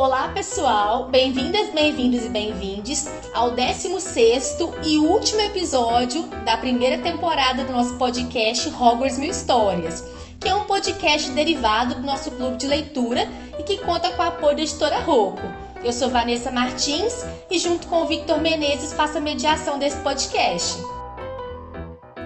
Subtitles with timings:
[0.00, 1.10] Olá, pessoal!
[1.10, 8.66] Bem-vindas, bem-vindos e bem-vindes ao 16 e último episódio da primeira temporada do nosso podcast
[8.70, 10.02] Hogwarts Mil Histórias,
[10.40, 14.26] que é um podcast derivado do nosso clube de leitura e que conta com o
[14.26, 15.42] apoio da editora Rocco.
[15.84, 20.78] Eu sou Vanessa Martins e, junto com o Victor Menezes, faço a mediação desse podcast.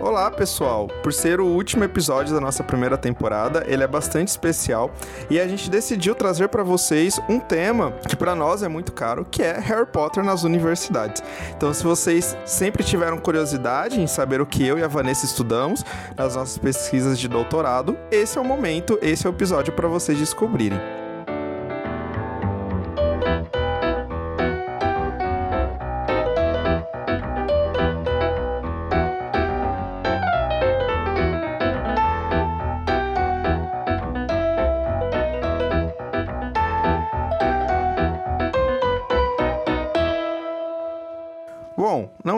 [0.05, 0.87] Olá, pessoal!
[1.03, 4.91] Por ser o último episódio da nossa primeira temporada, ele é bastante especial
[5.31, 9.25] e a gente decidiu trazer para vocês um tema que para nós é muito caro,
[9.25, 11.23] que é Harry Potter nas universidades.
[11.57, 15.83] Então, se vocês sempre tiveram curiosidade em saber o que eu e a Vanessa estudamos
[16.15, 20.19] nas nossas pesquisas de doutorado, esse é o momento, esse é o episódio para vocês
[20.19, 21.04] descobrirem.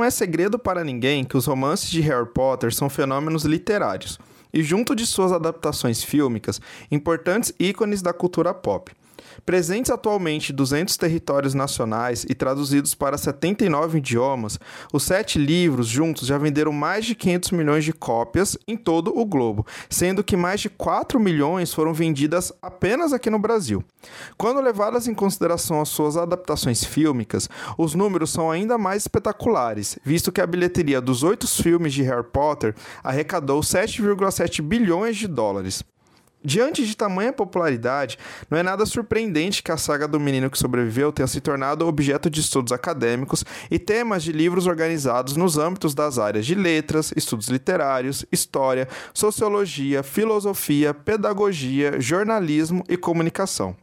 [0.07, 4.19] É segredo para ninguém que os romances de Harry Potter são fenômenos literários
[4.53, 8.93] e, junto de suas adaptações fílmicas, importantes ícones da cultura pop.
[9.47, 14.59] Presentes atualmente em 200 territórios nacionais e traduzidos para 79 idiomas,
[14.93, 19.25] os sete livros juntos já venderam mais de 500 milhões de cópias em todo o
[19.25, 23.85] globo, sendo que mais de 4 milhões foram vendidas apenas aqui no Brasil.
[24.37, 30.33] Quando levadas em consideração as suas adaptações fílmicas, os números são ainda mais espetaculares, visto
[30.33, 35.85] que a bilheteria dos oito filmes de Harry Potter arrecadou 7,7 bilhões de dólares.
[36.47, 38.17] Diante de tamanha popularidade,
[38.49, 42.31] não é nada surpreendente que a saga do menino que sobreviveu tenha se tornado objeto
[42.31, 47.49] de estudos acadêmicos e temas de livros organizados nos âmbitos das áreas de letras, estudos
[47.49, 53.75] literários, história, sociologia, filosofia, pedagogia, jornalismo e comunicação.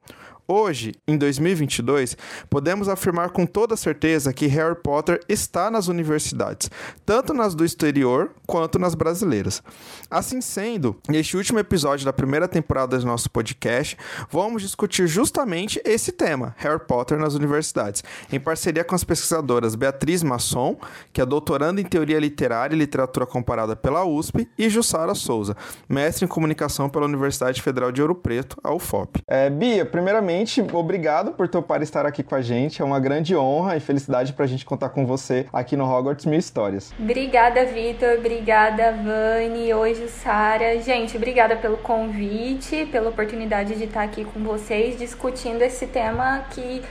[0.45, 2.17] Hoje, em 2022,
[2.49, 6.69] podemos afirmar com toda certeza que Harry Potter está nas universidades,
[7.05, 9.63] tanto nas do exterior quanto nas brasileiras.
[10.11, 13.97] Assim sendo, neste último episódio da primeira temporada do nosso podcast,
[14.29, 20.23] vamos discutir justamente esse tema, Harry Potter nas universidades, em parceria com as pesquisadoras Beatriz
[20.23, 20.77] Masson,
[21.13, 25.55] que é doutoranda em Teoria Literária e Literatura Comparada pela USP, e Jussara Souza,
[25.87, 29.21] mestre em Comunicação pela Universidade Federal de Ouro Preto, a UFOP.
[29.25, 30.32] É, Bia, primeiramente,
[30.73, 32.81] obrigado por topar estar aqui com a gente.
[32.81, 36.25] É uma grande honra e felicidade para a gente contar com você aqui no Hogwarts
[36.25, 36.93] Mil Histórias.
[36.99, 38.17] Obrigada, Vitor.
[38.17, 39.73] Obrigada, Vani.
[39.73, 40.79] Hoje, Sara.
[40.79, 46.81] Gente, obrigada pelo convite, pela oportunidade de estar aqui com vocês discutindo esse tema que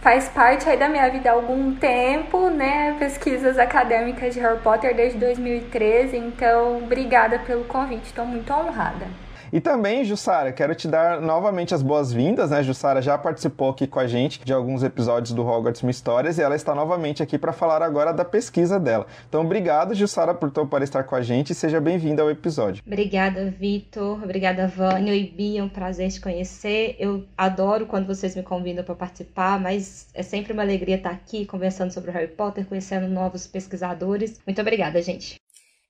[0.00, 2.96] faz parte aí da minha vida há algum tempo, né?
[2.98, 6.16] Pesquisas acadêmicas de Harry Potter desde 2013.
[6.16, 8.06] Então, obrigada pelo convite.
[8.06, 9.29] Estou muito honrada.
[9.52, 12.62] E também, Jussara, quero te dar novamente as boas-vindas, né?
[12.62, 16.42] Jussara já participou aqui com a gente de alguns episódios do Hogwarts Mil Histórias e
[16.42, 19.06] ela está novamente aqui para falar agora da pesquisa dela.
[19.28, 22.82] Então, obrigado, Jussara, por topar estar com a gente e seja bem-vinda ao episódio.
[22.86, 24.22] Obrigada, Vitor.
[24.22, 25.60] Obrigada, Vânia e Bia.
[25.60, 26.94] É um prazer te conhecer.
[26.98, 31.44] Eu adoro quando vocês me convidam para participar, mas é sempre uma alegria estar aqui
[31.44, 34.40] conversando sobre o Harry Potter, conhecendo novos pesquisadores.
[34.46, 35.40] Muito obrigada, gente.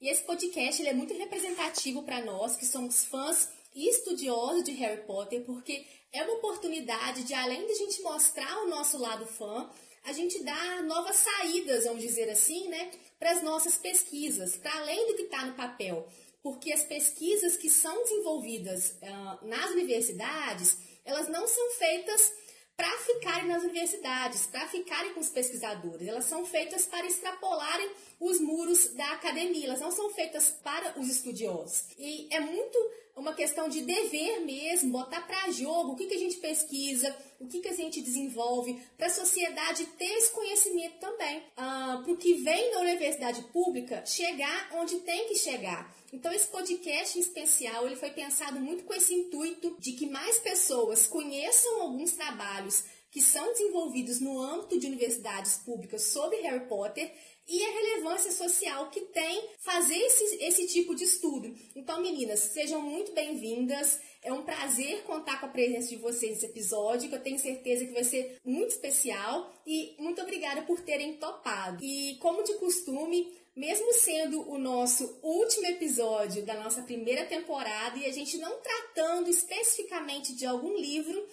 [0.00, 5.02] E esse podcast é muito representativo para nós que somos fãs e estudiosos de Harry
[5.02, 9.70] Potter, porque é uma oportunidade de, além de a gente mostrar o nosso lado fã,
[10.02, 15.06] a gente dar novas saídas, vamos dizer assim, né, para as nossas pesquisas, para além
[15.08, 16.08] do que está no papel.
[16.42, 22.32] Porque as pesquisas que são desenvolvidas uh, nas universidades, elas não são feitas
[22.74, 26.08] para ficarem nas universidades, para ficarem com os pesquisadores.
[26.08, 31.08] Elas são feitas para extrapolarem os muros da academia, elas não são feitas para os
[31.08, 31.84] estudiosos.
[31.98, 32.78] E é muito
[33.16, 37.46] uma questão de dever mesmo, botar para jogo o que, que a gente pesquisa, o
[37.46, 41.42] que, que a gente desenvolve, para a sociedade ter esse conhecimento também.
[41.56, 45.94] Ah, para o que vem da universidade pública chegar onde tem que chegar.
[46.12, 50.38] Então esse podcast em especial ele foi pensado muito com esse intuito de que mais
[50.38, 57.12] pessoas conheçam alguns trabalhos que são desenvolvidos no âmbito de universidades públicas sobre Harry Potter
[57.48, 61.52] e a relevância social que tem fazer esse, esse tipo de estudo.
[61.74, 63.98] Então, meninas, sejam muito bem-vindas.
[64.22, 67.84] É um prazer contar com a presença de vocês nesse episódio, que eu tenho certeza
[67.84, 69.52] que vai ser muito especial.
[69.66, 71.82] E muito obrigada por terem topado.
[71.82, 78.06] E, como de costume, mesmo sendo o nosso último episódio da nossa primeira temporada e
[78.06, 81.26] a gente não tratando especificamente de algum livro,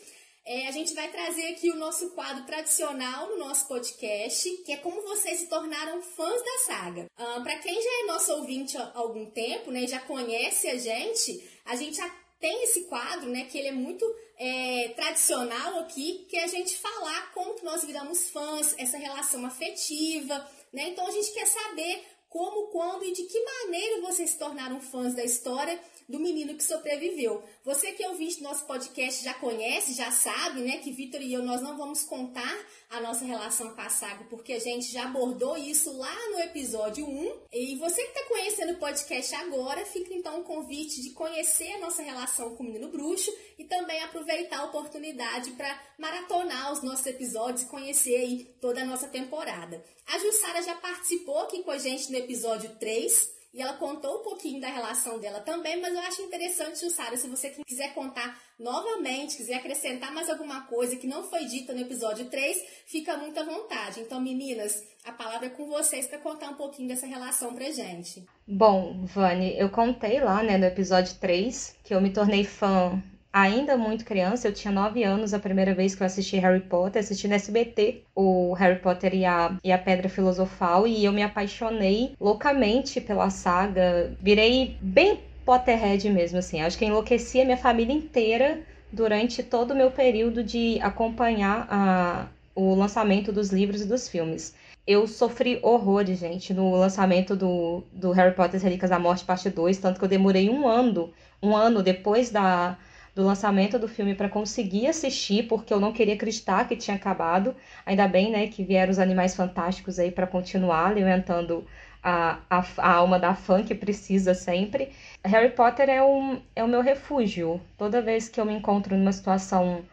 [0.47, 4.77] é, a gente vai trazer aqui o nosso quadro tradicional no nosso podcast, que é
[4.77, 7.05] como vocês se tornaram fãs da saga.
[7.19, 11.45] Um, Para quem já é nosso ouvinte há algum tempo, né, já conhece a gente,
[11.65, 11.99] a gente
[12.39, 14.05] tem esse quadro, né, que ele é muito
[14.37, 19.45] é, tradicional aqui, que é a gente falar como que nós viramos fãs, essa relação
[19.45, 20.89] afetiva, né?
[20.89, 25.15] Então a gente quer saber como, quando e de que maneira vocês se tornaram fãs
[25.15, 27.43] da história do menino que sobreviveu.
[27.63, 31.43] Você que é do nosso podcast já conhece, já sabe, né, que Vitor e eu
[31.43, 32.57] nós não vamos contar
[32.89, 37.05] a nossa relação com a saga, porque a gente já abordou isso lá no episódio
[37.05, 37.39] 1.
[37.51, 41.79] E você que está conhecendo o podcast agora, fica então o convite de conhecer a
[41.79, 47.05] nossa relação com o menino bruxo e também aproveitar a oportunidade para maratonar os nossos
[47.05, 49.83] episódios e conhecer aí toda a nossa temporada.
[50.05, 54.23] A Jussara já participou aqui com a gente no episódio 3 e ela contou um
[54.23, 59.37] pouquinho da relação dela também, mas eu acho interessante, Jussara, se você quiser contar novamente,
[59.37, 63.43] quiser acrescentar mais alguma coisa que não foi dita no episódio 3, fica muito à
[63.43, 63.99] vontade.
[63.99, 68.25] Então, meninas, a palavra é com vocês para contar um pouquinho dessa relação pra gente.
[68.47, 73.01] Bom, Vani, eu contei lá, né, no episódio 3, que eu me tornei fã
[73.41, 76.99] ainda muito criança, eu tinha 9 anos a primeira vez que eu assisti Harry Potter,
[76.99, 81.21] assisti no SBT o Harry Potter e a, e a Pedra Filosofal, e eu me
[81.21, 87.93] apaixonei loucamente pela saga, virei bem Potterhead mesmo, assim, acho que enlouqueci a minha família
[87.93, 94.09] inteira durante todo o meu período de acompanhar a, o lançamento dos livros e dos
[94.09, 94.55] filmes.
[94.85, 99.77] Eu sofri horrores, gente, no lançamento do, do Harry Potter Relíquias da Morte, parte 2,
[99.77, 102.77] tanto que eu demorei um ano, um ano depois da,
[103.17, 107.55] do lançamento do filme para conseguir assistir, porque eu não queria acreditar que tinha acabado.
[107.83, 111.65] Ainda bem, né, que vieram os Animais Fantásticos aí para continuar alimentando
[112.03, 114.91] a, a, a, alma da fã que precisa sempre.
[115.25, 117.59] Harry Potter é, um, é o meu refúgio.
[117.75, 119.83] Toda vez que eu me encontro numa situação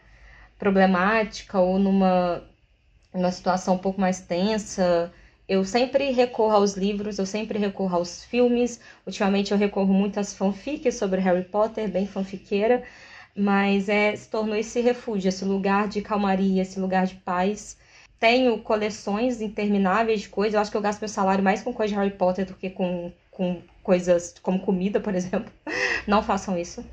[0.59, 2.43] problemática ou numa,
[3.11, 5.11] numa situação um pouco mais tensa,
[5.49, 8.79] eu sempre recorro aos livros, eu sempre recorro aos filmes.
[9.03, 12.83] Ultimamente eu recorro muito às fanfics sobre Harry Potter, bem fanfiqueira
[13.35, 17.77] mas é, se tornou esse refúgio, esse lugar de calmaria, esse lugar de paz.
[18.19, 20.53] Tenho coleções intermináveis de coisas.
[20.53, 22.69] Eu acho que eu gasto meu salário mais com coisa de Harry Potter do que
[22.69, 25.51] com, com coisas como comida, por exemplo.
[26.07, 26.83] Não façam isso.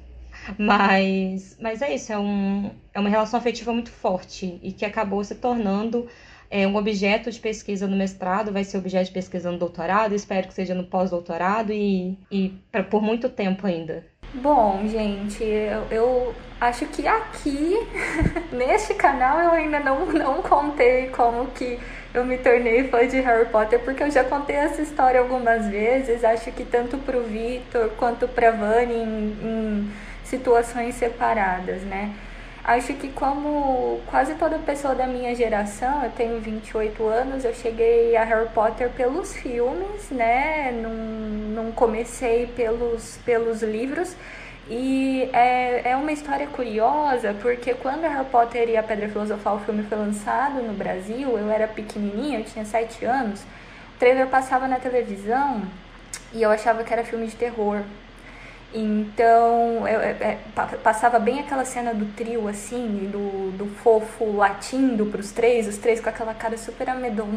[0.58, 5.22] Mas, mas é isso, é, um, é uma relação afetiva muito forte e que acabou
[5.22, 6.08] se tornando
[6.50, 10.48] é, um objeto de pesquisa no mestrado, vai ser objeto de pesquisa no doutorado, espero
[10.48, 14.04] que seja no pós-doutorado e, e pra, por muito tempo ainda.
[14.34, 17.76] Bom, gente, eu, eu acho que aqui,
[18.50, 21.78] neste canal, eu ainda não, não contei como que
[22.14, 26.24] eu me tornei fã de Harry Potter, porque eu já contei essa história algumas vezes,
[26.24, 29.92] acho que tanto pro Victor quanto pra Vani em, em
[30.24, 32.14] situações separadas, né?
[32.64, 38.16] Acho que como quase toda pessoa da minha geração, eu tenho 28 anos, eu cheguei
[38.16, 40.70] a Harry Potter pelos filmes, né?
[40.70, 44.14] Não, não comecei pelos, pelos livros.
[44.70, 49.60] E é, é uma história curiosa, porque quando Harry Potter e a Pedra Filosofal, o
[49.60, 54.68] filme foi lançado no Brasil, eu era pequenininha, eu tinha 7 anos, o trailer passava
[54.68, 55.62] na televisão
[56.32, 57.82] e eu achava que era filme de terror.
[58.74, 65.04] Então, eu, eu, eu, passava bem aquela cena do trio, assim, do, do fofo latindo
[65.06, 66.86] pros três, os três com aquela cara super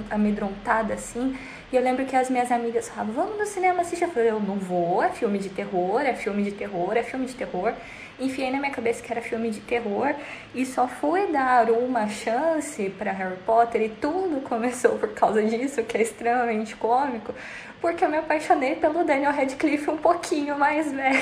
[0.10, 1.38] amedrontada, assim.
[1.74, 4.06] E eu lembro que as minhas amigas falavam, vamos no cinema assistir.
[4.06, 7.26] Eu falei, eu não vou, é filme de terror, é filme de terror, é filme
[7.26, 7.74] de terror.
[8.18, 10.16] Enfiei na minha cabeça que era filme de terror
[10.54, 15.84] e só fui dar uma chance para Harry Potter e tudo começou por causa disso,
[15.84, 17.34] que é extremamente cômico
[17.82, 21.20] porque eu me apaixonei pelo Daniel Radcliffe um pouquinho mais velho,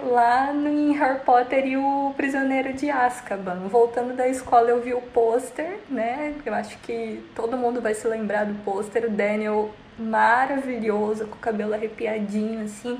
[0.00, 3.68] lá em Harry Potter e o Prisioneiro de Azkaban.
[3.68, 6.34] Voltando da escola eu vi o pôster, né?
[6.44, 11.38] Eu acho que todo mundo vai se lembrar do pôster, o Daniel maravilhoso, com o
[11.38, 12.98] cabelo arrepiadinho assim.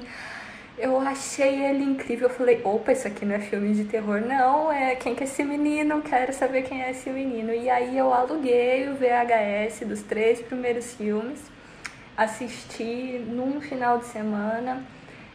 [0.78, 2.28] Eu achei ele incrível.
[2.28, 4.70] Eu falei, opa, isso aqui não é filme de terror, não.
[4.72, 6.00] É quem que é esse menino?
[6.02, 7.52] Quero saber quem é esse menino.
[7.52, 11.57] E aí eu aluguei o VHS dos três primeiros filmes
[12.18, 14.82] assisti num final de semana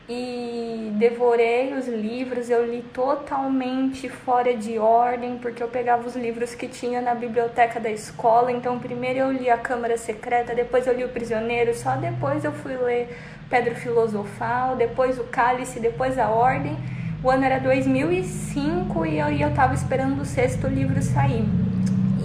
[0.10, 2.50] e devorei os livros.
[2.50, 7.80] Eu li totalmente fora de ordem, porque eu pegava os livros que tinha na biblioteca
[7.80, 8.52] da escola.
[8.52, 12.52] Então, primeiro eu li A Câmara Secreta, depois eu li O Prisioneiro, só depois eu
[12.52, 13.18] fui ler
[13.50, 16.78] Pedro Filosofal, depois O Cálice, depois A Ordem.
[17.24, 21.46] O ano era 2005 e eu, eu tava esperando o sexto livro sair.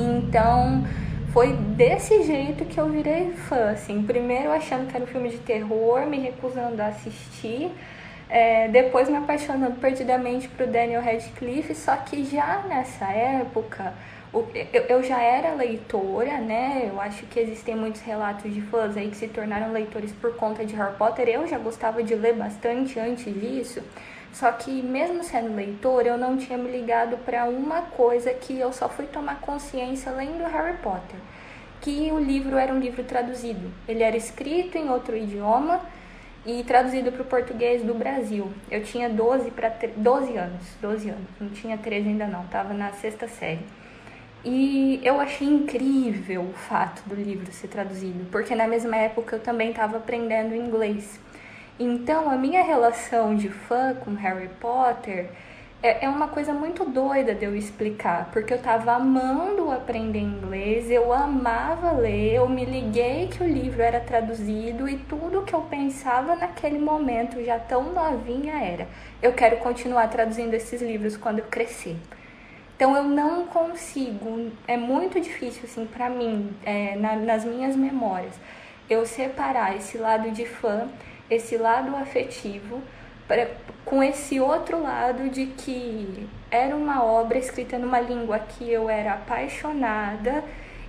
[0.00, 0.84] Então
[1.38, 4.02] foi desse jeito que eu virei fã, assim.
[4.02, 7.70] Primeiro achando que era um filme de terror, me recusando a assistir.
[8.28, 13.94] É, depois me apaixonando perdidamente pro Daniel Radcliffe, só que já nessa época
[14.88, 16.90] eu já era leitora, né?
[16.92, 20.64] Eu acho que existem muitos relatos de fãs aí que se tornaram leitores por conta
[20.64, 21.28] de Harry Potter.
[21.28, 23.80] Eu já gostava de ler bastante antes disso.
[24.32, 28.72] Só que mesmo sendo leitor, eu não tinha me ligado para uma coisa que eu
[28.72, 31.18] só fui tomar consciência lendo Harry Potter,
[31.80, 33.70] que o livro era um livro traduzido.
[33.86, 35.80] Ele era escrito em outro idioma
[36.46, 38.50] e traduzido para o português do Brasil.
[38.70, 41.28] Eu tinha 12 para 12 anos, 12 anos.
[41.40, 43.64] Não tinha 13 ainda não, estava na sexta série.
[44.44, 49.40] E eu achei incrível o fato do livro ser traduzido, porque na mesma época eu
[49.40, 51.18] também estava aprendendo inglês.
[51.80, 55.30] Então, a minha relação de fã com Harry Potter
[55.80, 60.90] é, é uma coisa muito doida de eu explicar, porque eu tava amando aprender inglês,
[60.90, 65.60] eu amava ler, eu me liguei que o livro era traduzido e tudo que eu
[65.62, 68.88] pensava naquele momento, já tão novinha, era:
[69.22, 71.96] eu quero continuar traduzindo esses livros quando eu crescer.
[72.74, 78.34] Então eu não consigo, é muito difícil assim para mim, é, na, nas minhas memórias,
[78.90, 80.88] eu separar esse lado de fã
[81.30, 82.82] esse lado afetivo
[83.26, 83.48] pra,
[83.84, 89.14] com esse outro lado de que era uma obra escrita numa língua que eu era
[89.14, 90.42] apaixonada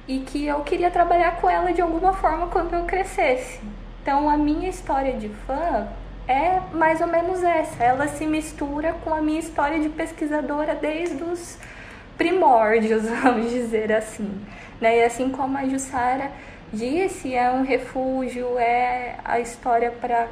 [0.07, 3.59] e que eu queria trabalhar com ela de alguma forma quando eu crescesse.
[4.01, 5.87] Então a minha história de fã
[6.27, 7.83] é mais ou menos essa.
[7.83, 11.57] Ela se mistura com a minha história de pesquisadora desde os
[12.17, 14.29] primórdios, vamos dizer assim.
[14.79, 14.99] Né?
[14.99, 16.31] E assim como a Jussara
[16.71, 20.27] disse, é um refúgio, é a história para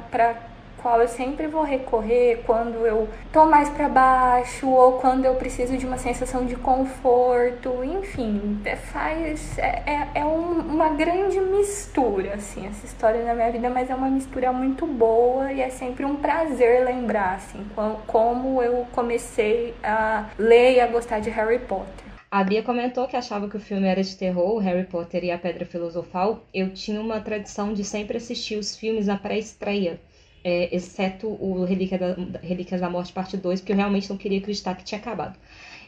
[0.80, 5.76] qual eu sempre vou recorrer quando eu tô mais para baixo ou quando eu preciso
[5.76, 12.34] de uma sensação de conforto, enfim, é, faz é, é, é um, uma grande mistura
[12.34, 16.04] assim essa história na minha vida, mas é uma mistura muito boa e é sempre
[16.04, 17.66] um prazer lembrar assim
[18.06, 22.07] como eu comecei a ler e a gostar de Harry Potter.
[22.30, 25.38] A Bia comentou que achava que o filme era de terror, Harry Potter e a
[25.38, 26.44] Pedra Filosofal.
[26.52, 29.98] Eu tinha uma tradição de sempre assistir os filmes na pré-estreia,
[30.44, 34.40] é, exceto o Relíquia da, Relíquias da Morte Parte 2, porque eu realmente não queria
[34.40, 35.38] acreditar que tinha acabado.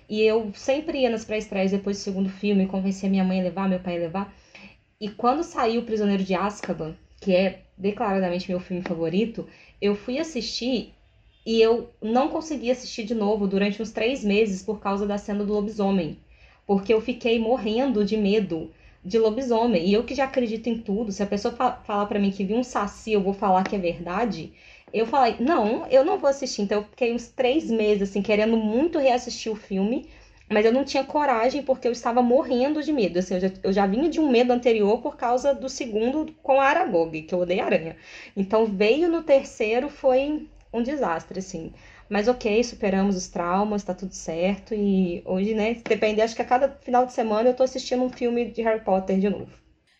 [0.09, 3.69] E eu sempre ia nas pré-estreias depois do segundo filme, convencia minha mãe a levar,
[3.69, 4.35] meu pai a levar.
[4.99, 9.47] E quando saiu O Prisioneiro de Azkaban, que é declaradamente meu filme favorito,
[9.79, 10.95] eu fui assistir
[11.45, 15.45] e eu não consegui assistir de novo durante uns três meses por causa da cena
[15.45, 16.19] do lobisomem
[16.71, 18.71] porque eu fiquei morrendo de medo
[19.05, 19.89] de lobisomem.
[19.89, 22.57] E eu que já acredito em tudo, se a pessoa falar para mim que viu
[22.57, 24.53] um saci, eu vou falar que é verdade.
[24.95, 26.63] Eu falei, não, eu não vou assistir.
[26.63, 30.09] Então eu fiquei uns três meses, assim, querendo muito reassistir o filme,
[30.49, 33.19] mas eu não tinha coragem porque eu estava morrendo de medo.
[33.19, 36.61] Assim, eu, já, eu já vinha de um medo anterior por causa do segundo com
[36.61, 37.97] a Aragog, que eu odeio aranha.
[38.37, 41.73] Então veio no terceiro, foi um desastre, assim.
[42.11, 44.75] Mas ok, superamos os traumas, tá tudo certo.
[44.75, 48.11] E hoje, né, depende, acho que a cada final de semana eu tô assistindo um
[48.11, 49.53] filme de Harry Potter de novo.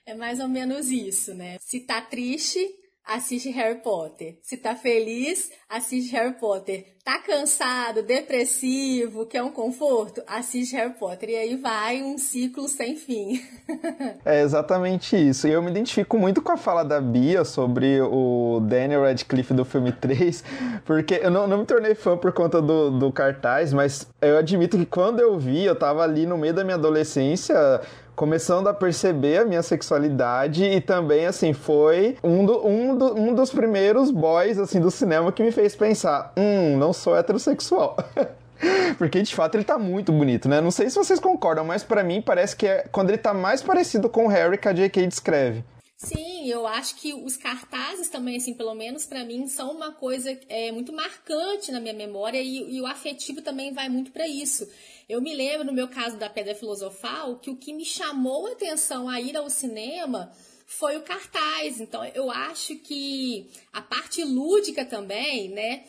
[0.05, 1.57] É mais ou menos isso, né?
[1.61, 2.59] Se tá triste,
[3.07, 4.39] assiste Harry Potter.
[4.43, 6.85] Se tá feliz, assiste Harry Potter.
[7.05, 10.23] Tá cansado, depressivo, quer um conforto?
[10.27, 11.31] Assiste Harry Potter.
[11.31, 13.43] E aí vai um ciclo sem fim.
[14.25, 15.49] é exatamente isso.
[15.49, 19.65] E eu me identifico muito com a fala da Bia sobre o Daniel Radcliffe do
[19.65, 20.45] filme 3,
[20.85, 24.77] porque eu não, não me tornei fã por conta do, do cartaz, mas eu admito
[24.77, 27.81] que quando eu vi, eu tava ali no meio da minha adolescência
[28.21, 33.35] começando a perceber a minha sexualidade e também, assim, foi um, do, um, do, um
[33.35, 37.97] dos primeiros boys, assim, do cinema que me fez pensar, hum, não sou heterossexual.
[38.99, 40.61] Porque de fato ele tá muito bonito, né?
[40.61, 43.63] Não sei se vocês concordam, mas para mim parece que é quando ele tá mais
[43.63, 45.07] parecido com o Harry que a J.K.
[45.07, 45.65] descreve.
[45.97, 50.39] Sim, eu acho que os cartazes também, assim, pelo menos para mim, são uma coisa
[50.49, 54.67] é, muito marcante na minha memória e, e o afetivo também vai muito para isso.
[55.11, 58.53] Eu me lembro, no meu caso da Pedra Filosofal, que o que me chamou a
[58.53, 60.33] atenção a ir ao cinema
[60.67, 61.81] foi o cartaz.
[61.81, 65.85] Então, eu acho que a parte lúdica também, né?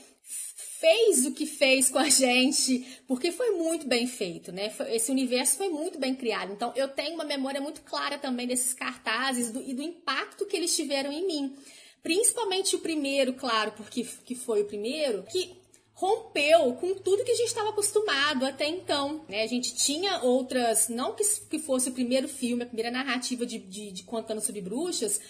[0.81, 4.73] fez o que fez com a gente, porque foi muito bem feito, né?
[4.89, 6.51] Esse universo foi muito bem criado.
[6.51, 10.57] Então, eu tenho uma memória muito clara também desses cartazes do, e do impacto que
[10.57, 11.55] eles tiveram em mim.
[12.01, 15.60] Principalmente o primeiro, claro, porque que foi o primeiro, que
[16.01, 19.21] rompeu com tudo que a gente estava acostumado até então.
[19.29, 19.43] Né?
[19.43, 23.59] A gente tinha outras, não que, que fosse o primeiro filme, a primeira narrativa de,
[23.59, 25.21] de, de contando sobre bruxas,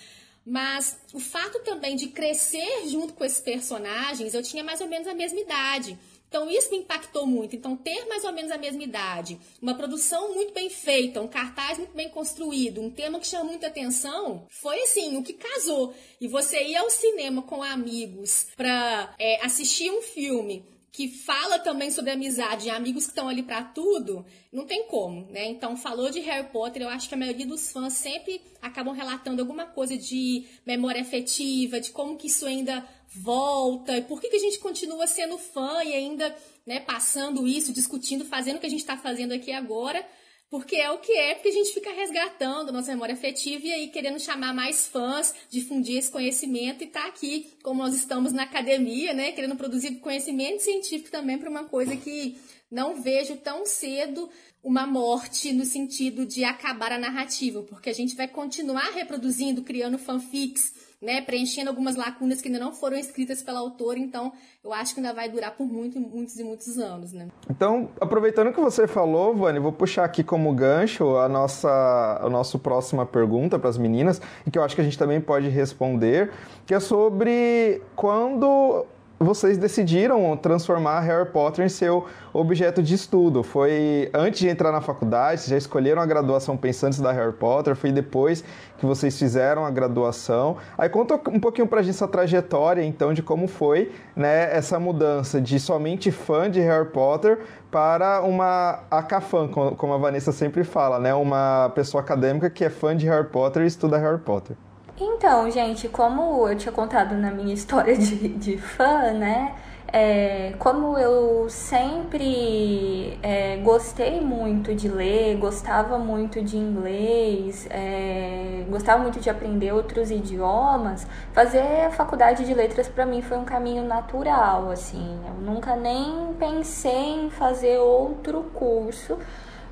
[0.46, 5.10] mas o fato também de crescer junto com esses personagens, eu tinha mais ou menos
[5.10, 6.00] a mesma idade.
[6.32, 7.58] Então isso me impactou muito.
[7.58, 11.78] Então ter mais ou menos a mesma idade, uma produção muito bem feita, um cartaz
[11.78, 15.94] muito bem construído, um tema que chama muita atenção, foi assim o que casou.
[16.22, 21.90] E você ir ao cinema com amigos para é, assistir um filme que fala também
[21.90, 25.46] sobre amizade e amigos que estão ali para tudo, não tem como, né?
[25.46, 29.42] Então, falou de Harry Potter, eu acho que a maioria dos fãs sempre acabam relatando
[29.42, 34.38] alguma coisa de memória afetiva, de como que isso ainda volta, e por que, que
[34.38, 38.70] a gente continua sendo fã e ainda né, passando isso, discutindo, fazendo o que a
[38.70, 40.06] gente está fazendo aqui agora,
[40.50, 43.88] porque é o que é, porque a gente fica resgatando nossa memória afetiva e aí
[43.88, 49.14] querendo chamar mais fãs, difundir esse conhecimento e tá aqui, como nós estamos na academia,
[49.14, 52.38] né, querendo produzir conhecimento científico também para uma coisa que
[52.70, 54.30] não vejo tão cedo
[54.64, 59.98] uma morte no sentido de acabar a narrativa, porque a gente vai continuar reproduzindo, criando
[59.98, 64.32] fanfics, né, preenchendo algumas lacunas que ainda não foram escritas pela autora, então
[64.64, 67.28] eu acho que ainda vai durar por muito, muitos e muitos anos, né.
[67.50, 72.60] Então, aproveitando que você falou, Vani, vou puxar aqui como gancho a nossa, a nossa
[72.60, 76.32] próxima pergunta para as meninas, e que eu acho que a gente também pode responder,
[76.68, 78.86] que é sobre quando
[79.22, 83.44] vocês decidiram transformar Harry Potter em seu objeto de estudo?
[83.44, 85.48] Foi antes de entrar na faculdade?
[85.48, 87.76] Já escolheram a graduação pensando em Harry Potter?
[87.76, 88.44] Foi depois
[88.80, 90.58] que vocês fizeram a graduação?
[90.78, 95.40] Aí conta um pouquinho pra gente essa trajetória, então, de como foi né, essa mudança
[95.40, 101.14] de somente fã de Harry Potter para uma acafã, como a Vanessa sempre fala, né?
[101.14, 104.58] Uma pessoa acadêmica que é fã de Harry Potter e estuda Harry Potter.
[105.04, 109.56] Então, gente, como eu tinha contado na minha história de, de fã, né?
[109.94, 119.02] É, como eu sempre é, gostei muito de ler, gostava muito de inglês, é, gostava
[119.04, 123.84] muito de aprender outros idiomas, fazer a faculdade de letras para mim foi um caminho
[123.84, 125.20] natural, assim.
[125.28, 129.18] Eu nunca nem pensei em fazer outro curso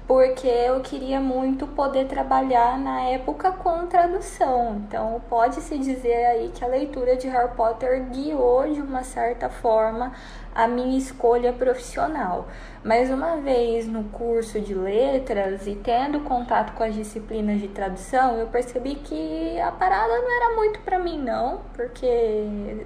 [0.10, 4.78] porque eu queria muito poder trabalhar na época com tradução.
[4.78, 10.12] Então, pode-se dizer aí que a leitura de Harry Potter guiou de uma certa forma
[10.60, 12.48] a minha escolha profissional.
[12.84, 18.38] Mas uma vez no curso de letras e tendo contato com as disciplinas de tradução,
[18.38, 22.08] eu percebi que a parada não era muito para mim não, porque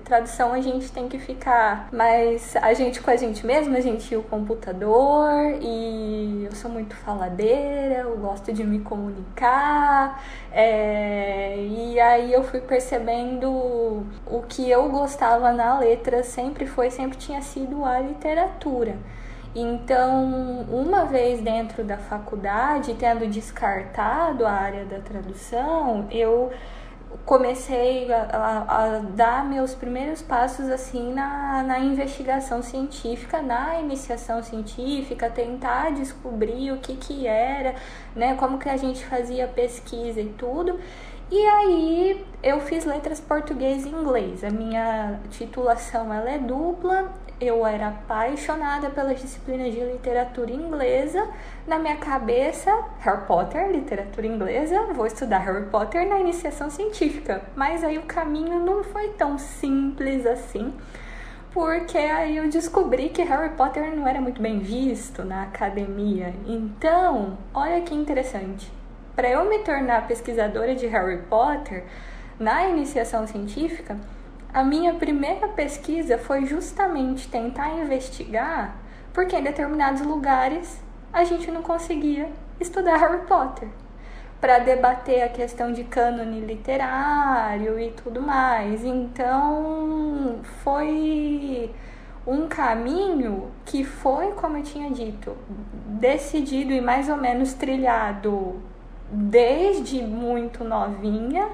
[0.04, 4.14] tradução a gente tem que ficar mais a gente com a gente mesma, a gente
[4.14, 5.30] e o computador
[5.62, 12.62] e eu sou muito faladeira, eu gosto de me comunicar, é, e aí eu fui
[12.62, 13.48] percebendo
[14.26, 18.96] o que eu gostava na letra sempre foi, sempre tinha sido a literatura.
[19.56, 26.52] Então, uma vez dentro da faculdade, tendo descartado a área da tradução, eu
[27.26, 34.42] comecei a, a, a, dar meus primeiros passos assim na, na investigação científica, na iniciação
[34.42, 37.76] científica, tentar descobrir o que que era,
[38.16, 40.80] né, como que a gente fazia pesquisa e tudo.
[41.32, 44.44] E aí eu fiz letras português e inglês.
[44.44, 47.12] A minha titulação ela é dupla
[47.44, 51.28] eu era apaixonada pelas disciplinas de literatura inglesa.
[51.68, 57.42] Na minha cabeça, Harry Potter, literatura inglesa, vou estudar Harry Potter na iniciação científica.
[57.56, 60.74] Mas aí o caminho não foi tão simples assim,
[61.52, 66.34] porque aí eu descobri que Harry Potter não era muito bem visto na academia.
[66.48, 68.72] Então, olha que interessante.
[69.16, 71.84] Para eu me tornar pesquisadora de Harry Potter
[72.40, 73.98] na iniciação científica,
[74.54, 78.76] a minha primeira pesquisa foi justamente tentar investigar
[79.12, 83.70] porque em determinados lugares a gente não conseguia estudar Harry Potter
[84.40, 88.84] para debater a questão de cânone literário e tudo mais.
[88.84, 91.72] Então, foi
[92.28, 95.38] um caminho que foi, como eu tinha dito,
[95.88, 98.62] decidido e mais ou menos trilhado
[99.10, 101.48] desde muito novinha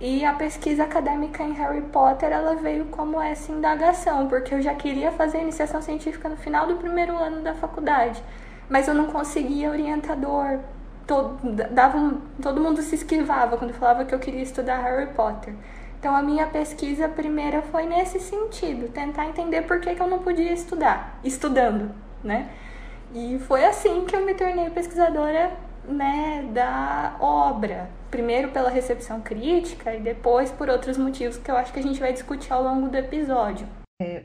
[0.00, 4.74] e a pesquisa acadêmica em Harry Potter ela veio como essa indagação, porque eu já
[4.74, 8.22] queria fazer iniciação científica no final do primeiro ano da faculdade,
[8.68, 10.60] mas eu não conseguia orientador.
[11.06, 11.38] Todo,
[11.70, 15.54] dava todo mundo se esquivava quando falava que eu queria estudar Harry Potter.
[15.98, 20.20] Então a minha pesquisa primeira foi nesse sentido, tentar entender por que, que eu não
[20.20, 21.90] podia estudar, estudando,
[22.22, 22.50] né?
[23.12, 25.50] E foi assim que eu me tornei pesquisadora
[25.88, 27.90] né, da obra.
[28.10, 32.00] Primeiro pela recepção crítica e depois por outros motivos que eu acho que a gente
[32.00, 33.66] vai discutir ao longo do episódio.
[34.00, 34.22] É,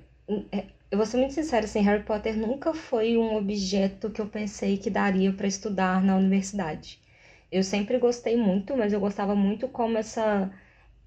[0.52, 4.28] é, eu vou ser muito sincera, assim, Harry Potter nunca foi um objeto que eu
[4.28, 6.99] pensei que daria para estudar na universidade.
[7.52, 10.52] Eu sempre gostei muito, mas eu gostava muito como essa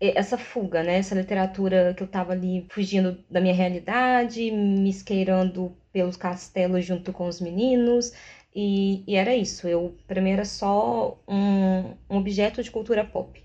[0.01, 0.99] essa fuga, né?
[0.99, 7.13] Essa literatura que eu estava ali fugindo da minha realidade, me esqueirando pelos castelos junto
[7.13, 8.13] com os meninos,
[8.57, 13.45] e, e era isso, eu, para mim era só um, um objeto de cultura pop.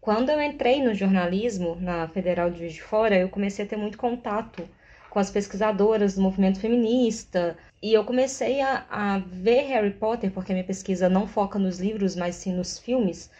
[0.00, 3.76] Quando eu entrei no jornalismo, na Federal de Juiz de Fora, eu comecei a ter
[3.76, 4.68] muito contato
[5.08, 10.50] com as pesquisadoras do movimento feminista, e eu comecei a, a ver Harry Potter, porque
[10.50, 13.30] a minha pesquisa não foca nos livros, mas sim nos filmes.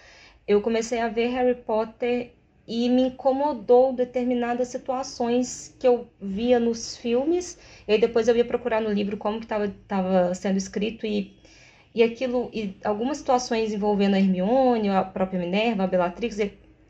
[0.46, 2.32] Eu comecei a ver Harry Potter
[2.68, 7.58] e me incomodou determinadas situações que eu via nos filmes.
[7.88, 11.36] E aí depois eu ia procurar no livro como que estava sendo escrito e
[11.94, 16.36] e aquilo e algumas situações envolvendo a Hermione, a própria Minerva, a Bellatrix,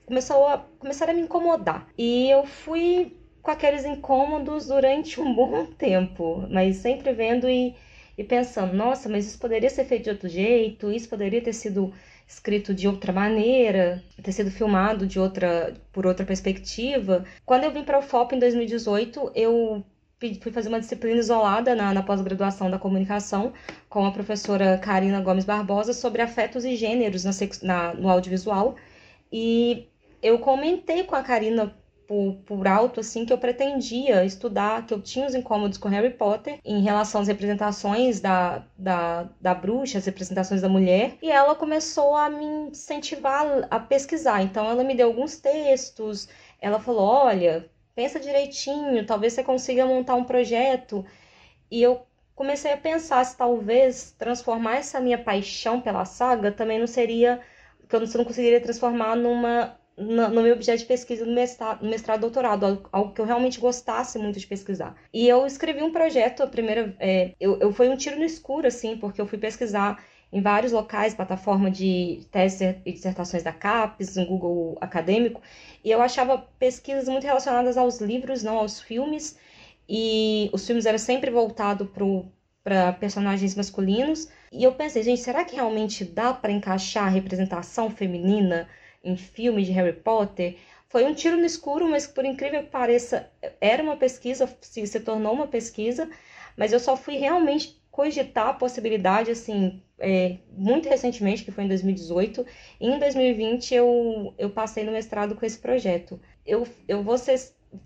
[0.04, 1.88] começou a começaram a me incomodar.
[1.96, 7.74] E eu fui com aqueles incômodos durante um bom tempo, mas sempre vendo e,
[8.18, 11.92] e pensando, nossa, mas isso poderia ser feito de outro jeito, isso poderia ter sido
[12.26, 17.24] escrito de outra maneira, ter sido filmado de outra por outra perspectiva.
[17.46, 19.82] Quando eu vim para o FOP em 2018, eu
[20.40, 23.52] fui fazer uma disciplina isolada na, na pós-graduação da comunicação
[23.88, 27.31] com a professora Karina Gomes Barbosa sobre afetos e gêneros na,
[27.62, 28.74] na, no audiovisual.
[29.33, 29.88] E
[30.22, 31.72] eu comentei com a Karina
[32.09, 36.11] por, por alto, assim, que eu pretendia estudar, que eu tinha os incômodos com Harry
[36.11, 41.54] Potter em relação às representações da, da, da bruxa, as representações da mulher, e ela
[41.54, 44.42] começou a me incentivar a pesquisar.
[44.42, 46.28] Então, ela me deu alguns textos,
[46.61, 51.04] ela falou: olha, pensa direitinho, talvez você consiga montar um projeto.
[51.68, 56.87] E eu comecei a pensar se talvez transformar essa minha paixão pela saga também não
[56.87, 57.40] seria
[57.88, 62.20] que eu não conseguiria transformar numa no meu objeto de pesquisa no mestrado, no mestrado
[62.20, 64.94] doutorado, algo que eu realmente gostasse muito de pesquisar.
[65.12, 68.68] E eu escrevi um projeto, a primeira, é, eu, eu foi um tiro no escuro,
[68.68, 70.00] assim, porque eu fui pesquisar
[70.32, 75.40] em vários locais, plataforma de teses e dissertações da CAPES, no Google acadêmico,
[75.82, 79.38] e eu achava pesquisas muito relacionadas aos livros, não aos filmes,
[79.88, 81.88] e os filmes eram sempre voltados
[82.62, 87.90] para personagens masculinos, e eu pensei, gente, será que realmente dá para encaixar a representação
[87.90, 88.68] feminina
[89.02, 93.30] em filmes de Harry Potter, foi um tiro no escuro, mas por incrível que pareça,
[93.60, 96.08] era uma pesquisa, se, se tornou uma pesquisa,
[96.56, 101.68] mas eu só fui realmente cogitar a possibilidade, assim, é, muito recentemente, que foi em
[101.68, 102.46] 2018,
[102.80, 106.20] e em 2020 eu, eu passei no mestrado com esse projeto.
[106.46, 107.37] Eu, eu vou ser,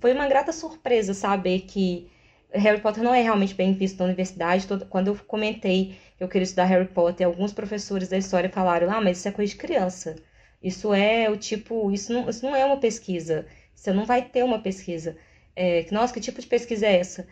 [0.03, 2.11] foi uma grata surpresa saber que
[2.53, 4.67] Harry Potter não é realmente bem visto na universidade.
[4.67, 8.91] Todo, quando eu comentei que eu queria estudar Harry Potter, alguns professores da história falaram:
[8.91, 10.17] ah, mas isso é coisa de criança.
[10.63, 13.47] Isso é o tipo, isso não, isso não é uma pesquisa.
[13.75, 15.17] Você não vai ter uma pesquisa.
[15.57, 17.27] É, nossa, que tipo de pesquisa é essa?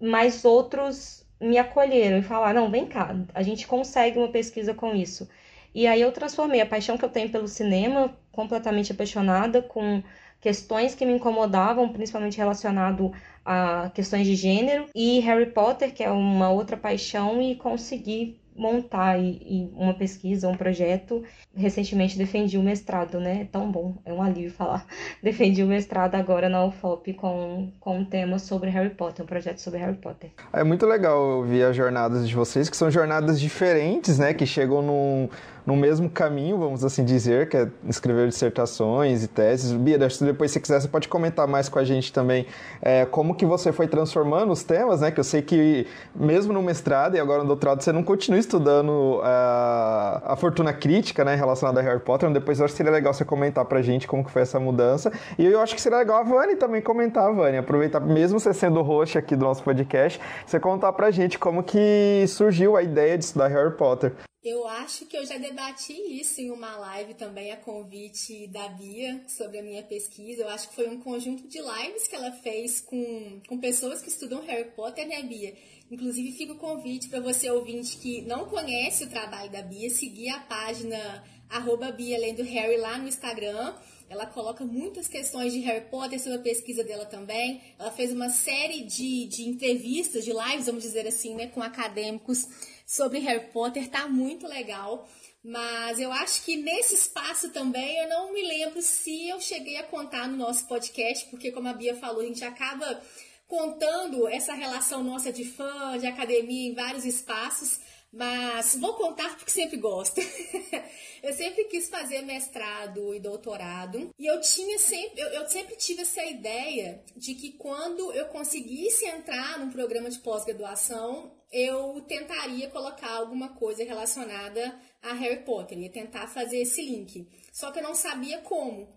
[0.00, 4.94] Mas outros me acolheram e falaram: não, vem cá, a gente consegue uma pesquisa com
[4.94, 5.28] isso.
[5.74, 10.02] E aí eu transformei a paixão que eu tenho pelo cinema, completamente apaixonada, com
[10.40, 13.12] questões que me incomodavam, principalmente relacionado
[13.44, 19.18] a questões de gênero, e Harry Potter, que é uma outra paixão, e consegui montar
[19.18, 21.24] e, uma pesquisa, um projeto.
[21.56, 23.40] Recentemente defendi o mestrado, né?
[23.40, 24.86] É tão bom, é um alívio falar.
[25.22, 29.58] Defendi o mestrado agora na UFOP com, com um tema sobre Harry Potter, um projeto
[29.58, 30.30] sobre Harry Potter.
[30.52, 34.34] É muito legal ouvir as jornadas de vocês, que são jornadas diferentes, né?
[34.34, 35.28] Que chegam num,
[35.66, 39.72] no mesmo caminho, vamos assim dizer, que é escrever dissertações e teses.
[39.72, 42.46] Bia, depois se quiser, você pode comentar mais com a gente também
[42.82, 45.10] é, como que você foi transformando os temas, né?
[45.10, 49.20] Que eu sei que mesmo no mestrado e agora no doutorado você não continua estudando
[49.22, 51.34] a, é, a fortuna crítica, né?
[51.34, 52.30] Relacionada a Harry Potter.
[52.30, 55.12] Depois eu acho que seria legal você comentar pra gente como que foi essa mudança.
[55.38, 57.58] E eu acho que seria legal a Vani também comentar, Vani.
[57.58, 62.24] Aproveitar, mesmo você sendo host aqui do nosso podcast, você contar pra gente como que
[62.28, 64.12] surgiu a ideia de estudar Harry Potter.
[64.42, 69.22] Eu acho que eu já debati isso em uma live também a convite da Bia
[69.28, 70.42] sobre a minha pesquisa.
[70.42, 74.08] Eu acho que foi um conjunto de lives que ela fez com, com pessoas que
[74.08, 75.54] estudam Harry Potter, né, Bia?
[75.90, 80.30] Inclusive, fica o convite para você ouvinte que não conhece o trabalho da Bia, seguir
[80.30, 83.74] a página arroba Bia Lendo Harry lá no Instagram.
[84.08, 87.60] Ela coloca muitas questões de Harry Potter sobre a pesquisa dela também.
[87.78, 92.48] Ela fez uma série de, de entrevistas, de lives, vamos dizer assim, né, com acadêmicos
[92.90, 95.08] sobre Harry Potter, tá muito legal.
[95.44, 99.84] Mas eu acho que nesse espaço também eu não me lembro se eu cheguei a
[99.84, 103.00] contar no nosso podcast, porque como a Bia falou, a gente acaba
[103.46, 107.78] contando essa relação nossa de fã, de academia em vários espaços,
[108.12, 110.20] mas vou contar porque sempre gosto.
[111.22, 116.02] eu sempre quis fazer mestrado e doutorado e eu tinha sempre, eu, eu, sempre tive
[116.02, 123.10] essa ideia de que quando eu conseguisse entrar num programa de pós-graduação, eu tentaria colocar
[123.10, 127.26] alguma coisa relacionada a Harry Potter, ia tentar fazer esse link.
[127.52, 128.88] Só que eu não sabia como.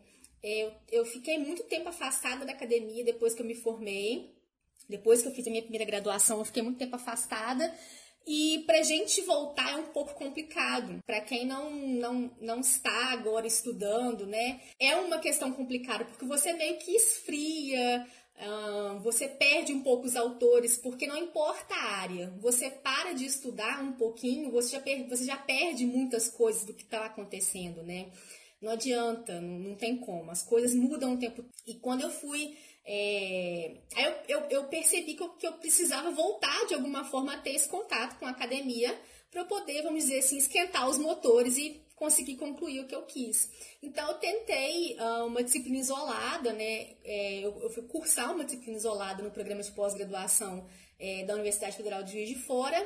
[0.42, 4.34] Eu, eu fiquei muito tempo afastada da academia depois que eu me formei.
[4.88, 7.74] Depois que eu fiz a minha primeira graduação, eu fiquei muito tempo afastada.
[8.26, 11.00] E para gente voltar é um pouco complicado.
[11.06, 14.62] Para quem não, não, não está agora estudando, né?
[14.80, 18.08] É uma questão complicada, porque você meio que esfria,
[19.02, 23.82] você perde um pouco os autores, porque não importa a área, você para de estudar
[23.84, 28.12] um pouquinho, você já, per você já perde muitas coisas do que está acontecendo, né?
[28.62, 30.32] Não adianta, não, não tem como.
[30.32, 31.43] As coisas mudam o tempo.
[31.67, 33.78] E quando eu fui é...
[33.96, 37.38] Aí eu, eu, eu, percebi que eu, que eu precisava voltar de alguma forma a
[37.38, 38.93] ter esse contato com a academia
[39.32, 43.50] para poder, vamos dizer assim, esquentar os motores e conseguir concluir o que eu quis.
[43.82, 46.98] Então eu tentei uh, uma disciplina isolada, né?
[47.02, 50.68] É, eu, eu, fui cursar uma disciplina isolada no programa de pós-graduação
[51.00, 52.86] é, da Universidade Federal de Juiz de Fora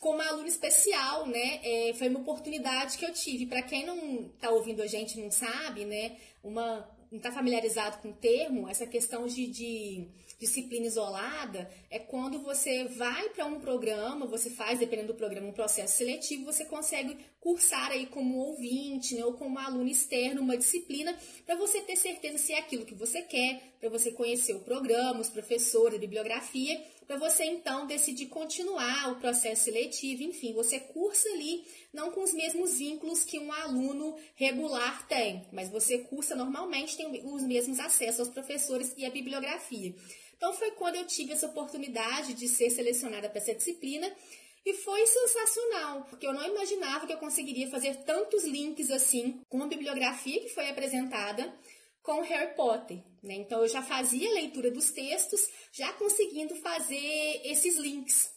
[0.00, 1.60] como aluna especial, né?
[1.62, 3.46] É, foi uma oportunidade que eu tive.
[3.46, 6.16] Para quem não está ouvindo a gente não sabe, né?
[6.42, 10.08] Uma não está familiarizado com o termo, essa questão de, de,
[10.44, 15.52] disciplina isolada é quando você vai para um programa, você faz, dependendo do programa, um
[15.52, 21.16] processo seletivo, você consegue cursar aí como ouvinte né, ou como aluno externo uma disciplina
[21.44, 25.20] para você ter certeza se é aquilo que você quer, para você conhecer o programa,
[25.20, 31.28] os professores, a bibliografia, para você então decidir continuar o processo seletivo, enfim, você cursa
[31.28, 36.96] ali não com os mesmos vínculos que um aluno regular tem, mas você cursa normalmente,
[36.96, 39.94] tem os mesmos acessos aos professores e à bibliografia.
[40.36, 44.10] Então foi quando eu tive essa oportunidade de ser selecionada para essa disciplina
[44.66, 49.62] e foi sensacional, porque eu não imaginava que eu conseguiria fazer tantos links assim com
[49.62, 51.54] a bibliografia que foi apresentada
[52.04, 53.02] com Harry Potter.
[53.20, 53.34] Né?
[53.34, 55.40] Então eu já fazia a leitura dos textos,
[55.72, 58.30] já conseguindo fazer esses links.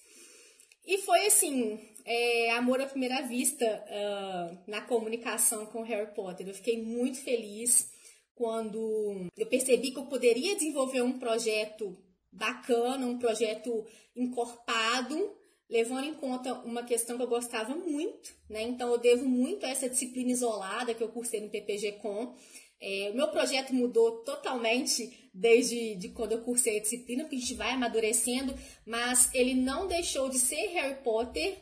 [0.86, 6.48] E foi assim, é, amor à primeira vista uh, na comunicação com Harry Potter.
[6.48, 7.92] Eu fiquei muito feliz
[8.34, 11.98] quando eu percebi que eu poderia desenvolver um projeto
[12.32, 15.36] bacana, um projeto encorpado,
[15.70, 18.62] levando em conta uma questão que eu gostava muito, né?
[18.62, 22.36] Então eu devo muito a essa disciplina isolada que eu cursei no PPG Com.
[22.80, 27.40] É, o meu projeto mudou totalmente desde de quando eu cursei a disciplina, porque a
[27.40, 28.54] gente vai amadurecendo,
[28.86, 31.58] mas ele não deixou de ser Harry Potter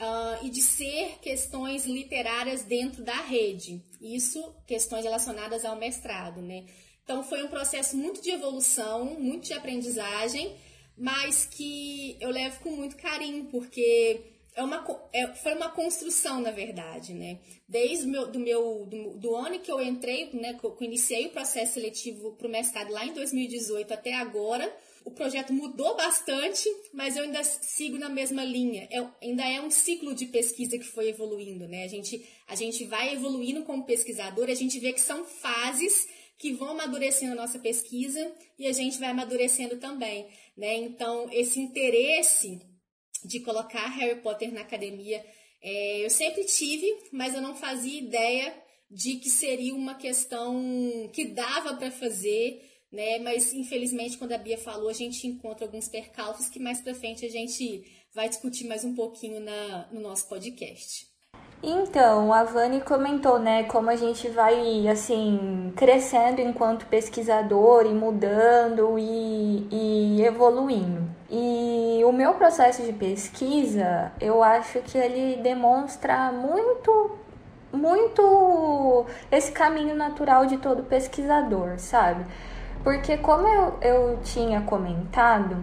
[0.00, 3.82] uh, e de ser questões literárias dentro da rede.
[4.00, 6.64] Isso, questões relacionadas ao mestrado, né?
[7.04, 10.56] Então, foi um processo muito de evolução, muito de aprendizagem,
[10.96, 14.22] mas que eu levo com muito carinho, porque
[14.54, 17.38] é uma, é, foi uma construção, na verdade, né?
[17.68, 21.30] Desde meu, do, meu, do, do ano que eu entrei, né, que eu iniciei o
[21.30, 24.70] processo seletivo para o mestrado lá em 2018 até agora,
[25.04, 28.86] o projeto mudou bastante, mas eu ainda sigo na mesma linha.
[28.90, 31.84] É, ainda é um ciclo de pesquisa que foi evoluindo, né?
[31.84, 36.52] A gente, a gente vai evoluindo como pesquisador, a gente vê que são fases que
[36.52, 40.74] vão amadurecendo a nossa pesquisa e a gente vai amadurecendo também, né?
[40.74, 42.60] Então, esse interesse
[43.24, 45.24] de colocar Harry Potter na academia,
[45.62, 48.54] é, eu sempre tive, mas eu não fazia ideia
[48.90, 53.18] de que seria uma questão que dava para fazer né?
[53.20, 57.24] Mas infelizmente, quando a Bia falou, a gente encontra alguns percalços que mais para frente
[57.24, 61.09] a gente vai discutir mais um pouquinho na, no nosso podcast.
[61.62, 68.98] Então, a Vani comentou, né, como a gente vai, assim, crescendo enquanto pesquisador e mudando
[68.98, 71.02] e, e evoluindo.
[71.30, 77.10] E o meu processo de pesquisa, eu acho que ele demonstra muito,
[77.70, 82.24] muito esse caminho natural de todo pesquisador, sabe?
[82.82, 85.62] Porque, como eu, eu tinha comentado,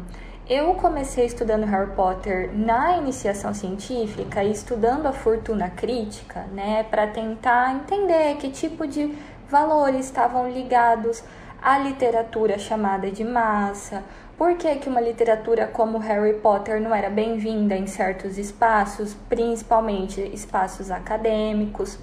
[0.50, 7.06] eu comecei estudando Harry Potter na iniciação científica e estudando a fortuna crítica, né, para
[7.08, 9.14] tentar entender que tipo de
[9.50, 11.22] valores estavam ligados
[11.62, 14.04] à literatura chamada de massa,
[14.38, 20.22] por que, que uma literatura como Harry Potter não era bem-vinda em certos espaços, principalmente
[20.22, 21.98] espaços acadêmicos.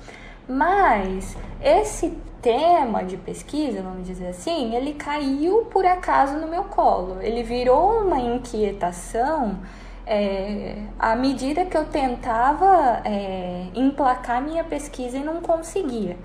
[0.49, 2.11] Mas esse
[2.43, 7.19] tema de pesquisa, vamos dizer assim, ele caiu por acaso no meu colo.
[7.23, 9.59] Ele virou uma inquietação
[10.07, 16.19] é, à medida que eu tentava é, emplacar minha pesquisa e não conseguia.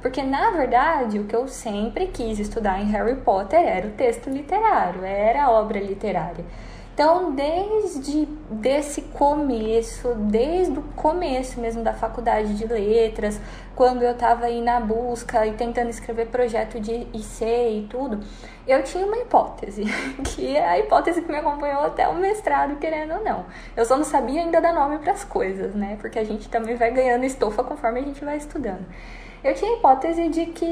[0.00, 4.28] Porque, na verdade, o que eu sempre quis estudar em Harry Potter era o texto
[4.28, 6.44] literário, era a obra literária.
[6.94, 13.40] Então, desde desse começo, desde o começo mesmo da faculdade de letras,
[13.74, 18.20] quando eu estava aí na busca e tentando escrever projeto de IC e tudo,
[18.64, 19.82] eu tinha uma hipótese,
[20.22, 23.44] que é a hipótese que me acompanhou até o mestrado, querendo ou não.
[23.76, 25.98] Eu só não sabia ainda dar nome para as coisas, né?
[26.00, 28.86] Porque a gente também vai ganhando estofa conforme a gente vai estudando.
[29.44, 30.64] Eu tinha a hipótese de que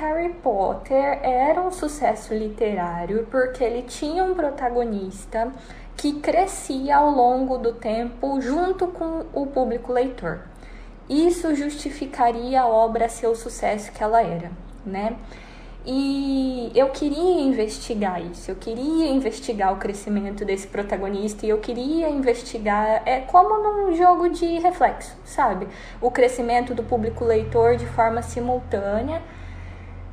[0.00, 5.52] Harry Potter era um sucesso literário porque ele tinha um protagonista
[5.96, 10.40] que crescia ao longo do tempo junto com o público leitor.
[11.08, 14.50] Isso justificaria a obra ser o sucesso que ela era,
[14.84, 15.16] né?
[15.86, 22.10] E eu queria investigar isso, eu queria investigar o crescimento desse protagonista e eu queria
[22.10, 25.66] investigar, é como num jogo de reflexo, sabe?
[26.00, 29.22] O crescimento do público leitor de forma simultânea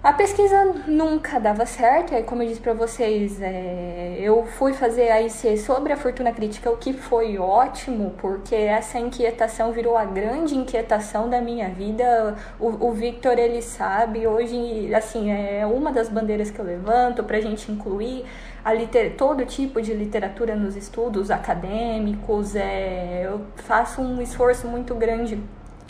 [0.06, 5.10] a pesquisa nunca dava certo, e como eu disse para vocês, é, eu fui fazer
[5.10, 10.06] a IC sobre a fortuna crítica, o que foi ótimo, porque essa inquietação virou a
[10.06, 12.36] grande inquietação da minha vida.
[12.60, 17.38] O, o Victor, ele sabe, hoje, assim, é uma das bandeiras que eu levanto para
[17.38, 18.26] a gente incluir
[18.64, 22.56] a liter, todo tipo de literatura nos estudos acadêmicos.
[22.56, 25.42] É, eu faço um esforço muito grande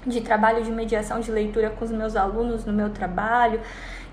[0.07, 3.59] de trabalho de mediação de leitura com os meus alunos no meu trabalho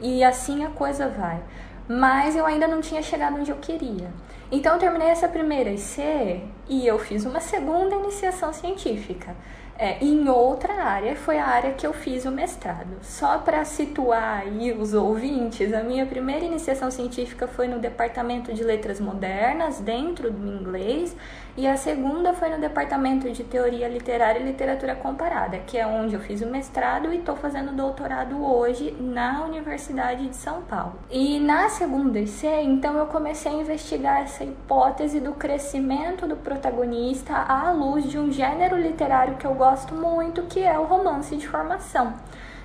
[0.03, 1.41] e assim a coisa vai.
[1.89, 4.11] Mas eu ainda não tinha chegado onde eu queria.
[4.51, 9.35] Então eu terminei essa primeira IC e eu fiz uma segunda iniciação científica.
[9.79, 12.99] É, em outra área, foi a área que eu fiz o mestrado.
[13.01, 18.63] Só para situar aí os ouvintes, a minha primeira iniciação científica foi no Departamento de
[18.63, 21.17] Letras Modernas, dentro do inglês,
[21.55, 26.15] e a segunda foi no Departamento de Teoria Literária e Literatura Comparada, que é onde
[26.15, 30.95] eu fiz o mestrado e estou fazendo doutorado hoje na Universidade de São Paulo.
[31.11, 37.35] E na segunda IC, então, eu comecei a investigar essa hipótese do crescimento do protagonista
[37.35, 41.47] à luz de um gênero literário que eu gosto muito, que é o romance de
[41.47, 42.15] formação.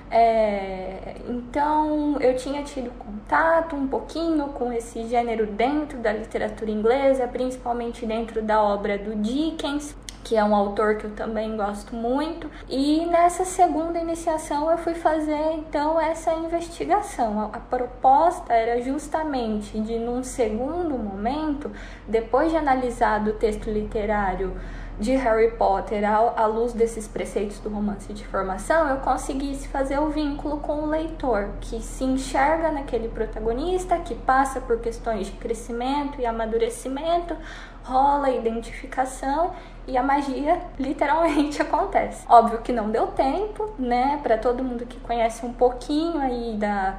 [0.09, 7.27] É, então eu tinha tido contato um pouquinho com esse gênero dentro da literatura inglesa,
[7.27, 12.49] principalmente dentro da obra do Dickens, que é um autor que eu também gosto muito.
[12.69, 17.41] E nessa segunda iniciação eu fui fazer então essa investigação.
[17.41, 21.71] A, a proposta era justamente de, num segundo momento,
[22.07, 24.53] depois de analisado o texto literário
[24.99, 30.09] de Harry Potter à, luz desses preceitos do romance de formação, eu conseguisse fazer o
[30.09, 36.19] vínculo com o leitor, que se enxerga naquele protagonista, que passa por questões de crescimento
[36.19, 37.35] e amadurecimento,
[37.83, 39.51] rola identificação
[39.87, 42.25] e a magia literalmente acontece.
[42.27, 46.97] Óbvio que não deu tempo, né, para todo mundo que conhece um pouquinho aí da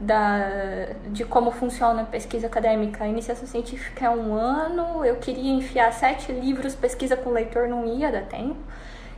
[0.00, 3.04] da, de como funciona a pesquisa acadêmica.
[3.04, 7.84] A iniciação científica é um ano, eu queria enfiar sete livros, pesquisa com leitor não
[7.84, 8.56] ia dar tempo.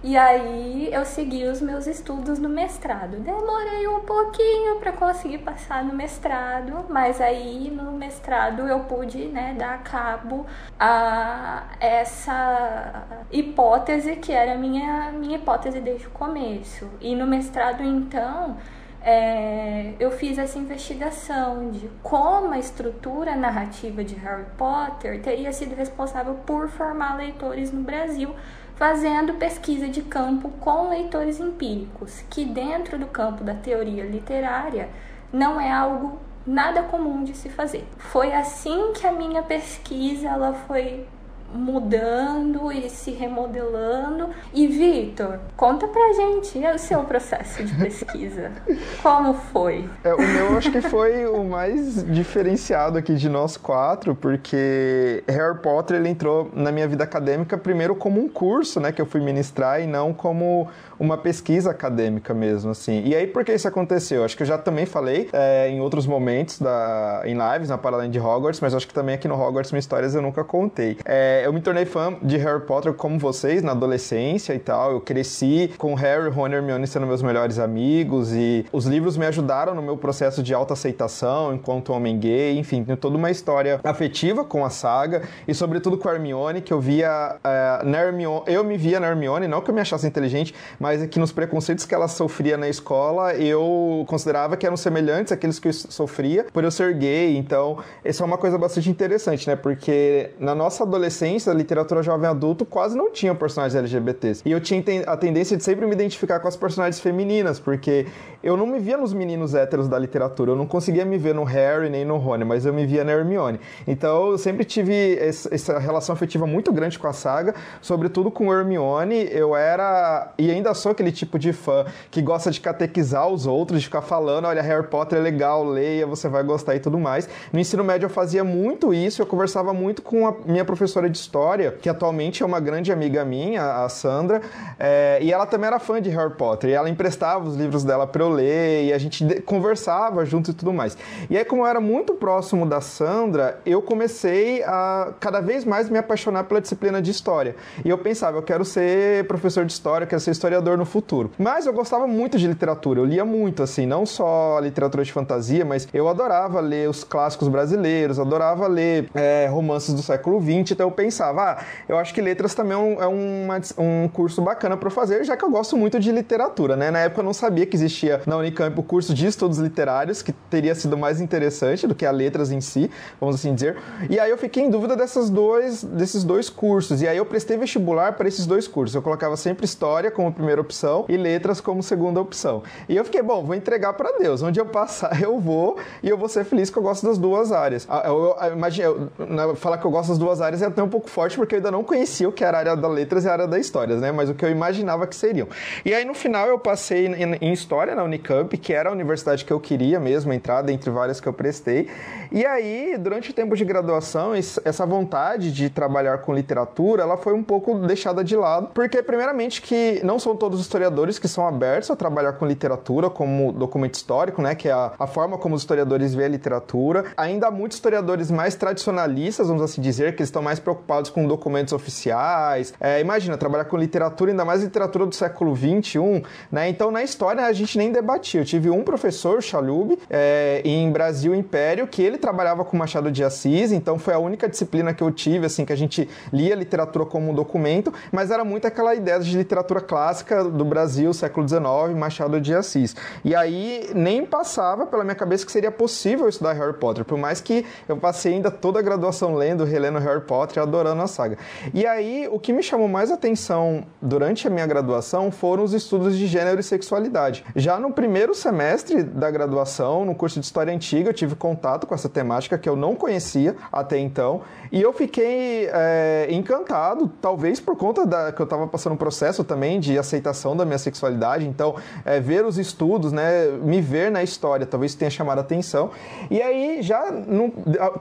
[0.03, 3.19] E aí eu segui os meus estudos no mestrado.
[3.19, 9.55] Demorei um pouquinho para conseguir passar no mestrado, mas aí no mestrado eu pude né,
[9.59, 10.47] dar cabo
[10.79, 16.88] a essa hipótese que era a minha, minha hipótese desde o começo.
[16.99, 18.57] E no mestrado, então,
[19.03, 25.75] é, eu fiz essa investigação de como a estrutura narrativa de Harry Potter teria sido
[25.75, 28.35] responsável por formar leitores no Brasil,
[28.77, 34.89] fazendo pesquisa de campo com leitores empíricos, que dentro do campo da teoria literária
[35.33, 37.87] não é algo nada comum de se fazer.
[37.97, 41.07] Foi assim que a minha pesquisa ela foi
[41.55, 44.31] mudando e se remodelando.
[44.53, 48.53] E Vitor, conta pra gente o seu processo de pesquisa.
[49.03, 49.89] Como foi?
[50.05, 55.59] É, o meu acho que foi o mais diferenciado aqui de nós quatro, porque Harry
[55.59, 59.21] Potter ele entrou na minha vida acadêmica primeiro como um curso, né, que eu fui
[59.21, 60.69] ministrar e não como
[61.01, 63.03] uma pesquisa acadêmica mesmo, assim.
[63.07, 64.23] E aí, por que isso aconteceu?
[64.23, 68.09] Acho que eu já também falei é, em outros momentos da, em lives, na Paralela
[68.09, 70.99] de Hogwarts, mas acho que também aqui no Hogwarts Minhas Histórias eu nunca contei.
[71.07, 74.93] É, eu me tornei fã de Harry Potter como vocês, na adolescência e tal.
[74.93, 79.25] Eu cresci com Harry, Ron e Hermione sendo meus melhores amigos e os livros me
[79.25, 84.45] ajudaram no meu processo de autoaceitação enquanto homem gay, enfim, tem toda uma história afetiva
[84.45, 88.63] com a saga e sobretudo com a Hermione, que eu via é, na Hermione, eu
[88.63, 91.31] me via na Hermione, não que eu me achasse inteligente, mas mas é que nos
[91.31, 96.46] preconceitos que ela sofria na escola, eu considerava que eram semelhantes àqueles que eu sofria
[96.53, 97.37] por eu ser gay.
[97.37, 99.55] Então, isso é uma coisa bastante interessante, né?
[99.55, 104.42] Porque na nossa adolescência, a literatura jovem adulto quase não tinha personagens LGBTs.
[104.44, 108.09] E eu tinha a tendência de sempre me identificar com as personagens femininas, porque
[108.42, 111.44] eu não me via nos meninos héteros da literatura, eu não conseguia me ver no
[111.44, 113.61] Harry nem no Rony, mas eu me via na Hermione.
[113.87, 119.29] Então, eu sempre tive essa relação afetiva muito grande com a saga, sobretudo com Hermione.
[119.31, 123.81] Eu era e ainda sou aquele tipo de fã que gosta de catequizar os outros,
[123.81, 127.29] de ficar falando, olha, Harry Potter é legal, leia, você vai gostar e tudo mais.
[127.52, 131.17] No ensino médio eu fazia muito isso, eu conversava muito com a minha professora de
[131.17, 134.40] história, que atualmente é uma grande amiga minha, a Sandra,
[134.79, 138.07] é, e ela também era fã de Harry Potter, e ela emprestava os livros dela
[138.07, 140.96] para eu ler, e a gente conversava junto e tudo mais.
[141.29, 145.88] E aí, como eu era muito próximo da Sandra, eu comecei a cada vez mais
[145.88, 147.54] me apaixonar pela disciplina de história.
[147.85, 151.31] E eu pensava, eu quero ser professor de história, eu quero ser historiador no futuro.
[151.38, 155.64] Mas eu gostava muito de literatura, eu lia muito, assim, não só literatura de fantasia,
[155.64, 160.88] mas eu adorava ler os clássicos brasileiros, adorava ler é, romances do século XX, então
[160.88, 164.77] eu pensava, ah, eu acho que letras também é um, é uma, um curso bacana
[164.77, 166.90] para fazer, já que eu gosto muito de literatura, né?
[166.90, 170.33] Na época eu não sabia que existia na Unicamp o curso de estudos literários, que
[170.33, 172.90] teria sido mais interessante do que a letras em si,
[173.21, 173.77] vamos assim dizer.
[174.08, 177.56] E aí eu fiquei em dúvida dessas dois, desses dois cursos, e aí eu prestei
[177.56, 178.94] vestibular para esses dois cursos.
[178.94, 182.63] Eu colocava sempre história como primeira opção e letras como segunda opção.
[182.88, 184.42] E eu fiquei, bom, vou entregar para Deus.
[184.42, 187.53] Onde eu passar, eu vou e eu vou ser feliz que eu gosto das duas
[187.53, 187.87] áreas.
[187.88, 188.88] Ah, eu, eu, imagina,
[189.19, 191.59] eu, falar que eu gosto das duas áreas é até um pouco forte, porque eu
[191.59, 194.01] ainda não conhecia o que era a área da letras e a área da histórias,
[194.01, 194.11] né?
[194.11, 195.46] Mas o que eu imaginava que seriam.
[195.85, 199.44] E aí, no final, eu passei em, em História na Unicamp, que era a universidade
[199.44, 201.88] que eu queria mesmo entrar, dentre várias que eu prestei.
[202.33, 207.35] E aí, durante o tempo de graduação, essa vontade de trabalhar com literatura, ela foi
[207.35, 211.47] um pouco deixada de lado, porque, primeiramente, que não são todos os historiadores que são
[211.47, 214.55] abertos a trabalhar com literatura como documento histórico, né?
[214.55, 217.05] Que é a, a forma como os historiadores veem a literatura.
[217.15, 221.75] Ainda há muitos historiadores mais tradicionalistas, vamos assim dizer, que estão mais preocupados com documentos
[221.75, 222.73] oficiais.
[222.81, 226.71] É, imagina, trabalhar com literatura, ainda mais literatura do século XXI, né?
[226.71, 228.41] Então, na história, a gente nem debatia.
[228.41, 233.23] Eu tive um professor, Chalub, é, em Brasil Império, que ele trabalhava com Machado de
[233.23, 237.05] Assis, então foi a única disciplina que eu tive, assim, que a gente lia literatura
[237.05, 241.62] como um documento, mas era muito aquela ideia de literatura clássica do Brasil, século XIX,
[241.96, 242.94] Machado de Assis.
[243.24, 247.40] E aí nem passava pela minha cabeça que seria possível estudar Harry Potter, por mais
[247.40, 251.37] que eu passei ainda toda a graduação lendo, relendo Harry Potter adorando a saga.
[251.74, 256.16] E aí o que me chamou mais atenção durante a minha graduação foram os estudos
[256.16, 257.44] de gênero e sexualidade.
[257.56, 261.94] Já no primeiro semestre da graduação, no curso de História Antiga, eu tive contato com
[261.94, 264.42] essa temática que eu não conhecia até então,
[264.73, 269.42] e eu fiquei é, encantado, talvez por conta da que eu estava passando um processo
[269.42, 274.23] também de aceitação da minha sexualidade, então é, ver os estudos, né, me ver na
[274.23, 275.90] história, talvez tenha chamado a atenção.
[276.31, 277.50] E aí, já no,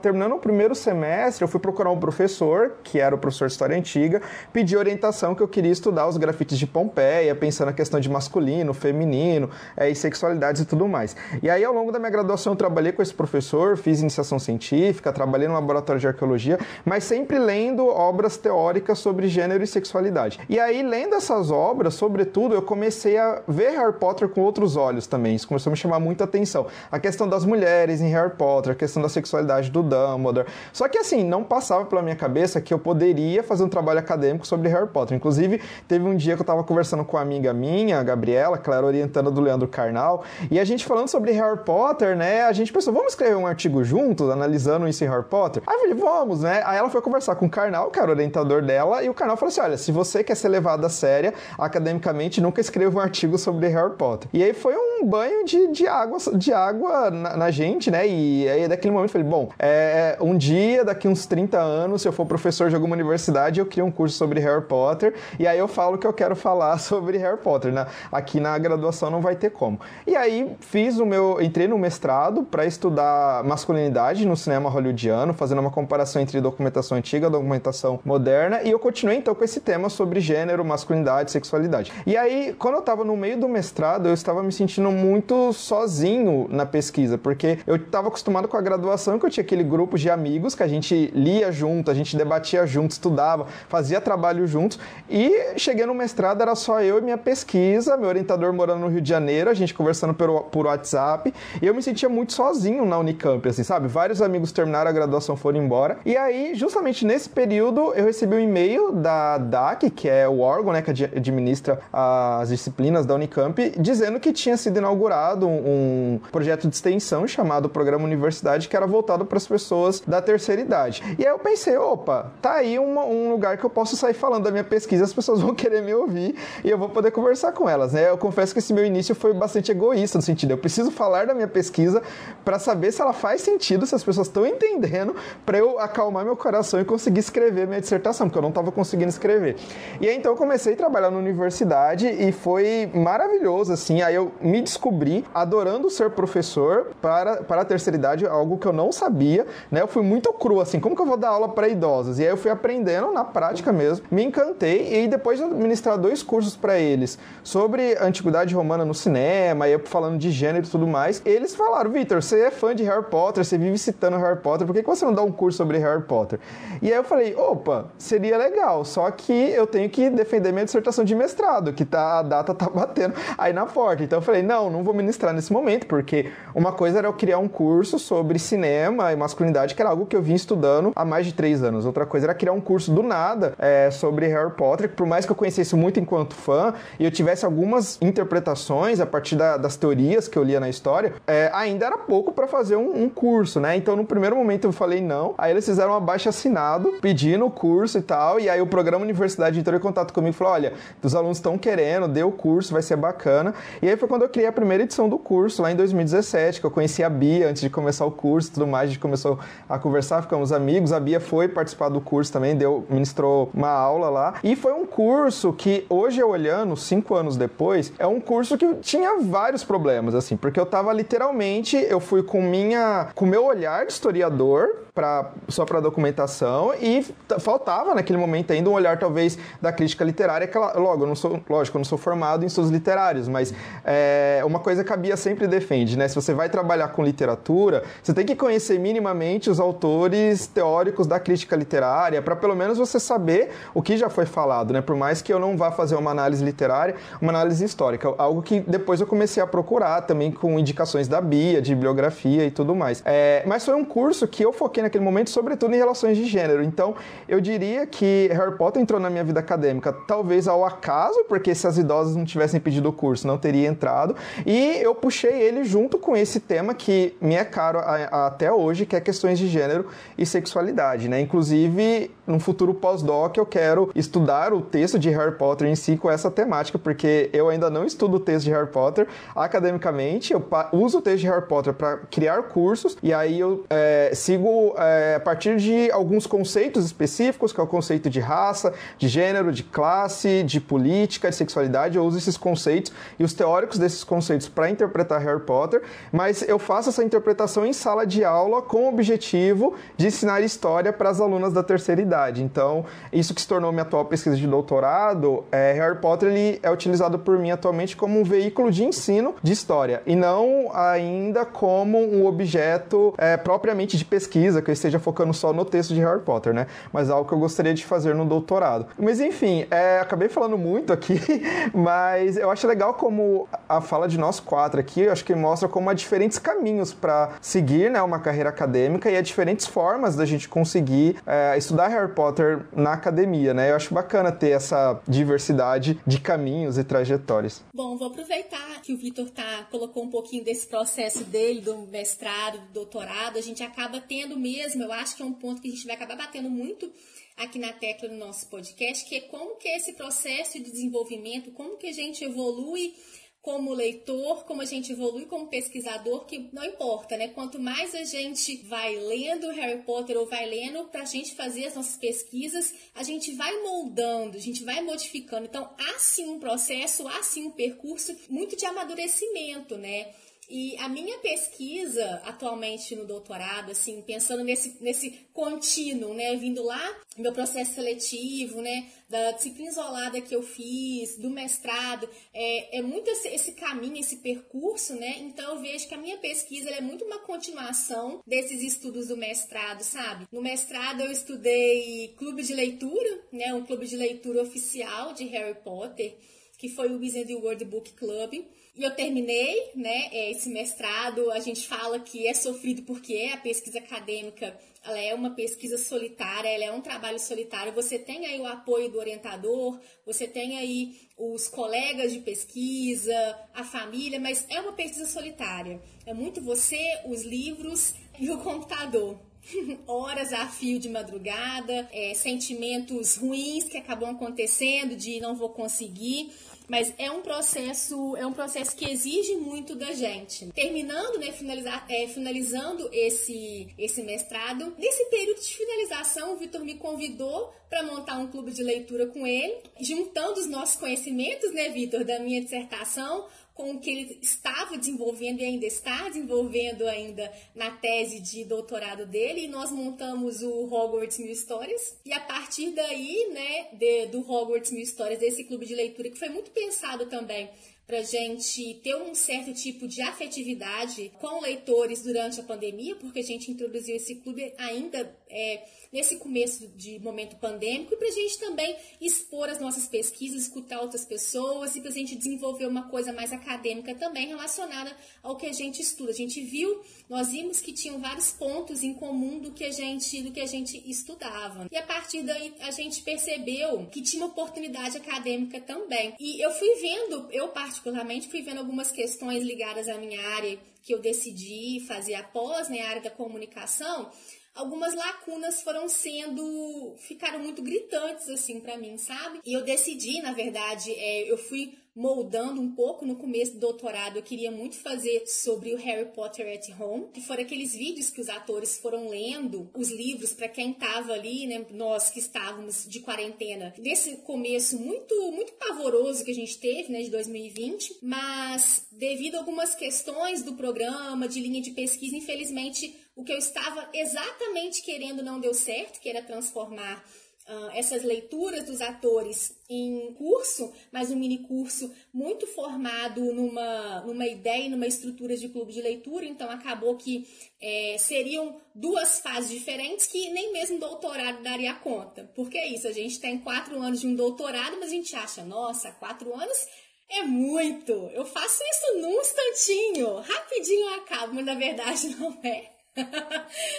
[0.00, 3.76] terminando o primeiro semestre, eu fui procurar um professor, que era o professor de História
[3.76, 8.08] Antiga, pedir orientação que eu queria estudar os grafites de Pompeia, pensando na questão de
[8.08, 11.16] masculino, feminino é, e sexualidades e tudo mais.
[11.42, 15.12] E aí, ao longo da minha graduação, eu trabalhei com esse professor, fiz iniciação científica,
[15.12, 20.40] trabalhei no laboratório de arqueologia, mas sempre lendo obras teóricas sobre gênero e sexualidade.
[20.48, 25.06] E aí, lendo essas obras, sobretudo, eu comecei a ver Harry Potter com outros olhos
[25.06, 25.34] também.
[25.34, 26.66] Isso começou a me chamar muita atenção.
[26.90, 30.46] A questão das mulheres em Harry Potter, a questão da sexualidade do Dumbledore.
[30.72, 34.46] Só que assim, não passava pela minha cabeça que eu poderia fazer um trabalho acadêmico
[34.46, 35.16] sobre Harry Potter.
[35.16, 38.70] Inclusive, teve um dia que eu estava conversando com uma amiga minha, a Gabriela, que
[38.70, 42.42] era orientando do Leandro Carnal, e a gente falando sobre Harry Potter, né?
[42.42, 45.62] A gente pensou, vamos escrever um artigo juntos, analisando isso em Harry Potter?
[45.66, 46.49] Aí eu falei, vamos, né?
[46.64, 49.36] Aí ela foi conversar com o Karnal, que era o orientador dela, e o Karnal
[49.36, 53.38] falou assim: olha, se você quer ser levado a séria academicamente, nunca escreva um artigo
[53.38, 54.28] sobre Harry Potter.
[54.32, 58.06] E aí foi um banho de, de água, de água na, na gente, né?
[58.06, 62.08] E aí daquele momento eu falei: bom, é, um dia, daqui uns 30 anos, se
[62.08, 65.58] eu for professor de alguma universidade, eu crio um curso sobre Harry Potter, e aí
[65.58, 67.86] eu falo que eu quero falar sobre Harry Potter, né?
[68.10, 69.80] Aqui na graduação não vai ter como.
[70.06, 71.40] E aí fiz o meu.
[71.40, 77.28] entrei no mestrado para estudar masculinidade no cinema hollywoodiano, fazendo uma comparação entre documentação antiga
[77.28, 81.92] documentação moderna, e eu continuei então com esse tema sobre gênero, masculinidade, sexualidade.
[82.06, 86.46] E aí, quando eu estava no meio do mestrado, eu estava me sentindo muito sozinho
[86.50, 90.10] na pesquisa, porque eu estava acostumado com a graduação, que eu tinha aquele grupo de
[90.10, 94.78] amigos que a gente lia junto, a gente debatia junto, estudava, fazia trabalho juntos,
[95.08, 99.00] e cheguei no mestrado, era só eu e minha pesquisa, meu orientador morando no Rio
[99.00, 102.98] de Janeiro, a gente conversando por, por WhatsApp, e eu me sentia muito sozinho na
[102.98, 103.88] Unicamp, assim, sabe?
[103.88, 108.40] Vários amigos terminaram a graduação, foram embora, e aí, justamente nesse período, eu recebi um
[108.40, 114.20] e-mail da DAC, que é o órgão né, que administra as disciplinas da Unicamp, dizendo
[114.20, 119.38] que tinha sido inaugurado um projeto de extensão chamado Programa Universidade, que era voltado para
[119.38, 121.02] as pessoas da terceira idade.
[121.18, 124.44] E aí eu pensei, opa, tá aí uma, um lugar que eu posso sair falando
[124.44, 127.68] da minha pesquisa, as pessoas vão querer me ouvir e eu vou poder conversar com
[127.68, 128.10] elas, né?
[128.10, 131.34] Eu confesso que esse meu início foi bastante egoísta, no sentido, eu preciso falar da
[131.34, 132.02] minha pesquisa
[132.44, 135.14] para saber se ela faz sentido, se as pessoas estão entendendo,
[135.44, 139.08] para eu acalmar meu coração e conseguir escrever minha dissertação, porque eu não estava conseguindo
[139.08, 139.56] escrever.
[140.00, 144.02] E aí então eu comecei a trabalhar na universidade e foi maravilhoso, assim.
[144.02, 148.72] Aí eu me descobri adorando ser professor para, para a terceira idade, algo que eu
[148.72, 149.80] não sabia, né?
[149.80, 152.18] Eu fui muito cru, assim, como que eu vou dar aula para idosos?
[152.18, 156.22] E aí eu fui aprendendo na prática mesmo, me encantei e depois de administrar dois
[156.22, 160.70] cursos para eles sobre a antiguidade romana no cinema, e eu falando de gênero e
[160.70, 164.38] tudo mais, eles falaram, Vitor, você é fã de Harry Potter, você vive citando Harry
[164.38, 166.38] Potter, por que, que você não dá um curso sobre Harry Potter?
[166.82, 171.04] E aí eu falei, opa, seria legal, só que eu tenho que defender minha dissertação
[171.04, 174.02] de mestrado, que tá, a data tá batendo aí na porta.
[174.02, 177.38] Então eu falei, não, não vou ministrar nesse momento, porque uma coisa era eu criar
[177.38, 181.26] um curso sobre cinema e masculinidade, que era algo que eu vim estudando há mais
[181.26, 181.86] de três anos.
[181.86, 185.26] Outra coisa era criar um curso do nada é, sobre Harry Potter, que por mais
[185.26, 189.76] que eu conhecesse muito enquanto fã e eu tivesse algumas interpretações a partir da, das
[189.76, 193.60] teorias que eu lia na história, é, ainda era pouco para fazer um, um, curso,
[193.60, 193.76] né?
[193.76, 197.50] Então no primeiro momento eu falei não, aí eles fizeram um abaixo assinado pedindo o
[197.50, 200.72] curso e tal, e aí o programa Universidade entrou em contato comigo e falou: olha,
[201.02, 203.54] os alunos estão querendo, dê o curso, vai ser bacana.
[203.82, 206.66] E aí foi quando eu criei a primeira edição do curso, lá em 2017, que
[206.66, 209.38] eu conheci a Bia antes de começar o curso e tudo mais, a gente começou
[209.68, 210.92] a conversar, ficamos amigos.
[210.92, 214.34] A Bia foi participar do curso também, deu, ministrou uma aula lá.
[214.42, 218.74] E foi um curso que, hoje eu olhando, cinco anos depois, é um curso que
[218.76, 223.86] tinha vários problemas, assim, porque eu tava literalmente, eu fui com minha, com meu olhar
[223.86, 227.04] de historiador, pra, só para documentação e
[227.38, 231.40] faltava naquele momento ainda um olhar talvez da crítica literária que logo eu não sou
[231.48, 233.52] lógico eu não sou formado em estudos literários mas
[233.84, 236.08] é, uma coisa que a Bia sempre defende né?
[236.08, 241.18] Se você vai trabalhar com literatura você tem que conhecer minimamente os autores teóricos da
[241.18, 244.80] crítica literária para pelo menos você saber o que já foi falado né?
[244.80, 248.60] Por mais que eu não vá fazer uma análise literária uma análise histórica algo que
[248.60, 253.02] depois eu comecei a procurar também com indicações da Bia de bibliografia e tudo mais.
[253.04, 256.62] É, mas foi um curso que eu foquei naquele momento, sobretudo em relações de gênero.
[256.62, 256.94] Então,
[257.28, 261.66] eu diria que Harry Potter entrou na minha vida acadêmica, talvez ao acaso, porque se
[261.66, 264.16] as idosas não tivessem pedido o curso, não teria entrado.
[264.46, 268.52] E eu puxei ele junto com esse tema que me é caro a, a, até
[268.52, 271.20] hoje, que é questões de gênero e sexualidade, né?
[271.20, 276.10] Inclusive, num futuro pós-doc, eu quero estudar o texto de Harry Potter em si com
[276.10, 280.98] essa temática, porque eu ainda não estudo o texto de Harry Potter academicamente, eu uso
[280.98, 285.20] o texto de Harry Potter para criar cursos, e aí eu é, sigo é, a
[285.20, 290.42] partir de alguns conceitos específicos, que é o conceito de raça, de gênero, de classe,
[290.42, 291.96] de política, de sexualidade.
[291.96, 296.58] Eu uso esses conceitos e os teóricos desses conceitos para interpretar Harry Potter, mas eu
[296.58, 301.20] faço essa interpretação em sala de aula com o objetivo de ensinar história para as
[301.20, 302.19] alunas da terceira idade.
[302.28, 306.70] Então, isso que se tornou minha atual pesquisa de doutorado, é, Harry Potter ele é
[306.70, 311.98] utilizado por mim atualmente como um veículo de ensino de história e não ainda como
[311.98, 316.20] um objeto é, propriamente de pesquisa que eu esteja focando só no texto de Harry
[316.20, 316.66] Potter, né?
[316.92, 318.86] Mas algo que eu gostaria de fazer no doutorado.
[318.98, 321.20] Mas enfim, é, acabei falando muito aqui,
[321.72, 325.68] mas eu acho legal como a fala de nós quatro aqui, eu acho que mostra
[325.68, 330.24] como há diferentes caminhos para seguir né, uma carreira acadêmica e há diferentes formas da
[330.24, 333.70] gente conseguir é, estudar Harry Potter na academia, né?
[333.70, 337.62] Eu acho bacana ter essa diversidade de caminhos e trajetórias.
[337.74, 342.58] Bom, vou aproveitar que o Vitor tá, colocou um pouquinho desse processo dele, do mestrado,
[342.58, 345.70] do doutorado, a gente acaba tendo mesmo, eu acho que é um ponto que a
[345.70, 346.90] gente vai acabar batendo muito
[347.36, 351.50] aqui na tecla do nosso podcast, que é como que é esse processo de desenvolvimento,
[351.52, 352.94] como que a gente evolui
[353.42, 357.28] como leitor, como a gente evolui como pesquisador, que não importa, né?
[357.28, 361.66] Quanto mais a gente vai lendo Harry Potter ou vai lendo para a gente fazer
[361.66, 365.46] as nossas pesquisas, a gente vai moldando, a gente vai modificando.
[365.46, 370.12] Então, há sim um processo, há sim um percurso muito de amadurecimento, né?
[370.50, 376.82] E a minha pesquisa atualmente no doutorado, assim, pensando nesse, nesse contínuo, né, vindo lá,
[377.16, 383.08] meu processo seletivo, né, da disciplina isolada que eu fiz, do mestrado, é, é muito
[383.08, 387.04] esse, esse caminho, esse percurso, né, então eu vejo que a minha pesquisa é muito
[387.04, 390.26] uma continuação desses estudos do mestrado, sabe?
[390.32, 395.62] No mestrado eu estudei clube de leitura, né, um clube de leitura oficial de Harry
[395.62, 396.16] Potter,
[396.58, 398.44] que foi o Wizard World Book Club,
[398.80, 401.30] e eu terminei, né, é, esse mestrado.
[401.32, 406.48] A gente fala que é sofrido porque a pesquisa acadêmica, ela é uma pesquisa solitária,
[406.48, 407.74] ela é um trabalho solitário.
[407.74, 413.12] Você tem aí o apoio do orientador, você tem aí os colegas de pesquisa,
[413.52, 415.78] a família, mas é uma pesquisa solitária.
[416.06, 419.20] É muito você, os livros e o computador.
[419.86, 426.32] horas a fio de madrugada, é, sentimentos ruins que acabam acontecendo de não vou conseguir.
[426.70, 430.46] Mas é um processo, é um processo que exige muito da gente.
[430.52, 436.76] Terminando, né, finalizar, é, finalizando esse, esse mestrado, nesse período de finalização, o Vitor me
[436.76, 442.04] convidou para montar um clube de leitura com ele, juntando os nossos conhecimentos, né, Vitor,
[442.04, 443.26] da minha dissertação
[443.60, 449.04] com o que ele estava desenvolvendo e ainda está desenvolvendo ainda na tese de doutorado
[449.04, 451.94] dele, e nós montamos o Hogwarts Mil Histórias.
[452.06, 456.18] E a partir daí, né, de, do Hogwarts Mil Histórias, desse clube de leitura, que
[456.18, 457.50] foi muito pensado também
[457.86, 463.24] para gente ter um certo tipo de afetividade com leitores durante a pandemia, porque a
[463.24, 468.38] gente introduziu esse clube ainda é, nesse começo de momento pandêmico, e para a gente
[468.38, 473.12] também expor as nossas pesquisas, escutar outras pessoas e para a gente desenvolver uma coisa
[473.12, 476.10] mais acadêmica também relacionada ao que a gente estuda.
[476.10, 480.22] A gente viu, nós vimos que tinham vários pontos em comum do que a gente,
[480.22, 481.66] do que a gente estudava.
[481.70, 486.14] E a partir daí a gente percebeu que tinha uma oportunidade acadêmica também.
[486.20, 490.94] E eu fui vendo, eu particularmente fui vendo algumas questões ligadas à minha área que
[490.94, 494.10] eu decidi fazer após, né, a área da comunicação,
[494.54, 499.40] algumas lacunas foram sendo ficaram muito gritantes assim para mim, sabe?
[499.44, 504.16] E eu decidi, na verdade, é, eu fui moldando um pouco no começo do doutorado.
[504.16, 508.20] Eu queria muito fazer sobre o Harry Potter at Home, que foram aqueles vídeos que
[508.20, 513.00] os atores foram lendo, os livros para quem estava ali, né, nós que estávamos de
[513.00, 513.74] quarentena.
[513.78, 519.38] Nesse começo muito muito pavoroso que a gente teve, né, de 2020, mas devido a
[519.38, 525.22] algumas questões do programa, de linha de pesquisa, infelizmente o que eu estava exatamente querendo
[525.22, 527.04] não deu certo, que era transformar
[527.48, 534.26] Uh, essas leituras dos atores em curso, mas um mini curso muito formado numa, numa
[534.26, 537.26] ideia e numa estrutura de clube de leitura, então acabou que
[537.60, 542.30] é, seriam duas fases diferentes que nem mesmo doutorado daria conta.
[542.36, 545.42] Porque é isso, a gente tem quatro anos de um doutorado, mas a gente acha,
[545.42, 546.66] nossa, quatro anos
[547.08, 547.92] é muito.
[548.12, 552.79] Eu faço isso num instantinho, rapidinho eu acabo, mas na verdade não é.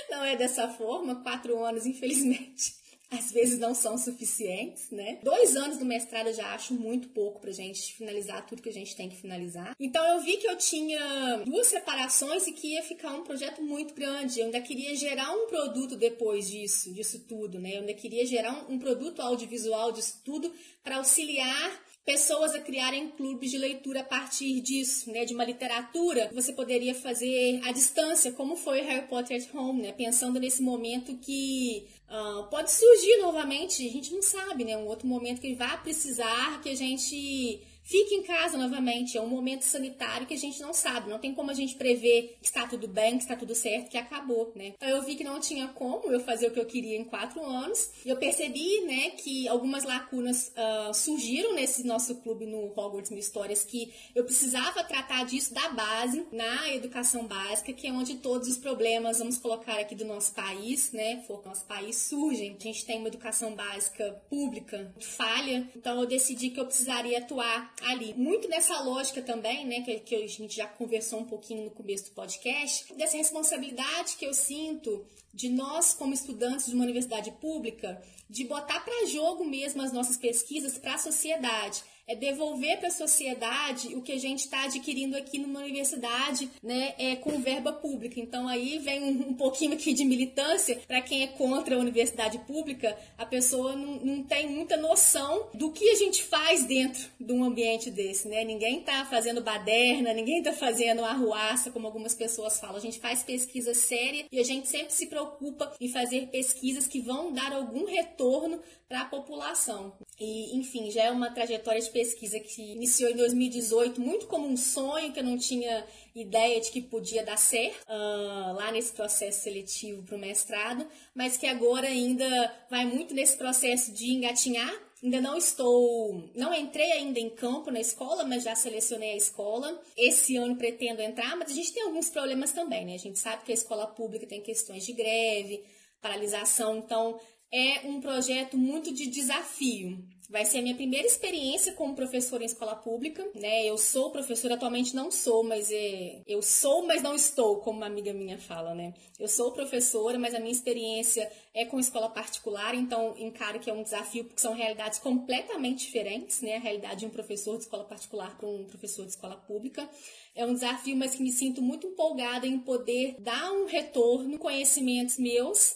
[0.09, 2.81] Não é dessa forma, quatro anos, infelizmente
[3.11, 5.19] às vezes não são suficientes, né?
[5.21, 8.73] Dois anos do mestrado eu já acho muito pouco pra gente finalizar tudo que a
[8.73, 9.75] gente tem que finalizar.
[9.77, 13.93] Então eu vi que eu tinha duas separações e que ia ficar um projeto muito
[13.93, 14.39] grande.
[14.39, 17.75] Eu ainda queria gerar um produto depois disso, disso tudo, né?
[17.75, 23.09] Eu ainda queria gerar um, um produto audiovisual disso tudo para auxiliar pessoas a criarem
[23.09, 27.71] clubes de leitura a partir disso, né, de uma literatura que você poderia fazer à
[27.71, 33.17] distância, como foi Harry Potter at Home, né, pensando nesse momento que uh, pode surgir
[33.17, 37.61] novamente, a gente não sabe, né, um outro momento que vai precisar que a gente
[37.91, 41.33] Fique em casa novamente, é um momento sanitário que a gente não sabe, não tem
[41.33, 44.75] como a gente prever que está tudo bem, que está tudo certo, que acabou, né?
[44.77, 47.43] Então eu vi que não tinha como eu fazer o que eu queria em quatro
[47.43, 53.11] anos, e eu percebi, né, que algumas lacunas uh, surgiram nesse nosso clube no Hogwarts
[53.11, 58.15] Mil Histórias, que eu precisava tratar disso da base, na educação básica, que é onde
[58.15, 62.55] todos os problemas, vamos colocar aqui do nosso país, né, for nosso país, surgem.
[62.57, 67.73] A gente tem uma educação básica pública falha, então eu decidi que eu precisaria atuar
[67.83, 68.13] ali.
[68.13, 72.05] Muito nessa lógica também, né, que, que a gente já conversou um pouquinho no começo
[72.05, 78.01] do podcast, dessa responsabilidade que eu sinto de nós, como estudantes de uma universidade pública,
[78.29, 82.91] de botar para jogo mesmo as nossas pesquisas para a sociedade é devolver para a
[82.91, 88.19] sociedade o que a gente está adquirindo aqui numa universidade, né, é, com verba pública.
[88.19, 92.37] Então aí vem um, um pouquinho aqui de militância para quem é contra a universidade
[92.39, 97.31] pública, a pessoa não, não, tem muita noção do que a gente faz dentro de
[97.33, 98.43] um ambiente desse, né?
[98.43, 102.77] Ninguém está fazendo baderna, ninguém está fazendo arruaça, como algumas pessoas falam.
[102.77, 107.01] A gente faz pesquisa séria e a gente sempre se preocupa em fazer pesquisas que
[107.01, 109.93] vão dar algum retorno para a população.
[110.19, 114.57] E, enfim, já é uma trajetória de pesquisa que iniciou em 2018, muito como um
[114.57, 115.85] sonho que eu não tinha
[116.15, 121.37] ideia de que podia dar certo uh, lá nesse processo seletivo para o mestrado, mas
[121.37, 122.27] que agora ainda
[122.69, 124.73] vai muito nesse processo de engatinhar.
[125.03, 129.81] Ainda não estou, não entrei ainda em campo na escola, mas já selecionei a escola.
[129.97, 132.93] Esse ano pretendo entrar, mas a gente tem alguns problemas também, né?
[132.93, 135.63] A gente sabe que a escola pública tem questões de greve,
[135.99, 137.19] paralisação, então
[137.51, 139.97] é um projeto muito de desafio.
[140.31, 143.65] Vai ser a minha primeira experiência como professora em escola pública, né?
[143.65, 146.21] Eu sou professora, atualmente não sou, mas é...
[146.25, 148.93] eu sou, mas não estou, como uma amiga minha fala, né?
[149.19, 153.73] Eu sou professora, mas a minha experiência é com escola particular, então encaro que é
[153.73, 156.55] um desafio porque são realidades completamente diferentes, né?
[156.55, 159.89] A realidade de um professor de escola particular para um professor de escola pública.
[160.33, 165.17] É um desafio, mas que me sinto muito empolgada em poder dar um retorno, conhecimentos
[165.17, 165.75] meus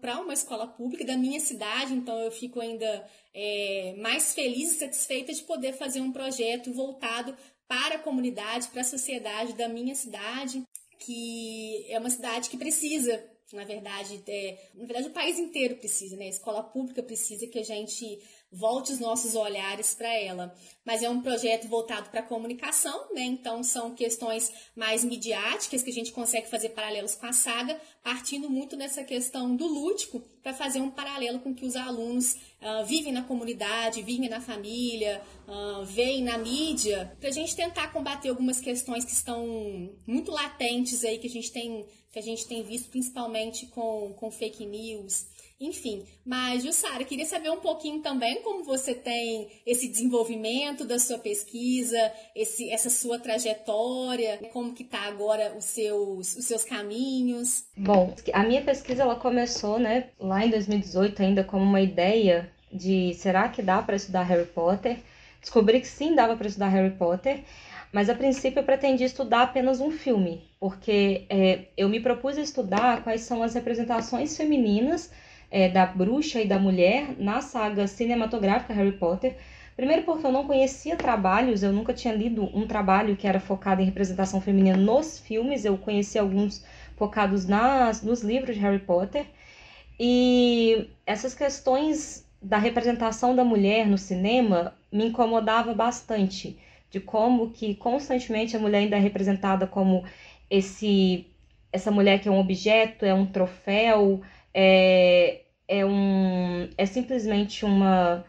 [0.00, 3.04] para uma escola pública da minha cidade, então eu fico ainda
[3.40, 7.36] é, mais feliz e satisfeita de poder fazer um projeto voltado
[7.68, 10.64] para a comunidade, para a sociedade da minha cidade,
[10.98, 16.16] que é uma cidade que precisa na verdade, é, na verdade o país inteiro precisa,
[16.16, 16.26] né?
[16.26, 18.20] A escola pública precisa que a gente
[18.50, 20.54] volte os nossos olhares para ela.
[20.84, 23.22] Mas é um projeto voltado para a comunicação, né?
[23.22, 28.48] Então são questões mais midiáticas que a gente consegue fazer paralelos com a saga, partindo
[28.48, 33.12] muito nessa questão do lúdico para fazer um paralelo com que os alunos uh, vivem
[33.12, 38.60] na comunidade, vivem na família, uh, veem na mídia, para a gente tentar combater algumas
[38.60, 42.88] questões que estão muito latentes aí que a gente tem que a gente tem visto
[42.88, 45.26] principalmente com, com fake news
[45.60, 51.18] enfim, mas Jussara, queria saber um pouquinho também como você tem esse desenvolvimento da sua
[51.18, 51.98] pesquisa,
[52.34, 57.64] esse, essa sua trajetória, como que está agora os seus, os seus caminhos.
[57.76, 63.14] Bom, a minha pesquisa ela começou, né, lá em 2018 ainda como uma ideia de
[63.14, 64.98] será que dá para estudar Harry Potter?
[65.40, 67.42] Descobri que sim dava para estudar Harry Potter,
[67.92, 72.42] mas a princípio eu pretendia estudar apenas um filme, porque é, eu me propus a
[72.42, 75.10] estudar quais são as representações femininas
[75.50, 79.36] é, da bruxa e da mulher na saga cinematográfica Harry Potter.
[79.76, 83.80] Primeiro porque eu não conhecia trabalhos, eu nunca tinha lido um trabalho que era focado
[83.80, 86.64] em representação feminina nos filmes, eu conheci alguns
[86.96, 89.26] focados nas, nos livros de Harry Potter.
[89.98, 96.58] E essas questões da representação da mulher no cinema me incomodava bastante,
[96.90, 100.04] de como que constantemente a mulher ainda é representada como
[100.50, 101.26] esse
[101.70, 104.22] essa mulher que é um objeto, é um troféu,
[104.54, 108.24] é, é um é simplesmente uma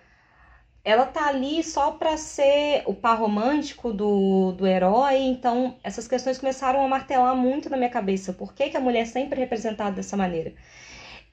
[0.83, 6.37] ela tá ali só para ser o par romântico do, do herói, então essas questões
[6.39, 8.33] começaram a martelar muito na minha cabeça.
[8.33, 10.53] Por que, que a mulher é sempre representada dessa maneira?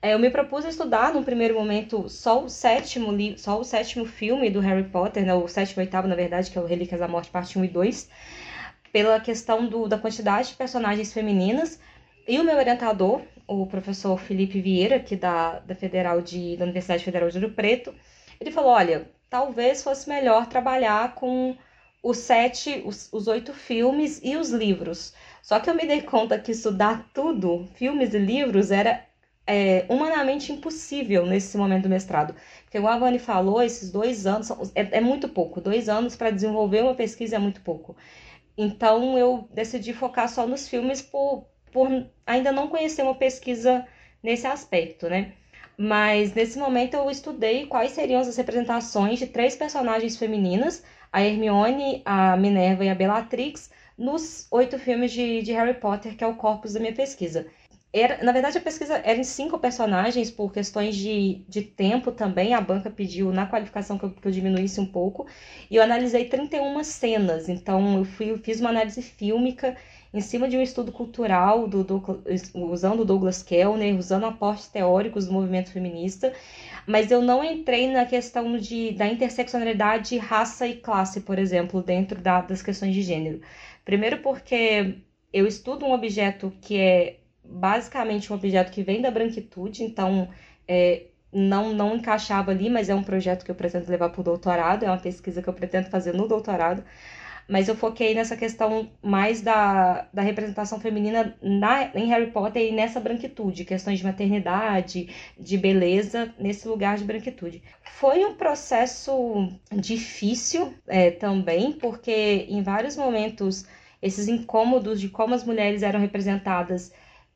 [0.02, 3.08] É, eu me propus a estudar, no primeiro momento, só o sétimo
[3.38, 6.58] só o sétimo filme do Harry Potter, né, o sétimo e oitavo, na verdade, que
[6.58, 8.10] é o Relíquias da Morte, parte 1 e 2,
[8.92, 11.80] pela questão do, da quantidade de personagens femininas.
[12.28, 17.04] E o meu orientador, o professor Felipe Vieira, aqui da, da Federal de, da Universidade
[17.04, 17.94] Federal de Ouro Preto,
[18.40, 21.56] ele falou: olha, talvez fosse melhor trabalhar com
[22.02, 25.14] os sete, os, os oito filmes e os livros.
[25.42, 29.06] Só que eu me dei conta que estudar tudo, filmes e livros, era
[29.46, 32.34] é, humanamente impossível nesse momento do mestrado.
[32.64, 35.60] Porque, como a Vani falou, esses dois anos é, é muito pouco.
[35.60, 37.96] Dois anos para desenvolver uma pesquisa é muito pouco.
[38.58, 41.88] Então, eu decidi focar só nos filmes por, por
[42.26, 43.86] ainda não conhecer uma pesquisa
[44.22, 45.32] nesse aspecto, né?
[45.78, 52.02] Mas nesse momento eu estudei quais seriam as representações de três personagens femininas, a Hermione,
[52.04, 56.36] a Minerva e a Bellatrix, nos oito filmes de, de Harry Potter, que é o
[56.36, 57.46] corpus da minha pesquisa.
[57.92, 62.52] Era, na verdade, a pesquisa era em cinco personagens, por questões de, de tempo também.
[62.52, 65.26] A banca pediu na qualificação que eu, que eu diminuísse um pouco.
[65.70, 67.48] E eu analisei 31 cenas.
[67.48, 69.76] Então, eu fui, fiz uma análise fílmica
[70.16, 72.22] em cima de um estudo cultural do, do,
[72.54, 76.32] usando Douglas Kellner, usando aportes teóricos do movimento feminista,
[76.86, 82.18] mas eu não entrei na questão de, da interseccionalidade raça e classe, por exemplo, dentro
[82.18, 83.42] da, das questões de gênero.
[83.84, 84.94] Primeiro porque
[85.30, 90.30] eu estudo um objeto que é basicamente um objeto que vem da branquitude, então
[90.66, 94.24] é, não, não encaixava ali, mas é um projeto que eu pretendo levar para o
[94.24, 96.82] doutorado, é uma pesquisa que eu pretendo fazer no doutorado
[97.48, 102.72] mas eu foquei nessa questão mais da, da representação feminina na, em Harry Potter e
[102.72, 107.62] nessa branquitude, questões de maternidade, de beleza, nesse lugar de branquitude.
[107.82, 113.64] Foi um processo difícil é, também, porque em vários momentos
[114.02, 116.92] esses incômodos de como as mulheres eram representadas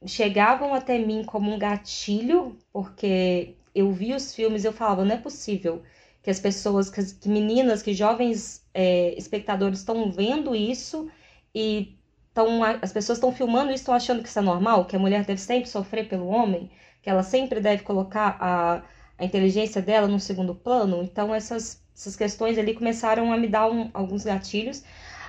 [0.07, 5.15] chegavam até mim como um gatilho, porque eu vi os filmes e eu falava, não
[5.15, 5.83] é possível
[6.23, 11.09] que as pessoas, que, que meninas, que jovens é, espectadores estão vendo isso
[11.55, 11.97] e
[12.35, 15.25] tão, as pessoas estão filmando isso, estão achando que isso é normal, que a mulher
[15.25, 16.71] deve sempre sofrer pelo homem,
[17.03, 18.83] que ela sempre deve colocar a,
[19.19, 21.03] a inteligência dela no segundo plano.
[21.03, 24.85] Então essas, essas questões ali começaram a me dar um, alguns gatilhos,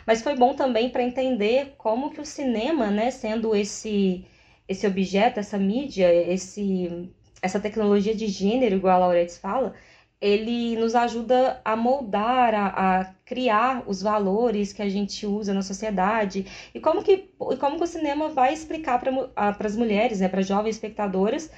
[0.05, 4.25] mas foi bom também para entender como que o cinema, né, sendo esse
[4.67, 7.09] esse objeto, essa mídia, esse
[7.41, 9.73] essa tecnologia de gênero, igual a Lauretes fala,
[10.21, 12.67] ele nos ajuda a moldar, a,
[12.99, 16.45] a, criar os valores que a gente usa na sociedade.
[16.75, 20.43] E como que, e como que o cinema vai explicar para as mulheres, né, para
[20.43, 21.49] jovens espectadoras,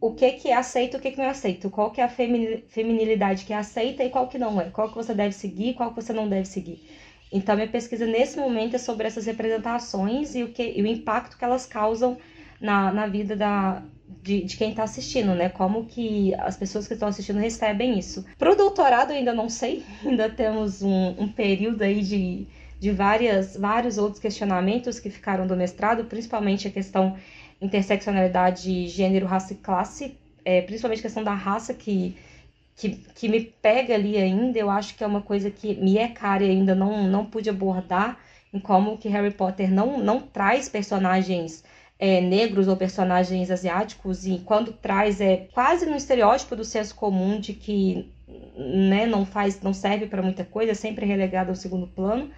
[0.00, 2.04] o que que é aceito e o que que não é aceito, qual que é
[2.04, 5.74] a feminilidade que é aceita e qual que não é, qual que você deve seguir,
[5.74, 6.86] qual que você não deve seguir.
[7.32, 11.36] Então, minha pesquisa nesse momento é sobre essas representações e o, que, e o impacto
[11.36, 12.16] que elas causam
[12.60, 13.82] na, na vida da,
[14.22, 15.48] de, de quem está assistindo, né?
[15.48, 18.24] Como que as pessoas que estão assistindo recebem isso.
[18.38, 22.46] Para o doutorado ainda não sei, ainda temos um, um período aí de,
[22.78, 27.16] de várias, vários outros questionamentos que ficaram do mestrado, principalmente a questão
[27.60, 32.16] interseccionalidade, gênero, raça e classe, é, principalmente a questão da raça que
[32.76, 36.08] que, que me pega ali ainda, eu acho que é uma coisa que me é
[36.08, 38.18] cara e ainda não, não pude abordar,
[38.52, 41.64] em como que Harry Potter não, não traz personagens
[41.98, 47.40] é, negros ou personagens asiáticos, e quando traz é quase no estereótipo do senso comum
[47.40, 48.10] de que
[48.56, 52.30] né, não faz, não serve para muita coisa, é sempre relegado ao segundo plano.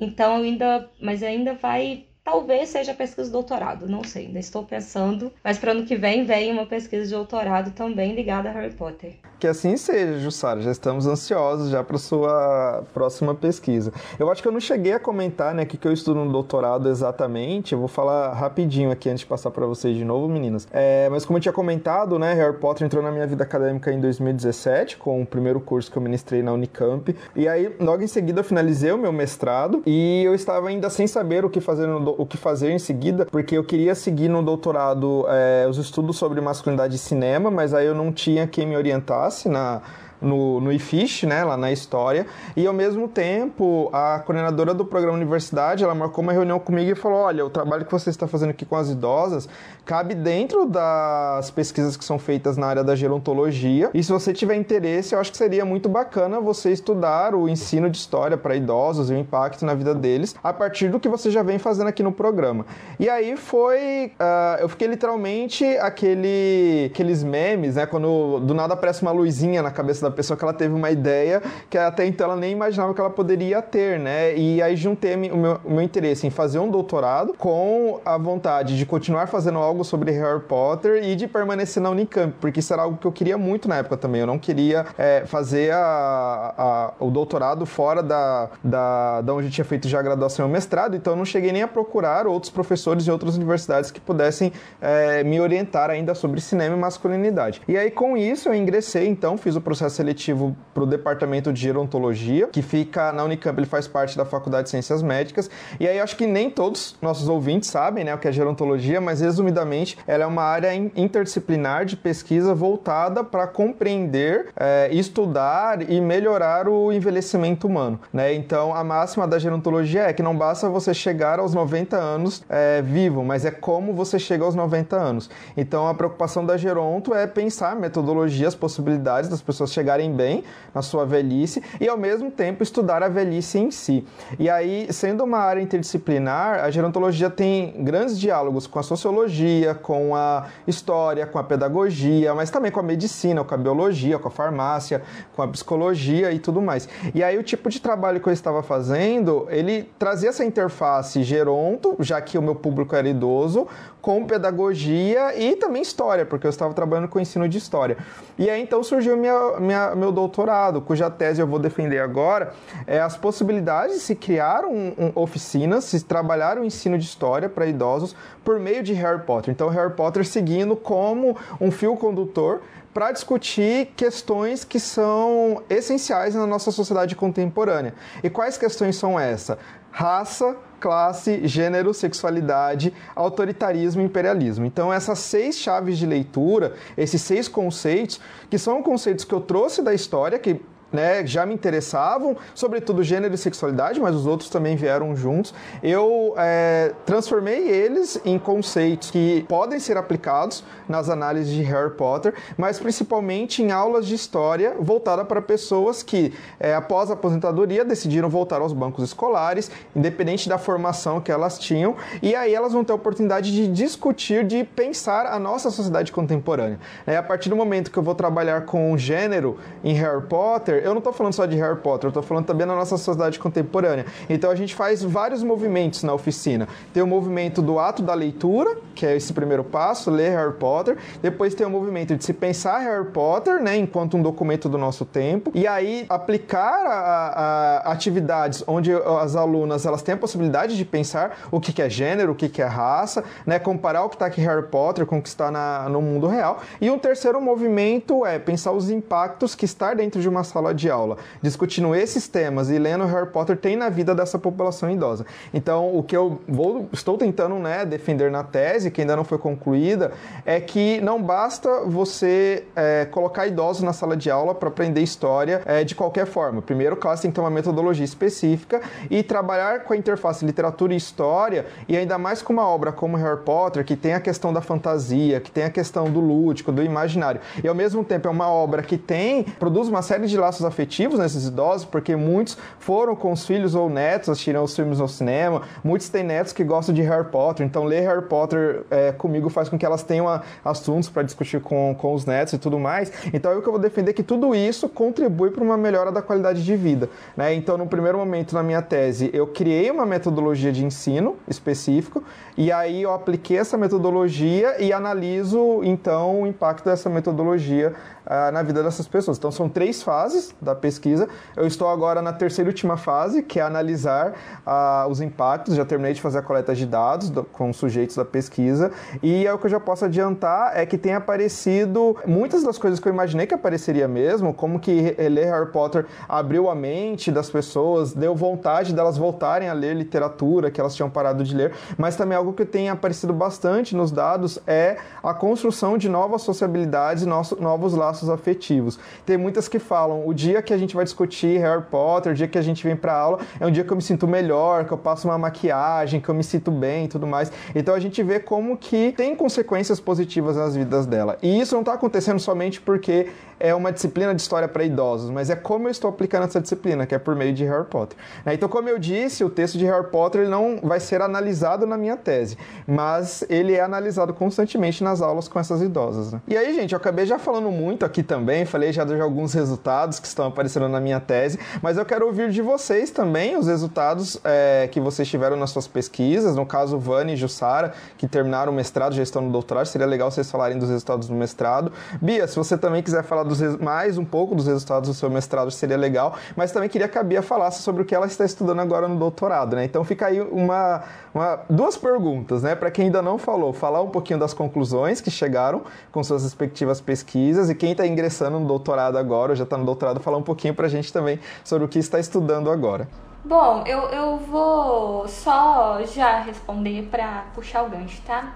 [0.00, 5.30] Então ainda, mas ainda vai Talvez seja pesquisa de doutorado, não sei, ainda estou pensando.
[5.44, 9.18] Mas para ano que vem vem uma pesquisa de doutorado também ligada a Harry Potter.
[9.44, 10.62] Que assim seja, Jussara.
[10.62, 13.92] Já estamos ansiosos já para sua próxima pesquisa.
[14.18, 16.88] Eu acho que eu não cheguei a comentar, né, que que eu estudo no doutorado
[16.88, 17.74] exatamente.
[17.74, 20.66] Eu vou falar rapidinho aqui antes de passar para vocês de novo, meninas.
[20.72, 24.00] É, mas como eu tinha comentado, né, Harry Potter entrou na minha vida acadêmica em
[24.00, 27.14] 2017 com o primeiro curso que eu ministrei na Unicamp.
[27.36, 31.06] E aí, logo em seguida, eu finalizei o meu mestrado e eu estava ainda sem
[31.06, 34.42] saber o que fazer no o que fazer em seguida, porque eu queria seguir no
[34.42, 38.74] doutorado é, os estudos sobre masculinidade e cinema, mas aí eu não tinha quem me
[38.74, 39.82] orientasse na
[40.24, 45.16] no, no IFISH, né, lá na história, e ao mesmo tempo a coordenadora do programa
[45.16, 48.50] Universidade, ela marcou uma reunião comigo e falou, olha, o trabalho que você está fazendo
[48.50, 49.48] aqui com as idosas
[49.84, 54.54] cabe dentro das pesquisas que são feitas na área da gerontologia, e se você tiver
[54.54, 59.10] interesse, eu acho que seria muito bacana você estudar o ensino de história para idosos
[59.10, 62.02] e o impacto na vida deles, a partir do que você já vem fazendo aqui
[62.02, 62.64] no programa.
[62.98, 69.02] E aí foi, uh, eu fiquei literalmente aquele, aqueles memes, né, quando do nada aparece
[69.02, 72.36] uma luzinha na cabeça da pessoa que ela teve uma ideia que até então ela
[72.36, 74.36] nem imaginava que ela poderia ter, né?
[74.36, 78.76] E aí juntei o meu, o meu interesse em fazer um doutorado com a vontade
[78.76, 82.82] de continuar fazendo algo sobre Harry Potter e de permanecer na Unicamp, porque isso era
[82.82, 84.20] algo que eu queria muito na época também.
[84.20, 89.50] Eu não queria é, fazer a, a, o doutorado fora da, da, da onde eu
[89.50, 92.26] tinha feito já a graduação e o mestrado, então eu não cheguei nem a procurar
[92.26, 97.62] outros professores de outras universidades que pudessem é, me orientar ainda sobre cinema e masculinidade.
[97.66, 101.60] E aí com isso eu ingressei, então, fiz o processo seletivo para o departamento de
[101.60, 105.48] gerontologia, que fica na Unicamp, ele faz parte da Faculdade de Ciências Médicas.
[105.80, 109.20] E aí acho que nem todos nossos ouvintes sabem né, o que é gerontologia, mas
[109.20, 116.68] resumidamente ela é uma área interdisciplinar de pesquisa voltada para compreender, é, estudar e melhorar
[116.68, 117.98] o envelhecimento humano.
[118.12, 118.34] Né?
[118.34, 122.82] Então a máxima da gerontologia é que não basta você chegar aos 90 anos é,
[122.82, 125.30] vivo, mas é como você chega aos 90 anos.
[125.56, 130.42] Então a preocupação da geronto é pensar metodologias, possibilidades das pessoas chegarem chegarem bem
[130.74, 134.04] na sua velhice e ao mesmo tempo estudar a velhice em si.
[134.38, 140.16] E aí, sendo uma área interdisciplinar, a gerontologia tem grandes diálogos com a sociologia, com
[140.16, 144.30] a história, com a pedagogia, mas também com a medicina, com a biologia, com a
[144.30, 145.02] farmácia,
[145.36, 146.88] com a psicologia e tudo mais.
[147.14, 151.94] E aí o tipo de trabalho que eu estava fazendo, ele trazia essa interface geronto,
[152.00, 153.68] já que o meu público era idoso,
[154.04, 157.96] com pedagogia e também história, porque eu estava trabalhando com ensino de história.
[158.36, 162.52] E aí então surgiu minha, minha, meu doutorado, cuja tese eu vou defender agora,
[162.86, 167.48] é as possibilidades de se criar um, um, oficinas, se trabalhar o ensino de história
[167.48, 169.50] para idosos por meio de Harry Potter.
[169.50, 172.60] Então Harry Potter seguindo como um fio condutor
[172.92, 177.92] para discutir questões que são essenciais na nossa sociedade contemporânea.
[178.22, 179.58] E quais questões são essas?
[179.96, 184.66] Raça, classe, gênero, sexualidade, autoritarismo e imperialismo.
[184.66, 188.20] Então, essas seis chaves de leitura, esses seis conceitos,
[188.50, 190.60] que são conceitos que eu trouxe da história, que
[190.94, 195.52] né, já me interessavam, sobretudo gênero e sexualidade, mas os outros também vieram juntos.
[195.82, 202.32] Eu é, transformei eles em conceitos que podem ser aplicados nas análises de Harry Potter,
[202.56, 208.28] mas principalmente em aulas de história voltada para pessoas que, é, após a aposentadoria, decidiram
[208.28, 212.92] voltar aos bancos escolares, independente da formação que elas tinham, e aí elas vão ter
[212.92, 216.78] a oportunidade de discutir, de pensar a nossa sociedade contemporânea.
[217.04, 220.90] É, a partir do momento que eu vou trabalhar com gênero em Harry Potter, eu
[220.90, 224.06] não estou falando só de Harry Potter, eu estou falando também da nossa sociedade contemporânea.
[224.28, 226.68] Então a gente faz vários movimentos na oficina.
[226.92, 230.96] Tem o movimento do ato da leitura, que é esse primeiro passo, ler Harry Potter.
[231.20, 235.04] Depois tem o movimento de se pensar Harry Potter, né, enquanto um documento do nosso
[235.04, 235.50] tempo.
[235.54, 241.38] E aí aplicar a, a atividades onde as alunas elas têm a possibilidade de pensar
[241.50, 244.26] o que, que é gênero, o que, que é raça, né, comparar o que está
[244.26, 246.60] aqui Harry Potter com o que está na, no mundo real.
[246.80, 250.74] E um terceiro movimento é pensar os impactos que estar dentro de uma sala sala
[250.74, 255.26] de aula, discutindo esses temas e lendo Harry Potter, tem na vida dessa população idosa.
[255.52, 259.36] Então, o que eu vou, estou tentando né, defender na tese, que ainda não foi
[259.36, 260.12] concluída,
[260.46, 265.60] é que não basta você é, colocar idosos na sala de aula para aprender história
[265.66, 266.62] é, de qualquer forma.
[266.62, 270.96] Primeiro, claro, tem que ter uma metodologia específica e trabalhar com a interface literatura e
[270.96, 274.60] história, e ainda mais com uma obra como Harry Potter, que tem a questão da
[274.60, 278.48] fantasia, que tem a questão do lúdico, do imaginário, e ao mesmo tempo é uma
[278.48, 283.32] obra que tem, produz uma série de laços afetivos nesses idosos, porque muitos foram com
[283.32, 287.00] os filhos ou netos assistiram os filmes no cinema, muitos têm netos que gostam de
[287.00, 290.26] Harry Potter, então ler Harry Potter é, comigo faz com que elas tenham
[290.64, 293.10] assuntos para discutir com, com os netos e tudo mais.
[293.32, 296.20] Então é o que eu vou defender que tudo isso contribui para uma melhora da
[296.20, 297.08] qualidade de vida.
[297.36, 297.54] Né?
[297.54, 302.22] Então, no primeiro momento na minha tese, eu criei uma metodologia de ensino específico
[302.56, 307.94] e aí eu apliquei essa metodologia e analiso então o impacto dessa metodologia
[308.26, 309.38] uh, na vida dessas pessoas.
[309.38, 311.28] Então são três fases da pesquisa.
[311.56, 314.32] Eu estou agora na terceira e última fase, que é analisar
[314.66, 315.74] uh, os impactos.
[315.74, 318.90] Já terminei de fazer a coleta de dados do, com os sujeitos da pesquisa
[319.22, 322.98] e é o que eu já posso adiantar é que tem aparecido muitas das coisas
[322.98, 327.50] que eu imaginei que apareceria mesmo, como que ler Harry Potter abriu a mente das
[327.50, 332.16] pessoas, deu vontade delas voltarem a ler literatura que elas tinham parado de ler, mas
[332.16, 337.94] também algo que tem aparecido bastante nos dados é a construção de novas sociabilidades novos
[337.94, 338.98] laços laços afetivos.
[339.26, 342.46] Tem muitas que falam: o dia que a gente vai discutir Harry Potter, o dia
[342.46, 344.92] que a gente vem para aula, é um dia que eu me sinto melhor, que
[344.92, 347.50] eu passo uma maquiagem, que eu me sinto bem e tudo mais.
[347.74, 351.36] Então a gente vê como que tem consequências positivas nas vidas dela.
[351.42, 353.28] E isso não está acontecendo somente porque
[353.58, 357.06] é uma disciplina de história para idosos, mas é como eu estou aplicando essa disciplina,
[357.06, 358.16] que é por meio de Harry Potter.
[358.44, 358.54] Né?
[358.54, 361.96] Então, como eu disse, o texto de Harry Potter ele não vai ser analisado na
[361.96, 366.32] minha tese, mas ele é analisado constantemente nas aulas com essas idosas.
[366.32, 366.40] Né?
[366.48, 370.18] E aí, gente, eu acabei já falando muito aqui também, falei já de alguns resultados
[370.18, 374.38] que estão aparecendo na minha tese, mas eu quero ouvir de vocês também os resultados
[374.44, 378.74] é, que vocês tiveram nas suas pesquisas, no caso, Vani e Jussara, que terminaram o
[378.74, 381.92] mestrado, já estão no doutorado, seria legal vocês falarem dos resultados do mestrado.
[382.20, 385.70] Bia, se você também quiser falar dos, mais um pouco dos resultados do seu mestrado
[385.70, 388.80] seria legal, mas também queria que a Bia falasse sobre o que ela está estudando
[388.80, 389.84] agora no doutorado, né?
[389.84, 391.02] Então fica aí uma,
[391.34, 392.74] uma duas perguntas, né?
[392.74, 397.00] Para quem ainda não falou, falar um pouquinho das conclusões que chegaram com suas respectivas
[397.00, 400.42] pesquisas e quem está ingressando no doutorado agora, ou já está no doutorado, falar um
[400.42, 403.08] pouquinho para a gente também sobre o que está estudando agora.
[403.44, 408.54] Bom, eu, eu vou só já responder para puxar o gancho, tá?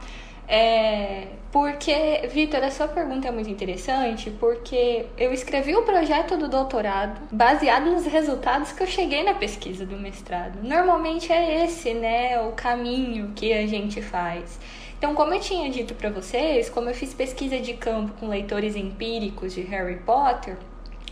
[0.51, 6.49] É, porque, Vitor, a sua pergunta é muito interessante, porque eu escrevi o projeto do
[6.49, 10.61] doutorado baseado nos resultados que eu cheguei na pesquisa do mestrado.
[10.63, 14.59] Normalmente é esse, né, o caminho que a gente faz.
[14.97, 18.75] Então, como eu tinha dito para vocês, como eu fiz pesquisa de campo com leitores
[18.75, 20.57] empíricos de Harry Potter,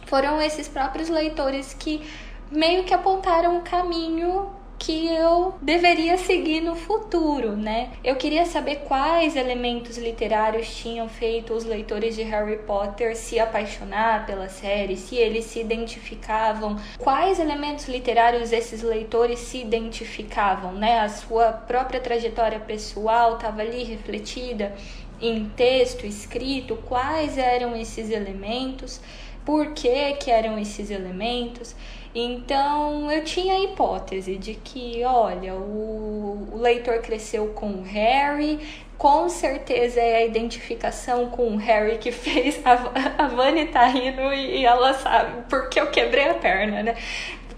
[0.06, 2.02] foram esses próprios leitores que
[2.50, 7.90] meio que apontaram o caminho que eu deveria seguir no futuro, né?
[8.04, 14.26] Eu queria saber quais elementos literários tinham feito os leitores de Harry Potter se apaixonar
[14.26, 21.00] pela série, se eles se identificavam, quais elementos literários esses leitores se identificavam, né?
[21.00, 24.74] A sua própria trajetória pessoal estava ali refletida
[25.20, 29.00] em texto escrito, quais eram esses elementos,
[29.44, 31.74] por que que eram esses elementos.
[32.18, 38.58] Então eu tinha a hipótese de que, olha, o, o leitor cresceu com o Harry,
[38.96, 42.72] com certeza é a identificação com o Harry que fez a,
[43.22, 46.96] a Vani tá rindo e, e ela sabe porque eu quebrei a perna, né?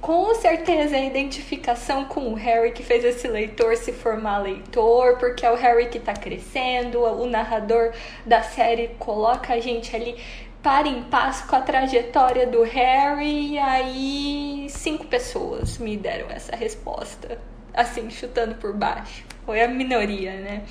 [0.00, 5.18] com certeza é a identificação com o Harry que fez esse leitor se formar leitor,
[5.18, 7.92] porque é o Harry que tá crescendo, o narrador
[8.24, 10.16] da série coloca a gente ali
[10.62, 16.54] para em paz com a trajetória do Harry, e aí cinco pessoas me deram essa
[16.56, 17.38] resposta,
[17.72, 19.24] assim, chutando por baixo.
[19.46, 20.62] Foi a minoria, né?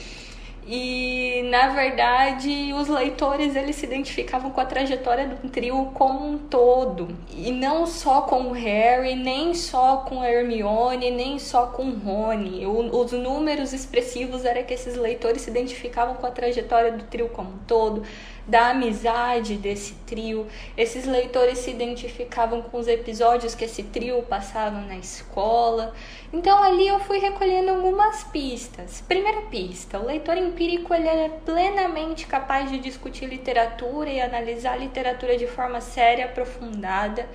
[0.69, 6.38] E na verdade, os leitores eles se identificavam com a trajetória do trio como um
[6.38, 11.83] todo, e não só com o Harry, nem só com a Hermione, nem só com
[11.83, 12.65] o Rony.
[12.65, 17.29] O, os números expressivos era que esses leitores se identificavam com a trajetória do trio
[17.29, 18.03] como um todo
[18.48, 20.48] da amizade desse trio.
[20.78, 25.93] Esses leitores se identificavam com os episódios que esse trio passava na escola.
[26.32, 29.04] Então ali eu fui recolhendo algumas pistas.
[29.08, 35.38] Primeira pista, o leitor empírico ele é plenamente capaz de discutir literatura e analisar literatura
[35.38, 37.28] de forma séria, aprofundada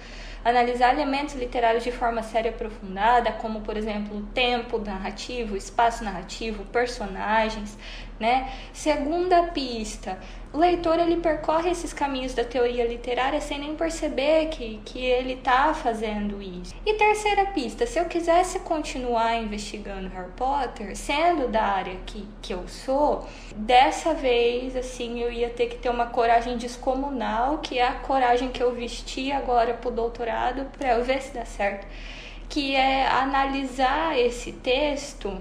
[0.45, 6.03] analisar elementos literários de forma séria e aprofundada, como, por exemplo, o tempo narrativo, espaço
[6.03, 7.79] narrativo, personagens,
[8.19, 8.53] né?
[8.73, 10.19] Segunda pista,
[10.53, 15.32] o leitor ele percorre esses caminhos da teoria literária sem nem perceber que, que ele
[15.32, 16.74] está fazendo isso.
[16.84, 22.53] E terceira pista, se eu quisesse continuar investigando Harry Potter, sendo da área que, que
[22.53, 23.26] eu sou,
[23.57, 28.50] dessa vez assim eu ia ter que ter uma coragem descomunal, que é a coragem
[28.50, 31.86] que eu vesti agora pro doutorado para eu ver se dá certo,
[32.48, 35.40] que é analisar esse texto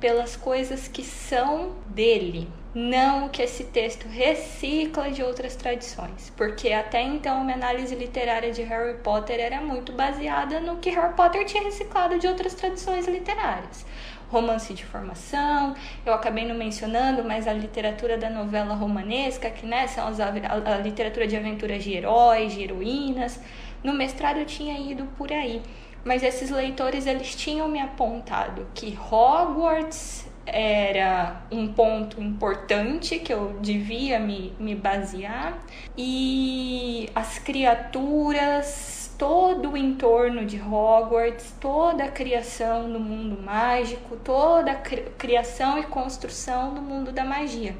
[0.00, 2.48] pelas coisas que são dele
[2.78, 8.62] não que esse texto recicla de outras tradições, porque até então minha análise literária de
[8.62, 13.84] Harry Potter era muito baseada no que Harry Potter tinha reciclado de outras tradições literárias.
[14.30, 15.74] Romance de formação,
[16.06, 20.28] eu acabei não mencionando, mas a literatura da novela romanesca, que né, são as, a,
[20.28, 23.40] a literatura de aventuras de heróis, de heroínas.
[23.82, 25.60] No mestrado eu tinha ido por aí
[26.04, 33.58] mas esses leitores eles tinham me apontado que Hogwarts era um ponto importante que eu
[33.60, 35.58] devia me, me basear
[35.96, 44.72] e as criaturas, todo o entorno de Hogwarts, toda a criação do mundo mágico, toda
[44.72, 47.74] a criação e construção do mundo da magia.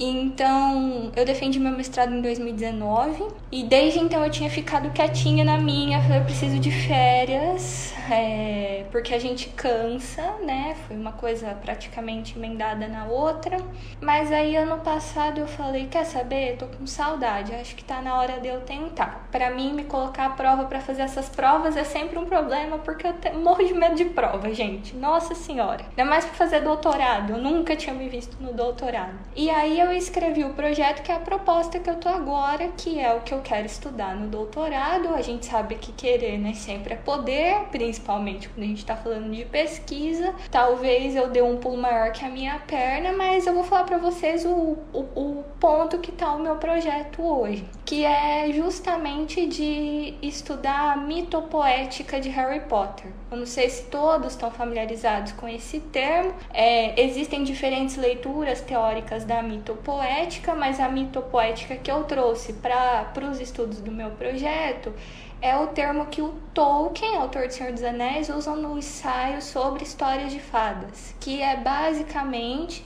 [0.00, 5.58] Então, eu defendi meu mestrado em 2019 e desde então eu tinha ficado quietinha na
[5.58, 6.00] minha.
[6.00, 10.76] Falei, eu preciso de férias, é, porque a gente cansa, né?
[10.86, 13.56] Foi uma coisa praticamente emendada na outra.
[14.00, 16.56] Mas aí, ano passado, eu falei: quer saber?
[16.56, 19.28] Tô com saudade, acho que tá na hora de eu tentar.
[19.32, 23.06] Para mim, me colocar à prova para fazer essas provas é sempre um problema, porque
[23.06, 23.30] eu te...
[23.32, 24.94] morro de medo de prova, gente.
[24.94, 25.84] Nossa Senhora.
[25.90, 29.18] Ainda mais pra fazer doutorado, eu nunca tinha me visto no doutorado.
[29.34, 32.68] E aí, eu eu escrevi o projeto que é a proposta que eu tô agora,
[32.76, 35.14] que é o que eu quero estudar no doutorado.
[35.14, 39.30] A gente sabe que querer, né, sempre é poder, principalmente quando a gente tá falando
[39.30, 40.34] de pesquisa.
[40.50, 43.98] Talvez eu dê um pulo maior que a minha perna, mas eu vou falar para
[43.98, 50.12] vocês o, o, o ponto que tá o meu projeto hoje, que é justamente de
[50.20, 53.10] estudar a mitopoética de Harry Potter.
[53.30, 56.34] Eu não sei se todos estão familiarizados com esse termo.
[56.52, 63.40] É, existem diferentes leituras teóricas da mitopoética, mas a mitopoética que eu trouxe para os
[63.40, 64.92] estudos do meu projeto
[65.40, 69.84] é o termo que o Tolkien, autor de Senhor dos Anéis, usa no ensaio sobre
[69.84, 72.84] histórias de fadas, que é basicamente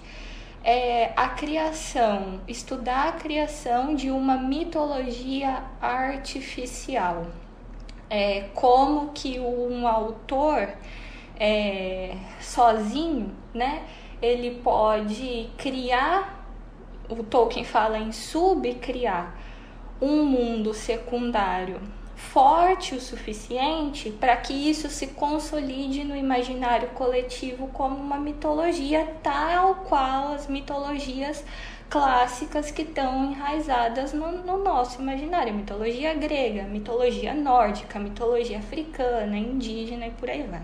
[0.65, 7.27] é, a criação, estudar a criação de uma mitologia artificial.
[8.09, 10.69] É, como que um autor
[11.39, 13.83] é, sozinho, né,
[14.21, 16.47] ele pode criar,
[17.09, 19.35] o Tolkien fala em subcriar
[20.01, 21.81] um mundo secundário
[22.31, 29.77] forte o suficiente para que isso se consolide no imaginário coletivo como uma mitologia tal
[29.87, 31.45] qual as mitologias
[31.91, 35.53] clássicas que estão enraizadas no, no, nosso imaginário.
[35.53, 40.63] Mitologia grega, mitologia nórdica, mitologia africana, indígena e por aí vai.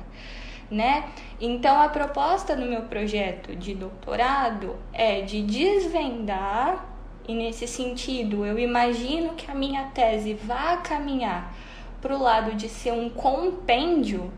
[0.71, 1.05] Né?
[1.39, 6.98] Então a proposta no meu projeto de doutorado é de desvendar
[7.29, 11.55] e nesse sentido eu imagino que a minha tese vá caminhar
[12.01, 14.33] para o lado de ser um compêndio,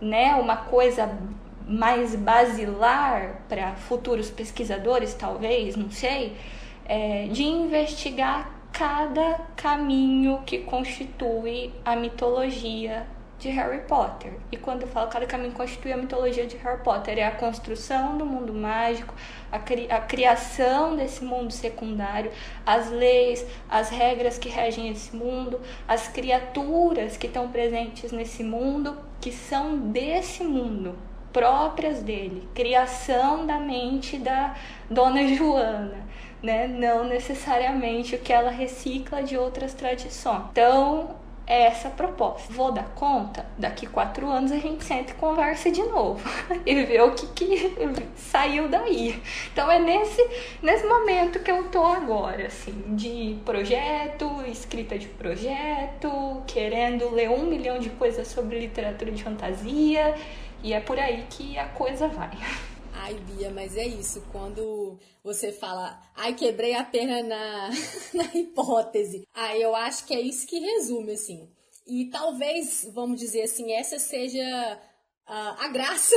[0.00, 1.18] né, uma coisa
[1.66, 6.36] mais basilar para futuros pesquisadores, talvez, não sei,
[6.84, 13.06] é, de investigar cada caminho que constitui a mitologia
[13.46, 14.32] de Harry Potter.
[14.50, 18.18] E quando eu falo cada caminho constitui a mitologia de Harry Potter, é a construção
[18.18, 19.14] do mundo mágico,
[19.52, 22.32] a, cri a criação desse mundo secundário,
[22.64, 28.98] as leis, as regras que regem esse mundo, as criaturas que estão presentes nesse mundo,
[29.20, 30.98] que são desse mundo
[31.32, 34.56] próprias dele, criação da mente da
[34.90, 36.06] Dona Joana,
[36.42, 36.66] né?
[36.66, 40.44] Não necessariamente o que ela recicla de outras tradições.
[40.50, 42.52] Então, é essa proposta.
[42.52, 43.46] Vou dar conta?
[43.56, 46.20] Daqui quatro anos a gente senta e conversa de novo
[46.66, 47.76] e vê o que, que
[48.16, 49.22] saiu daí.
[49.52, 50.22] Então é nesse,
[50.60, 57.44] nesse momento que eu tô agora, assim, de projeto, escrita de projeto, querendo ler um
[57.44, 60.14] milhão de coisas sobre literatura de fantasia
[60.62, 62.30] e é por aí que a coisa vai.
[62.98, 64.22] Ai, Bia, mas é isso.
[64.32, 67.70] Quando você fala, ai, quebrei a perna na,
[68.14, 69.26] na hipótese.
[69.34, 71.48] Aí eu acho que é isso que resume, assim.
[71.86, 74.80] E talvez, vamos dizer assim, essa seja
[75.26, 76.14] a, a graça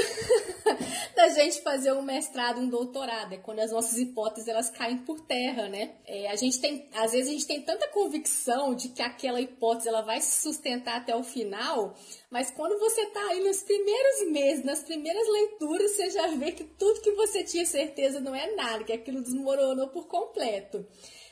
[1.15, 5.19] da gente fazer um mestrado, um doutorado, é quando as nossas hipóteses elas caem por
[5.21, 5.95] terra, né?
[6.05, 9.89] É, a gente tem, às vezes a gente tem tanta convicção de que aquela hipótese
[9.89, 11.95] ela vai se sustentar até o final,
[12.29, 16.63] mas quando você tá aí nos primeiros meses, nas primeiras leituras, você já vê que
[16.63, 20.85] tudo que você tinha certeza não é nada, que aquilo desmoronou por completo.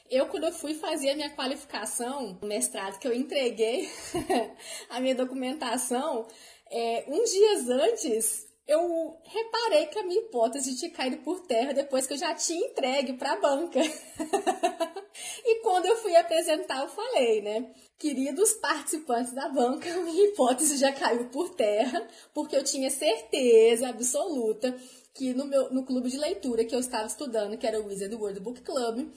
[0.10, 3.90] Eu, quando eu fui fazer a minha qualificação, o mestrado, que eu entreguei
[4.90, 6.26] a minha documentação,
[6.72, 12.06] é, uns dias antes, eu reparei que a minha hipótese tinha caído por terra depois
[12.06, 13.80] que eu já tinha entregue para a banca.
[15.46, 17.72] e quando eu fui apresentar, eu falei, né?
[17.98, 24.78] Queridos participantes da banca, minha hipótese já caiu por terra, porque eu tinha certeza absoluta
[25.14, 28.14] que no, meu, no clube de leitura que eu estava estudando, que era o Wizard
[28.14, 29.10] World Book Club,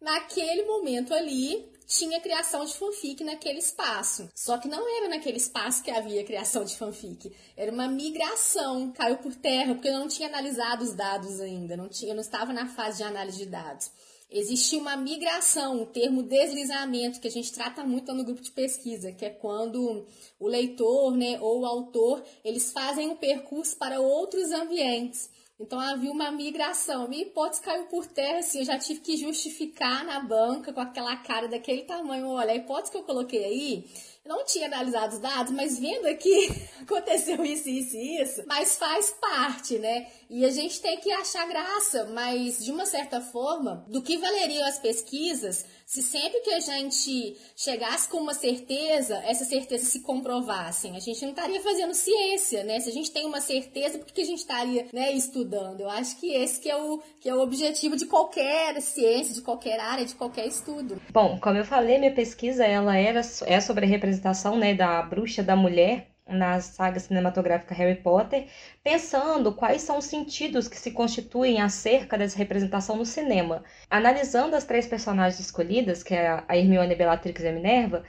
[0.00, 4.28] naquele momento ali tinha criação de fanfic naquele espaço.
[4.34, 7.32] Só que não era naquele espaço que havia criação de fanfic.
[7.56, 11.88] Era uma migração, caiu por terra, porque eu não tinha analisado os dados ainda, não
[11.88, 13.90] tinha, eu não estava na fase de análise de dados.
[14.28, 19.12] Existia uma migração, o termo deslizamento, que a gente trata muito no grupo de pesquisa,
[19.12, 20.04] que é quando
[20.40, 25.30] o leitor né, ou o autor eles fazem um percurso para outros ambientes.
[25.58, 27.08] Então havia uma migração.
[27.08, 31.16] Minha hipótese caiu por terra, assim, eu já tive que justificar na banca com aquela
[31.16, 32.28] cara daquele tamanho.
[32.28, 33.84] Olha, a hipótese que eu coloquei aí
[34.26, 36.48] não tinha analisado os dados, mas vendo aqui
[36.82, 40.08] aconteceu isso, isso e isso, mas faz parte, né?
[40.28, 44.66] E a gente tem que achar graça, mas de uma certa forma, do que valeriam
[44.66, 50.88] as pesquisas se sempre que a gente chegasse com uma certeza, essa certeza se comprovasse?
[50.88, 52.80] A gente não estaria fazendo ciência, né?
[52.80, 55.80] Se a gente tem uma certeza, por que a gente estaria né, estudando?
[55.80, 59.42] Eu acho que esse que é, o, que é o objetivo de qualquer ciência, de
[59.42, 61.00] qualquer área, de qualquer estudo.
[61.12, 65.40] Bom, como eu falei, minha pesquisa ela era, é sobre a representação né, da bruxa
[65.40, 68.46] da mulher na saga cinematográfica Harry Potter,
[68.82, 73.64] pensando quais são os sentidos que se constituem acerca dessa representação no cinema.
[73.88, 78.04] Analisando as três personagens escolhidas, que é a Hermione, Bellatrix e a Minerva,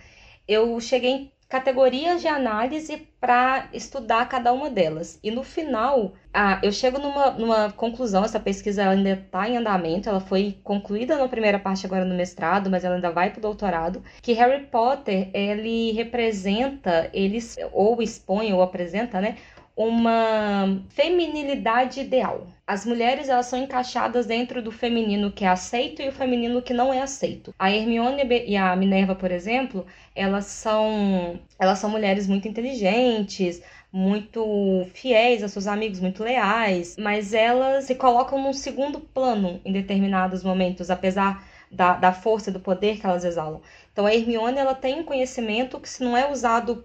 [0.47, 5.17] eu cheguei categorias de análise para estudar cada uma delas.
[5.23, 10.09] E no final, ah, eu chego numa, numa conclusão, essa pesquisa ainda está em andamento,
[10.09, 13.41] ela foi concluída na primeira parte agora no mestrado, mas ela ainda vai para o
[13.41, 17.39] doutorado, que Harry Potter, ele representa, ele
[17.71, 19.37] ou expõe ou apresenta, né,
[19.77, 22.47] uma feminilidade ideal.
[22.65, 26.73] As mulheres elas são encaixadas dentro do feminino que é aceito e o feminino que
[26.73, 27.53] não é aceito.
[27.59, 29.85] A Hermione e a Minerva, por exemplo,
[30.15, 33.61] elas são elas são mulheres muito inteligentes,
[33.93, 39.71] muito fiéis a seus amigos, muito leais, mas elas se colocam num segundo plano em
[39.71, 43.61] determinados momentos, apesar da, da força e do poder que elas exalam.
[43.93, 46.83] Então a Hermione ela tem um conhecimento que se não é usado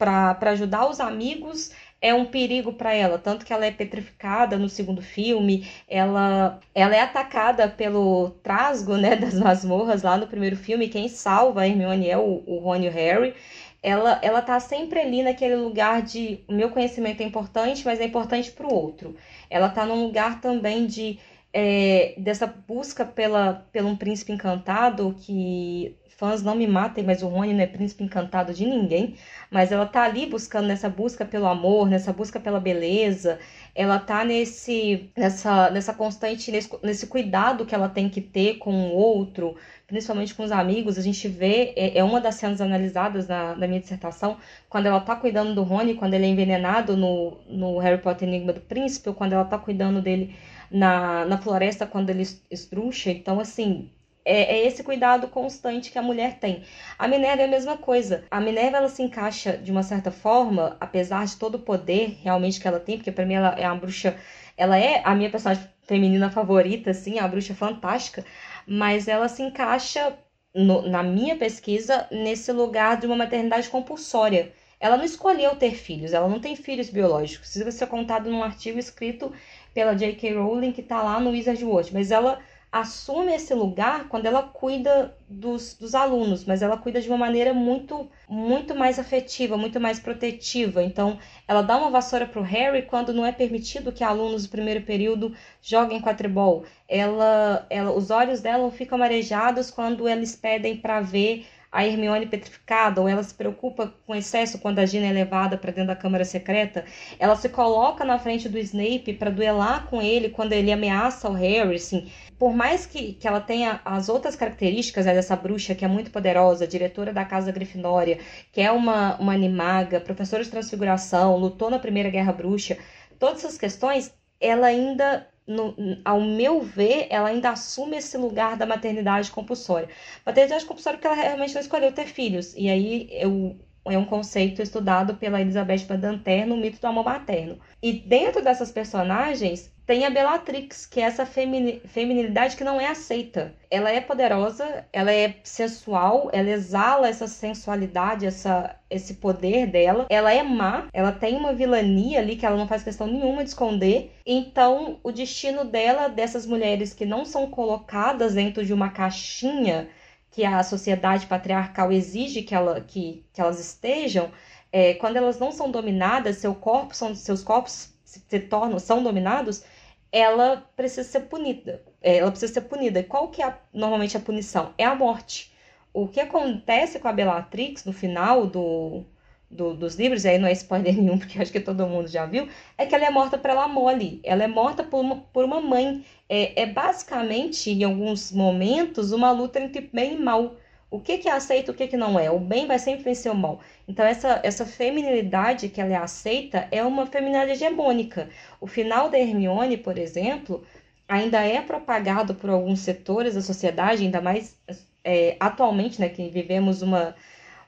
[0.00, 4.68] para ajudar os amigos, é um perigo para ela, tanto que ela é petrificada no
[4.68, 10.88] segundo filme, ela, ela é atacada pelo trasgo, né, das masmorras lá no primeiro filme,
[10.88, 13.34] quem salva a Hermione é o, o Ron e o Harry,
[13.82, 18.04] ela, ela tá sempre ali naquele lugar de o meu conhecimento é importante, mas é
[18.04, 19.16] importante para o outro.
[19.48, 21.18] Ela tá num lugar também de
[21.52, 27.28] é, dessa busca pela, pelo um príncipe encantado que fãs não me matem, mas o
[27.28, 29.16] Rony não é príncipe encantado de ninguém,
[29.50, 33.38] mas ela tá ali buscando nessa busca pelo amor, nessa busca pela beleza,
[33.74, 38.70] ela tá nesse nessa nessa constante nesse, nesse cuidado que ela tem que ter com
[38.90, 39.56] o outro,
[39.86, 40.98] principalmente com os amigos.
[40.98, 44.36] A gente vê é, é uma das cenas analisadas na, na minha dissertação,
[44.68, 48.52] quando ela tá cuidando do Rony, quando ele é envenenado no, no Harry Potter Enigma
[48.52, 50.36] do Príncipe, ou quando ela tá cuidando dele
[50.70, 53.10] na, na floresta quando ele estruxa.
[53.10, 53.90] Então, assim,
[54.24, 56.62] é, é, esse cuidado constante que a mulher tem.
[56.98, 58.24] A Minerva é a mesma coisa.
[58.30, 62.60] A Minerva ela se encaixa de uma certa forma, apesar de todo o poder realmente
[62.60, 64.16] que ela tem, porque para mim ela é uma bruxa,
[64.56, 68.24] ela é a minha personagem feminina favorita, assim, uma bruxa fantástica,
[68.66, 70.16] mas ela se encaixa
[70.54, 74.52] no, na minha pesquisa nesse lugar de uma maternidade compulsória.
[74.78, 77.54] Ela não escolheu ter filhos, ela não tem filhos biológicos.
[77.54, 79.32] Isso vai ser contado num artigo escrito
[79.74, 80.34] pela J.K.
[80.34, 82.38] Rowling que está lá no Wizard World, mas ela
[82.72, 87.52] assume esse lugar quando ela cuida dos, dos alunos, mas ela cuida de uma maneira
[87.52, 90.82] muito muito mais afetiva, muito mais protetiva.
[90.82, 91.18] Então,
[91.48, 94.82] ela dá uma vassoura para o Harry quando não é permitido que alunos do primeiro
[94.84, 96.64] período joguem quadribol.
[96.88, 103.00] Ela, ela, os olhos dela ficam marejados quando eles pedem para ver a Hermione petrificada,
[103.00, 106.24] ou ela se preocupa com excesso quando a Gina é levada para dentro da câmara
[106.24, 106.84] secreta.
[107.18, 111.32] Ela se coloca na frente do Snape para duelar com ele quando ele ameaça o
[111.32, 112.10] Harry, assim.
[112.38, 116.10] Por mais que, que ela tenha as outras características né, dessa bruxa que é muito
[116.10, 118.18] poderosa, diretora da Casa Grifinória,
[118.50, 122.78] que é uma, uma animaga, professora de transfiguração, lutou na Primeira Guerra Bruxa,
[123.18, 125.74] todas essas questões, ela ainda no,
[126.04, 129.88] ao meu ver, ela ainda assume esse lugar da maternidade compulsória.
[130.24, 132.54] Maternidade compulsória porque ela realmente não escolheu ter filhos.
[132.56, 137.58] E aí eu, é um conceito estudado pela Elizabeth Badanter no mito do amor materno.
[137.82, 143.52] E dentro dessas personagens, tem a Bellatrix, que é essa feminilidade que não é aceita.
[143.68, 150.06] Ela é poderosa, ela é sensual, ela exala essa sensualidade, essa, esse poder dela.
[150.08, 153.50] Ela é má, ela tem uma vilania ali que ela não faz questão nenhuma de
[153.50, 154.12] esconder.
[154.24, 159.88] Então, o destino dela, dessas mulheres que não são colocadas dentro de uma caixinha
[160.30, 164.30] que a sociedade patriarcal exige que, ela, que, que elas estejam,
[164.72, 169.64] é, quando elas não são dominadas, seu corpo são, seus corpos se tornam, são dominados,
[170.12, 171.82] ela precisa ser punida.
[172.00, 173.02] É, ela precisa ser punida.
[173.02, 174.74] Qual que é a, normalmente a punição?
[174.78, 175.52] É a morte.
[175.92, 179.04] O que acontece com a Bellatrix no final do,
[179.50, 182.24] do, dos livros, e aí não é spoiler nenhum, porque acho que todo mundo já
[182.26, 182.48] viu,
[182.78, 184.20] é que ela é morta pela mole.
[184.22, 186.04] Ela é morta por uma, por uma mãe.
[186.28, 190.56] É, é basicamente, em alguns momentos, uma luta entre bem e mal.
[190.90, 192.30] O que, que é aceito o que, que não é?
[192.30, 193.60] O bem vai sempre vencer o mal.
[193.86, 198.28] Então, essa, essa feminilidade que ela é aceita é uma feminilidade hegemônica.
[198.60, 200.64] O final da Hermione, por exemplo,
[201.08, 204.56] ainda é propagado por alguns setores da sociedade, ainda mais
[205.04, 207.14] é, atualmente, né, que vivemos uma,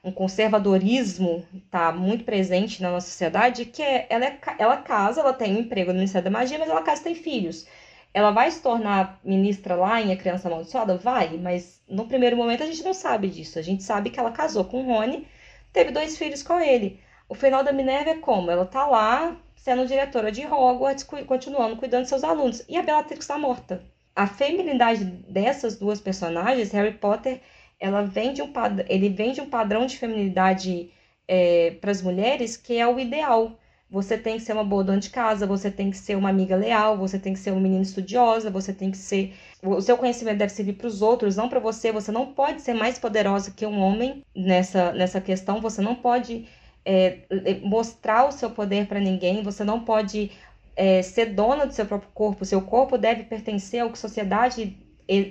[0.04, 5.32] um conservadorismo tá muito presente na nossa sociedade, que é ela, é, ela casa, ela
[5.32, 7.66] tem um emprego no Ministério da Magia, mas ela casa e tem filhos.
[8.12, 10.96] Ela vai se tornar ministra lá em A Criança Amaldiçoada?
[10.96, 13.58] Vai, mas no primeiro momento a gente não sabe disso.
[13.58, 15.26] A gente sabe que ela casou com o Rony,
[15.72, 17.00] teve dois filhos com ele.
[17.28, 18.50] O final da Minerva é como?
[18.50, 22.64] Ela tá lá sendo diretora de Hogwarts, continuando cuidando de seus alunos.
[22.68, 23.82] E a Bellatrix está morta.
[24.14, 27.40] A feminilidade dessas duas personagens, Harry Potter,
[27.82, 28.50] ela vem de um
[28.88, 30.90] ele vem de um padrão de feminilidade
[31.26, 33.58] é, para as mulheres que é o ideal.
[33.90, 36.56] Você tem que ser uma boa dona de casa, você tem que ser uma amiga
[36.56, 39.34] leal, você tem que ser uma menina estudiosa, você tem que ser.
[39.62, 41.92] O seu conhecimento deve servir para os outros, não para você.
[41.92, 45.60] Você não pode ser mais poderosa que um homem nessa, nessa questão.
[45.60, 46.46] Você não pode
[46.86, 47.18] é,
[47.62, 50.30] mostrar o seu poder para ninguém, você não pode
[50.74, 52.44] é, ser dona do seu próprio corpo.
[52.44, 54.74] Seu corpo deve pertencer ao que a sociedade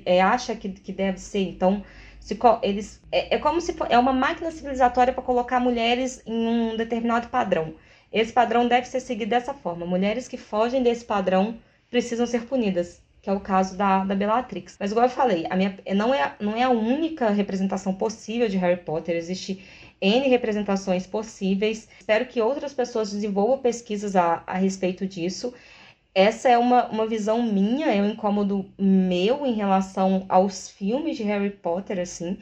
[0.05, 1.39] é, acha que, que deve ser.
[1.39, 1.83] Então,
[2.21, 6.77] se, eles, é, é como se é uma máquina civilizatória para colocar mulheres em um
[6.77, 7.73] determinado padrão.
[8.13, 9.85] Esse padrão deve ser seguido dessa forma.
[9.85, 11.57] Mulheres que fogem desse padrão
[11.89, 14.77] precisam ser punidas, que é o caso da, da Bellatrix.
[14.79, 18.57] Mas, igual eu falei, a minha, não, é, não é a única representação possível de
[18.57, 19.15] Harry Potter.
[19.15, 19.65] Existe
[19.99, 21.87] N representações possíveis.
[21.99, 25.53] Espero que outras pessoas desenvolvam pesquisas a, a respeito disso.
[26.13, 31.23] Essa é uma, uma visão minha, é um incômodo meu em relação aos filmes de
[31.23, 32.37] Harry Potter, assim.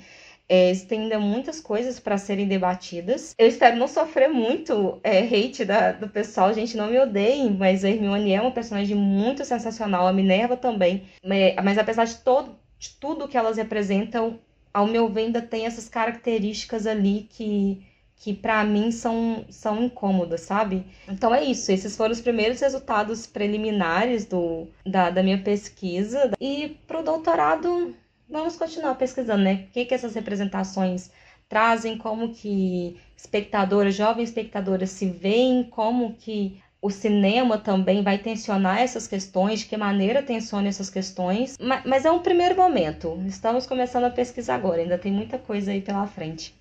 [0.48, 3.36] É, existem ainda muitas coisas para serem debatidas.
[3.38, 7.86] Eu espero não sofrer muito é, hate da, do pessoal, gente, não me odeiem, mas
[7.86, 11.04] a Hermione é uma personagem muito sensacional, a Minerva também.
[11.24, 14.40] Mas, mas apesar de, todo, de tudo que elas representam,
[14.74, 17.86] ao meu ver, ainda tem essas características ali que,
[18.20, 20.86] que para mim são, são incômodas, sabe?
[21.08, 26.32] Então é isso, esses foram os primeiros resultados preliminares do, da, da minha pesquisa.
[26.40, 27.96] E para o doutorado,
[28.30, 29.68] vamos continuar pesquisando, né?
[29.70, 31.10] O que, que essas representações
[31.48, 38.80] trazem, como que espectadoras, jovens espectadoras se veem, como que o cinema também vai tensionar
[38.80, 41.58] essas questões, de que maneira tensiona essas questões.
[41.60, 43.18] Mas, mas é um primeiro momento.
[43.26, 46.59] Estamos começando a pesquisar agora, ainda tem muita coisa aí pela frente.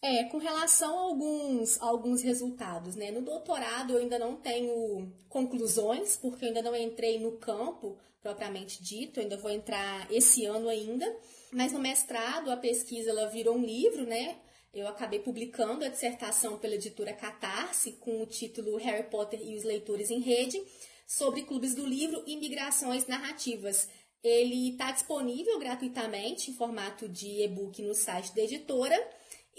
[0.00, 3.10] É, com relação a alguns, alguns resultados, né?
[3.10, 8.82] No doutorado eu ainda não tenho conclusões, porque eu ainda não entrei no campo propriamente
[8.82, 11.04] dito, eu ainda vou entrar esse ano ainda.
[11.52, 14.36] Mas no mestrado a pesquisa ela virou um livro, né?
[14.72, 19.64] Eu acabei publicando a dissertação pela editora Catarse com o título Harry Potter e os
[19.64, 20.62] Leitores em Rede
[21.06, 23.88] sobre clubes do livro e migrações narrativas.
[24.22, 28.96] Ele está disponível gratuitamente em formato de e-book no site da editora.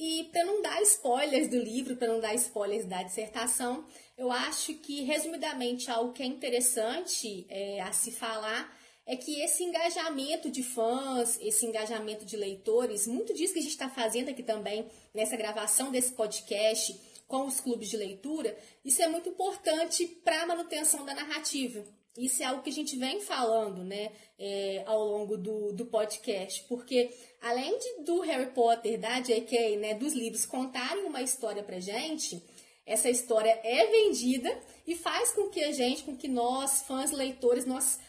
[0.01, 3.85] E para não dar spoilers do livro, para não dar spoilers da dissertação,
[4.17, 8.73] eu acho que, resumidamente, algo que é interessante é, a se falar
[9.05, 13.71] é que esse engajamento de fãs, esse engajamento de leitores, muito disso que a gente
[13.71, 16.97] está fazendo aqui também nessa gravação desse podcast
[17.27, 21.83] com os clubes de leitura, isso é muito importante para a manutenção da narrativa.
[22.19, 26.65] Isso é algo que a gente vem falando, né, é, ao longo do, do podcast,
[26.67, 27.09] porque
[27.41, 32.43] além de, do Harry Potter, da J.K., né, dos livros contarem uma história pra gente,
[32.85, 34.49] essa história é vendida
[34.85, 37.99] e faz com que a gente, com que nós, fãs, leitores, nós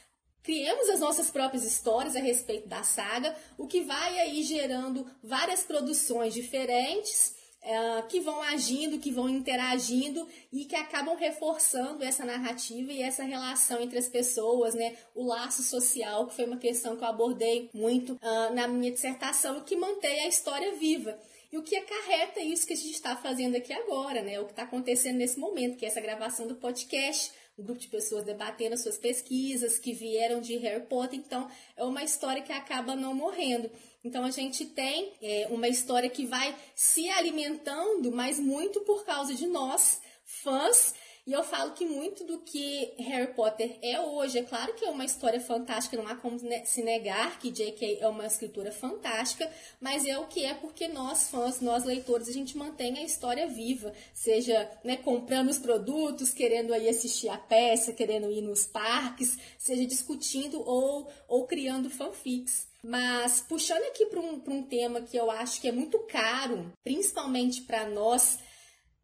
[0.43, 5.62] criemos as nossas próprias histórias a respeito da saga, o que vai aí gerando várias
[5.62, 12.93] produções diferentes é, que vão agindo, que vão interagindo e que acabam reforçando essa narrativa
[12.93, 14.97] e essa relação entre as pessoas, né?
[15.15, 19.59] O laço social, que foi uma questão que eu abordei muito uh, na minha dissertação
[19.59, 21.19] e que mantém a história viva.
[21.53, 24.41] E o que acarreta isso que a gente está fazendo aqui agora, né?
[24.41, 27.89] O que está acontecendo nesse momento, que é essa gravação do podcast, um grupo de
[27.89, 31.18] pessoas debatendo as suas pesquisas que vieram de Harry Potter.
[31.18, 33.70] Então, é uma história que acaba não morrendo.
[34.02, 39.35] Então, a gente tem é, uma história que vai se alimentando, mas muito por causa
[39.35, 40.94] de nós, fãs,
[41.26, 44.90] e eu falo que muito do que Harry Potter é hoje, é claro que é
[44.90, 47.98] uma história fantástica, não há como se negar que J.K.
[48.01, 52.32] é uma escritura fantástica, mas é o que é porque nós, fãs, nós leitores, a
[52.32, 57.92] gente mantém a história viva, seja né, comprando os produtos, querendo aí assistir a peça,
[57.92, 62.68] querendo ir nos parques, seja discutindo ou, ou criando fanfics.
[62.82, 67.62] Mas puxando aqui para um, um tema que eu acho que é muito caro, principalmente
[67.62, 68.38] para nós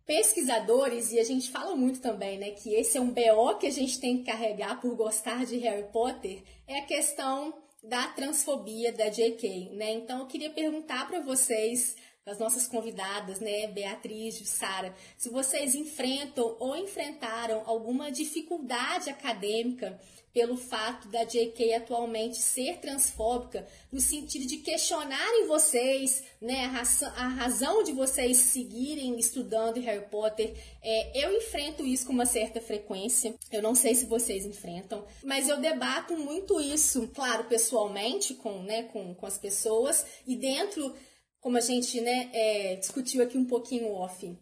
[0.06, 3.72] pesquisadores, e a gente fala muito também, né, que esse é um BO que a
[3.72, 7.52] gente tem que carregar por gostar de Harry Potter, é a questão
[7.82, 9.92] da transfobia da JK, né?
[9.92, 15.74] Então eu queria perguntar para vocês, as nossas convidadas, né, Beatriz e Sara, se vocês
[15.74, 20.00] enfrentam ou enfrentaram alguma dificuldade acadêmica
[20.36, 27.08] pelo fato da JK atualmente ser transfóbica, no sentido de questionarem vocês, né, a, razão,
[27.16, 30.54] a razão de vocês seguirem estudando Harry Potter.
[30.82, 35.48] É, eu enfrento isso com uma certa frequência, eu não sei se vocês enfrentam, mas
[35.48, 40.94] eu debato muito isso, claro, pessoalmente, com, né, com, com as pessoas, e dentro,
[41.40, 44.36] como a gente né, é, discutiu aqui um pouquinho off,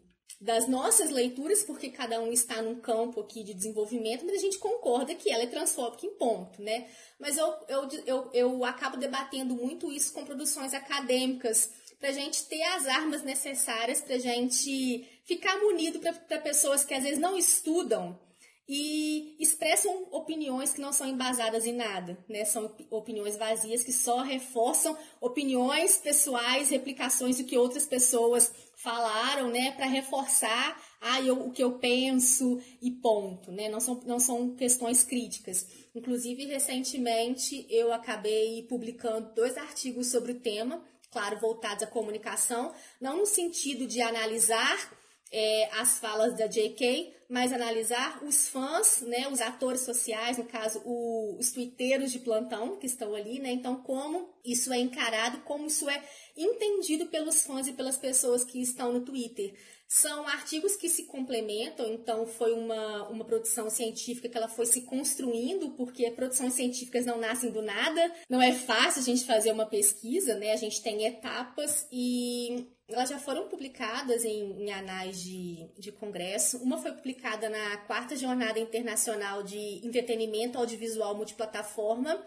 [0.45, 4.59] das nossas leituras, porque cada um está num campo aqui de desenvolvimento, mas a gente
[4.59, 6.87] concorda que ela é transfóbica em ponto, né?
[7.19, 12.45] Mas eu, eu, eu, eu acabo debatendo muito isso com produções acadêmicas, para a gente
[12.45, 17.39] ter as armas necessárias para a gente ficar munido para pessoas que às vezes não
[17.39, 18.21] estudam
[18.69, 22.45] e expressam opiniões que não são embasadas em nada, né?
[22.45, 28.53] São opiniões vazias que só reforçam opiniões pessoais, replicações do que outras pessoas
[28.85, 33.67] falaram, né, para reforçar ah, eu, o que eu penso e ponto, né?
[33.69, 35.67] Não são, não são questões críticas.
[35.95, 43.17] Inclusive, recentemente eu acabei publicando dois artigos sobre o tema, claro, voltados à comunicação, não
[43.17, 44.93] no sentido de analisar
[45.33, 50.81] é, as falas da J.K., mas analisar os fãs, né, os atores sociais, no caso,
[50.85, 53.51] o, os twitteiros de plantão que estão ali, né?
[53.51, 56.03] Então, como isso é encarado, como isso é
[56.37, 59.55] entendido pelos fãs e pelas pessoas que estão no Twitter.
[59.87, 64.83] São artigos que se complementam, então foi uma, uma produção científica que ela foi se
[64.83, 69.67] construindo, porque produções científicas não nascem do nada, não é fácil a gente fazer uma
[69.67, 70.53] pesquisa, né?
[70.53, 76.59] A gente tem etapas e elas já foram publicadas em, em anais de, de congresso.
[76.59, 82.21] Uma foi publicada na quarta Jornada Internacional de Entretenimento Audiovisual Multiplataforma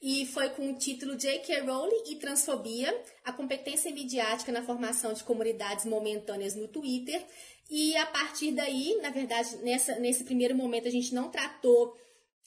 [0.00, 1.60] e foi com o título J.K.
[1.60, 7.24] Rowling e Transfobia, a competência midiática na formação de comunidades momentâneas no Twitter.
[7.68, 11.96] E a partir daí, na verdade, nessa, nesse primeiro momento a gente não tratou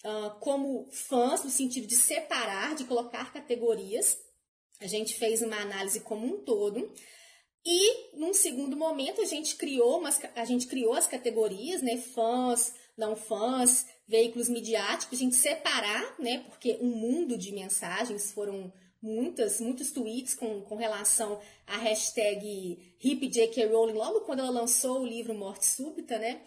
[0.06, 4.18] uh, como fãs, no sentido de separar, de colocar categorias.
[4.80, 6.92] A gente fez uma análise como um todo.
[7.66, 11.98] E num segundo momento a gente criou umas, a gente criou as categorias, né?
[11.98, 16.46] Fãs, não fãs, veículos midiáticos, a gente separar, né?
[16.48, 18.72] Porque um mundo de mensagens foram
[19.02, 25.34] muitas, muitos tweets com, com relação à hashtag HipJKRowling, logo quando ela lançou o livro
[25.34, 26.42] Morte Súbita, né?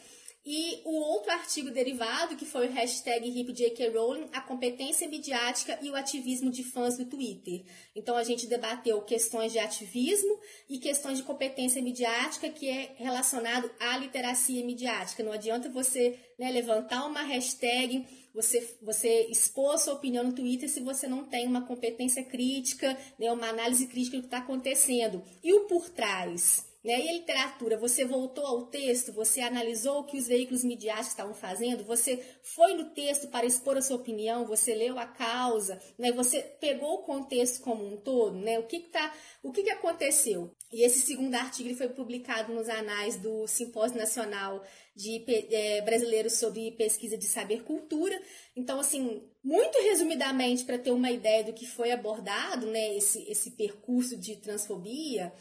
[0.47, 5.97] E o outro artigo derivado, que foi o hashtag HipJKRowling, a competência midiática e o
[5.97, 7.65] ativismo de fãs do Twitter.
[7.97, 10.39] Então, a gente debateu questões de ativismo
[10.69, 15.23] e questões de competência midiática, que é relacionado à literacia midiática.
[15.23, 18.05] Não adianta você né, levantar uma hashtag,
[18.35, 23.33] você, você expor sua opinião no Twitter se você não tem uma competência crítica, né,
[23.33, 25.23] uma análise crítica do que está acontecendo.
[25.43, 26.73] E o por trás?
[26.85, 27.01] Né?
[27.01, 31.32] E a literatura, você voltou ao texto, você analisou o que os veículos midiáticos estavam
[31.32, 36.12] fazendo, você foi no texto para expor a sua opinião, você leu a causa, né?
[36.12, 38.59] você pegou o contexto como um todo, né?
[38.59, 40.55] o, que, que, tá, o que, que aconteceu?
[40.70, 44.62] E esse segundo artigo foi publicado nos anais do Simpósio Nacional
[44.94, 48.20] de é, Brasileiros sobre Pesquisa de Saber Cultura.
[48.55, 53.52] Então, assim, muito resumidamente, para ter uma ideia do que foi abordado, né, esse, esse
[53.52, 55.32] percurso de transfobia,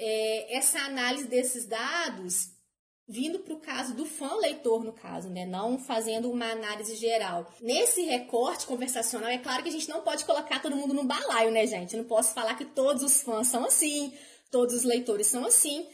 [0.00, 2.58] é, essa análise desses dados
[3.06, 5.44] vindo para o caso do fã leitor, no caso, né?
[5.44, 7.52] Não fazendo uma análise geral.
[7.60, 11.50] Nesse recorte conversacional, é claro que a gente não pode colocar todo mundo no balaio,
[11.50, 11.94] né, gente?
[11.94, 14.12] Eu não posso falar que todos os fãs são assim,
[14.48, 15.86] todos os leitores são assim.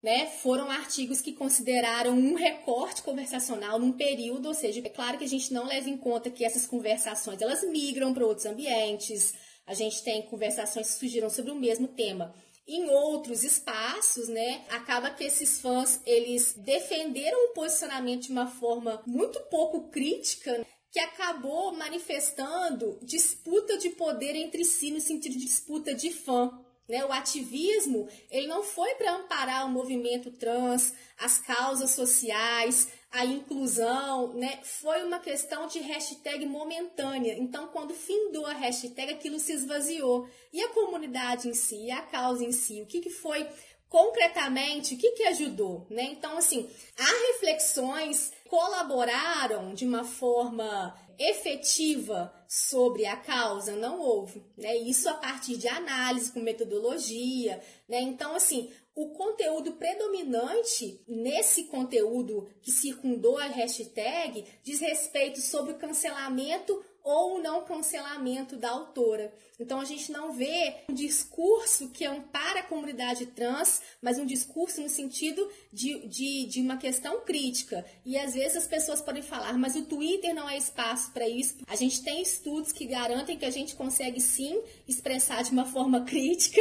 [0.00, 5.24] Né, foram artigos que consideraram um recorte conversacional num período, ou seja, é claro que
[5.24, 9.34] a gente não leva em conta que essas conversações elas migram para outros ambientes,
[9.66, 12.32] a gente tem conversações que surgiram sobre o mesmo tema
[12.68, 14.66] em outros espaços, né?
[14.68, 21.00] Acaba que esses fãs eles defenderam o posicionamento de uma forma muito pouco crítica que
[21.00, 26.50] acabou manifestando disputa de poder entre si no sentido de disputa de fã.
[26.86, 27.04] Né?
[27.04, 34.34] O ativismo ele não foi para amparar o movimento trans, as causas sociais, a inclusão,
[34.34, 34.60] né?
[34.62, 37.36] Foi uma questão de hashtag momentânea.
[37.38, 40.28] Então, quando findou a hashtag, aquilo se esvaziou.
[40.52, 43.48] E a comunidade em si, a causa em si, o que, que foi
[43.88, 46.02] concretamente, o que, que ajudou, né?
[46.02, 46.68] Então, assim,
[46.98, 54.76] há reflexões colaboraram de uma forma efetiva sobre a causa não houve, né?
[54.76, 58.00] Isso a partir de análise com metodologia, né?
[58.00, 65.78] Então, assim, o conteúdo predominante nesse conteúdo que circundou a hashtag diz respeito sobre o
[65.78, 69.32] cancelamento ou não cancelamento da autora.
[69.58, 74.82] Então a gente não vê um discurso que ampara a comunidade trans, mas um discurso
[74.82, 77.82] no sentido de, de, de uma questão crítica.
[78.04, 81.56] E às vezes as pessoas podem falar, mas o Twitter não é espaço para isso.
[81.66, 86.02] A gente tem estudos que garantem que a gente consegue sim expressar de uma forma
[86.04, 86.60] crítica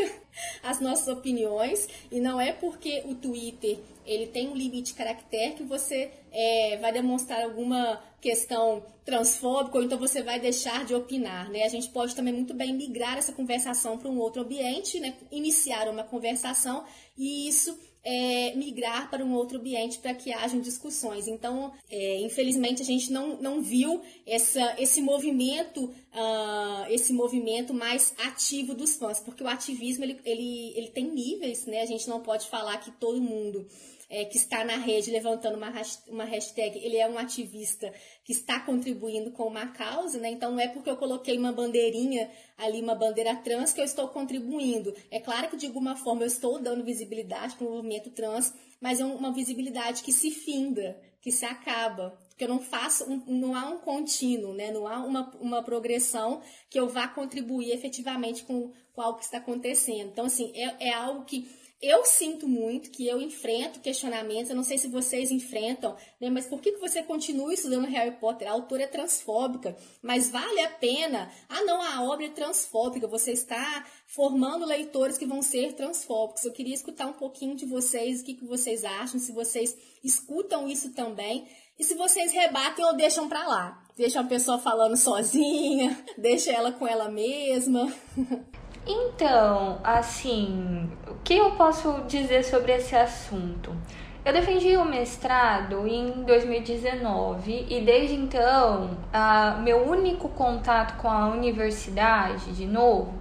[0.64, 5.53] as nossas opiniões, e não é porque o Twitter ele tem um limite de caractere
[5.53, 11.49] que você é, vai demonstrar alguma questão transfóbica ou então você vai deixar de opinar,
[11.49, 11.63] né?
[11.63, 15.13] A gente pode também muito bem migrar essa conversação para um outro ambiente, né?
[15.31, 16.84] Iniciar uma conversação
[17.17, 17.77] e isso
[18.09, 21.27] é, migrar para um outro ambiente para que hajam discussões.
[21.27, 28.13] Então, é, infelizmente, a gente não, não viu essa, esse movimento, uh, esse movimento mais
[28.25, 31.81] ativo dos fãs, porque o ativismo ele, ele, ele tem níveis, né?
[31.81, 33.67] A gente não pode falar que todo mundo
[34.09, 35.71] é, que está na rede levantando uma,
[36.07, 37.93] uma hashtag, ele é um ativista
[38.23, 40.29] que está contribuindo com uma causa, né?
[40.29, 44.07] Então não é porque eu coloquei uma bandeirinha ali, uma bandeira trans, que eu estou
[44.07, 44.93] contribuindo.
[45.11, 48.99] É claro que de alguma forma eu estou dando visibilidade para o movimento trans, mas
[48.99, 52.17] é uma visibilidade que se finda, que se acaba.
[52.29, 54.71] Porque eu não faço, um, não há um contínuo, né?
[54.71, 59.39] Não há uma, uma progressão que eu vá contribuir efetivamente com, com algo que está
[59.39, 60.11] acontecendo.
[60.11, 61.49] Então, assim, é, é algo que
[61.81, 66.29] eu sinto muito que eu enfrento questionamentos, eu não sei se vocês enfrentam, né?
[66.29, 68.47] Mas por que, que você continua estudando Harry Potter?
[68.47, 71.31] A autora é transfóbica, mas vale a pena.
[71.47, 76.43] Ah, não, a obra é transfóbica, você está formando leitores que vão ser transfóbicos.
[76.45, 80.67] Eu queria escutar um pouquinho de vocês, o que, que vocês acham, se vocês escutam
[80.67, 81.47] isso também.
[81.77, 83.83] E se vocês rebatem ou deixam pra lá.
[83.95, 87.93] Deixa a pessoa falando sozinha, deixa ela com ela mesma.
[88.88, 93.76] Então, assim, o que eu posso dizer sobre esse assunto?
[94.23, 101.27] Eu defendi o mestrado em 2019 e desde então, a, meu único contato com a
[101.27, 103.14] universidade, de novo,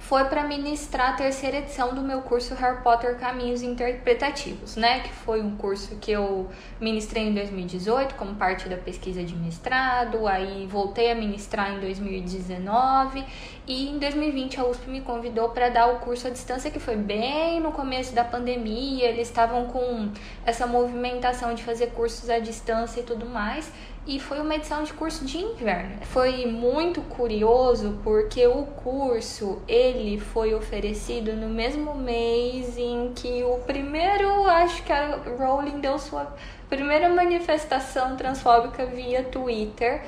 [0.00, 5.00] foi para ministrar a terceira edição do meu curso Harry Potter Caminhos Interpretativos, né?
[5.00, 6.48] Que foi um curso que eu
[6.80, 13.24] ministrei em 2018 como parte da pesquisa de mestrado, aí voltei a ministrar em 2019
[13.66, 16.96] e em 2020 a USP me convidou para dar o curso à distância, que foi
[16.96, 19.06] bem no começo da pandemia.
[19.06, 20.10] Eles estavam com
[20.46, 23.70] essa movimentação de fazer cursos à distância e tudo mais
[24.10, 26.04] e foi uma edição de curso de inverno.
[26.06, 33.58] Foi muito curioso porque o curso ele foi oferecido no mesmo mês em que o
[33.58, 36.36] primeiro, acho que a Rowling deu sua
[36.68, 40.02] primeira manifestação transfóbica via Twitter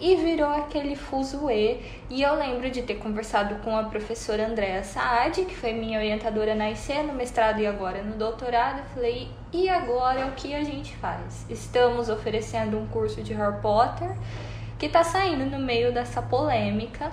[0.00, 1.78] e virou aquele fuzuê.
[2.08, 6.54] E eu lembro de ter conversado com a professora Andréa Saad, que foi minha orientadora
[6.54, 8.84] na IC, no mestrado e agora no doutorado.
[8.94, 11.46] Falei, e agora o que a gente faz?
[11.48, 14.14] Estamos oferecendo um curso de Harry Potter
[14.78, 17.10] que está saindo no meio dessa polêmica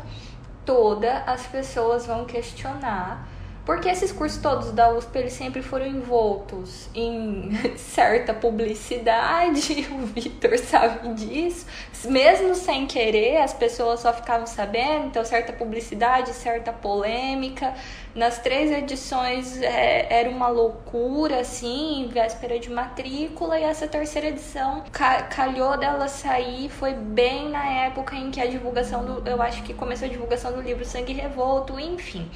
[0.65, 1.23] toda.
[1.25, 3.27] As pessoas vão questionar
[3.65, 10.57] Porque esses cursos todos da USP, eles sempre foram envoltos em certa publicidade, o Vitor
[10.59, 11.65] sabe disso.
[12.05, 17.73] Mesmo sem querer, as pessoas só ficavam sabendo, então certa publicidade, certa polêmica.
[18.13, 24.83] Nas três edições é, era uma loucura, assim, véspera de matrícula, e essa terceira edição
[25.29, 29.27] calhou dela sair, foi bem na época em que a divulgação do.
[29.27, 32.29] Eu acho que começou a divulgação do livro Sangue Revolto, enfim.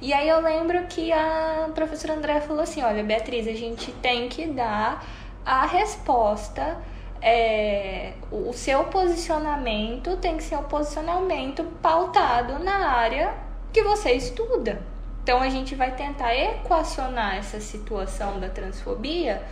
[0.00, 4.28] E aí eu lembro que a professora André falou assim: olha, Beatriz, a gente tem
[4.28, 5.04] que dar
[5.44, 6.78] a resposta.
[7.20, 13.34] É, o seu posicionamento tem que ser um posicionamento pautado na área
[13.72, 14.80] que você estuda.
[15.22, 19.42] Então a gente vai tentar equacionar essa situação da transfobia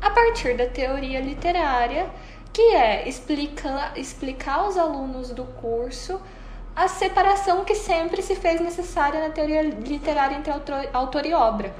[0.00, 2.08] a partir da teoria literária,
[2.52, 6.20] que é explicar, explicar aos alunos do curso
[6.76, 10.52] a separação que sempre se fez necessária na teoria literária entre
[10.92, 11.74] autor e obra.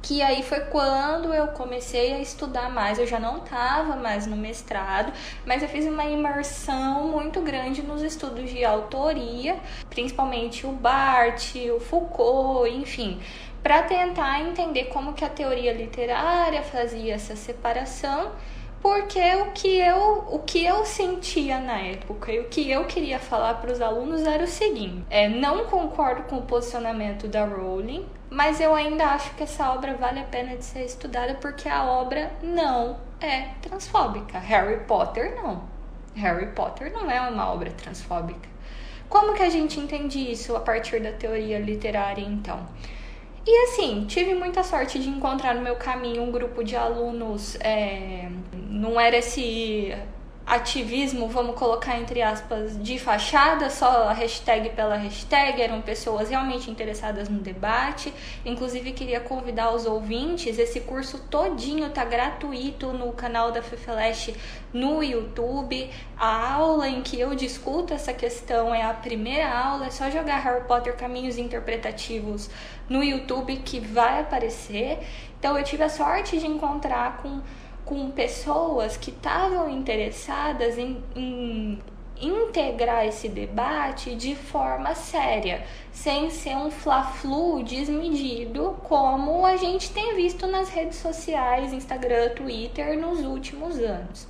[0.00, 2.98] Que aí foi quando eu comecei a estudar mais.
[2.98, 5.12] Eu já não estava mais no mestrado,
[5.44, 9.58] mas eu fiz uma imersão muito grande nos estudos de autoria,
[9.90, 13.20] principalmente o Barthes, o Foucault, enfim,
[13.62, 18.32] para tentar entender como que a teoria literária fazia essa separação
[18.80, 23.18] porque o que eu o que eu sentia na época e o que eu queria
[23.18, 28.06] falar para os alunos era o seguinte: é, não concordo com o posicionamento da Rowling,
[28.30, 31.84] mas eu ainda acho que essa obra vale a pena de ser estudada porque a
[31.84, 34.38] obra não é transfóbica.
[34.38, 35.62] Harry Potter não.
[36.14, 38.48] Harry Potter não é uma obra transfóbica.
[39.08, 42.60] Como que a gente entende isso a partir da teoria literária então?
[43.46, 47.56] E assim, tive muita sorte de encontrar no meu caminho um grupo de alunos.
[47.60, 49.94] É, não era esse
[50.50, 57.28] ativismo, vamos colocar entre aspas, de fachada, só hashtag pela hashtag, eram pessoas realmente interessadas
[57.28, 58.12] no debate.
[58.44, 64.34] Inclusive queria convidar os ouvintes, esse curso todinho tá gratuito no canal da Fefeleche
[64.72, 65.88] no YouTube.
[66.18, 70.40] A aula em que eu discuto essa questão é a primeira aula, é só jogar
[70.40, 72.50] Harry Potter Caminhos Interpretativos
[72.88, 74.98] no YouTube que vai aparecer.
[75.38, 77.40] Então eu tive a sorte de encontrar com
[77.90, 81.82] com pessoas que estavam interessadas em, em
[82.20, 90.14] integrar esse debate de forma séria, sem ser um fla-flu desmedido, como a gente tem
[90.14, 94.28] visto nas redes sociais, Instagram, Twitter, nos últimos anos.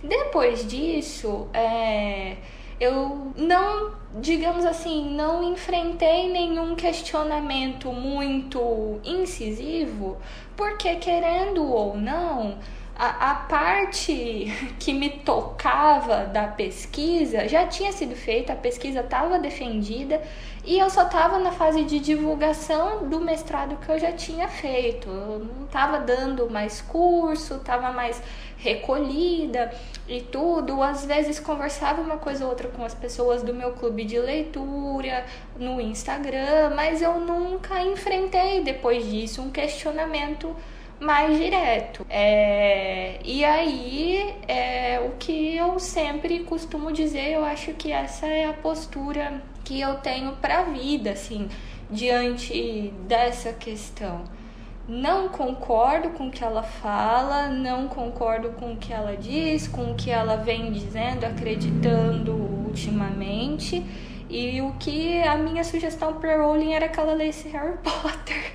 [0.00, 2.36] Depois disso, é,
[2.78, 10.18] eu não, digamos assim, não enfrentei nenhum questionamento muito incisivo,
[10.56, 12.58] porque querendo ou não,
[12.98, 14.46] a, a parte
[14.80, 20.22] que me tocava da pesquisa já tinha sido feita, a pesquisa estava defendida
[20.64, 25.08] e eu só estava na fase de divulgação do mestrado que eu já tinha feito.
[25.08, 28.20] Eu não estava dando mais curso, estava mais
[28.56, 29.72] recolhida
[30.08, 30.82] e tudo.
[30.82, 35.24] Às vezes conversava uma coisa ou outra com as pessoas do meu clube de leitura,
[35.56, 40.56] no Instagram, mas eu nunca enfrentei depois disso um questionamento
[41.00, 42.06] mais direto.
[42.08, 48.46] É, e aí, é, o que eu sempre costumo dizer, eu acho que essa é
[48.46, 51.48] a postura que eu tenho para a vida, assim,
[51.90, 54.24] diante dessa questão.
[54.88, 59.90] Não concordo com o que ela fala, não concordo com o que ela diz, com
[59.90, 63.84] o que ela vem dizendo, acreditando ultimamente.
[64.28, 68.52] E o que a minha sugestão para Rowling era que ela lesse Harry Potter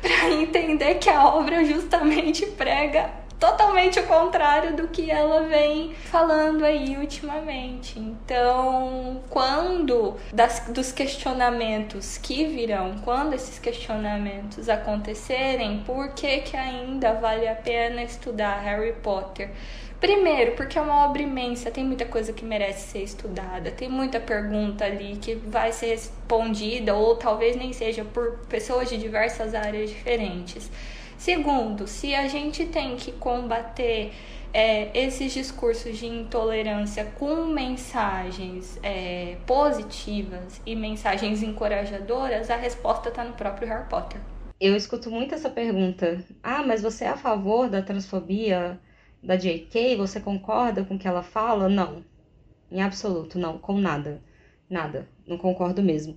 [0.00, 6.64] para entender que a obra justamente prega totalmente o contrário do que ela vem falando
[6.64, 7.98] aí ultimamente.
[7.98, 17.12] Então, quando das, dos questionamentos que virão, quando esses questionamentos acontecerem, por que que ainda
[17.14, 19.50] vale a pena estudar Harry Potter?
[20.00, 24.20] Primeiro, porque é uma obra imensa, tem muita coisa que merece ser estudada, tem muita
[24.20, 29.90] pergunta ali que vai ser respondida ou talvez nem seja por pessoas de diversas áreas
[29.90, 30.70] diferentes.
[31.18, 34.12] Segundo, se a gente tem que combater
[34.54, 43.24] é, esses discursos de intolerância com mensagens é, positivas e mensagens encorajadoras, a resposta está
[43.24, 44.20] no próprio Harry Potter.
[44.60, 46.24] Eu escuto muito essa pergunta.
[46.40, 48.80] Ah, mas você é a favor da transfobia?
[49.22, 51.68] Da J.K., você concorda com o que ela fala?
[51.68, 52.04] Não.
[52.70, 53.58] Em absoluto, não.
[53.58, 54.22] Com nada.
[54.68, 55.08] Nada.
[55.26, 56.16] Não concordo mesmo.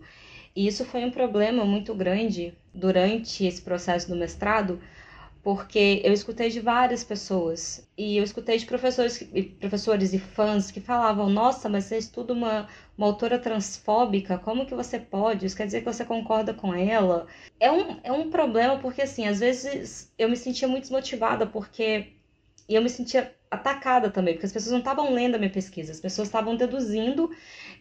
[0.55, 4.81] E isso foi um problema muito grande durante esse processo do mestrado,
[5.43, 9.27] porque eu escutei de várias pessoas e eu escutei de professores,
[9.59, 12.67] professores e fãs que falavam: Nossa, mas você estuda uma,
[12.97, 15.45] uma autora transfóbica, como que você pode?
[15.45, 17.27] Isso quer dizer que você concorda com ela?
[17.59, 22.13] É um, é um problema porque, assim, às vezes eu me sentia muito desmotivada porque
[22.71, 25.91] e eu me sentia atacada também, porque as pessoas não estavam lendo a minha pesquisa,
[25.91, 27.29] as pessoas estavam deduzindo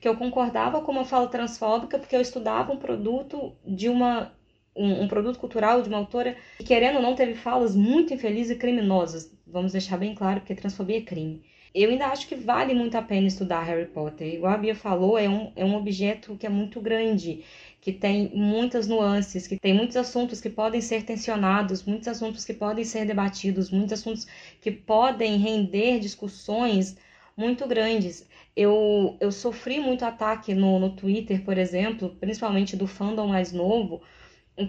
[0.01, 4.33] que eu concordava com uma fala transfóbica porque eu estudava um produto de uma
[4.75, 8.57] um, um, produto cultural de uma autora que, querendo ou não, teve falas muito infelizes
[8.57, 9.33] e criminosas.
[9.47, 11.43] Vamos deixar bem claro, porque transfobia é crime.
[11.75, 14.35] Eu ainda acho que vale muito a pena estudar Harry Potter.
[14.35, 17.45] Igual a Bia falou, é um, é um objeto que é muito grande,
[17.81, 22.53] que tem muitas nuances, que tem muitos assuntos que podem ser tensionados, muitos assuntos que
[22.53, 24.27] podem ser debatidos, muitos assuntos
[24.61, 26.97] que podem render discussões
[27.37, 28.29] muito grandes.
[28.55, 34.03] Eu, eu sofri muito ataque no, no Twitter, por exemplo, principalmente do fandom mais novo,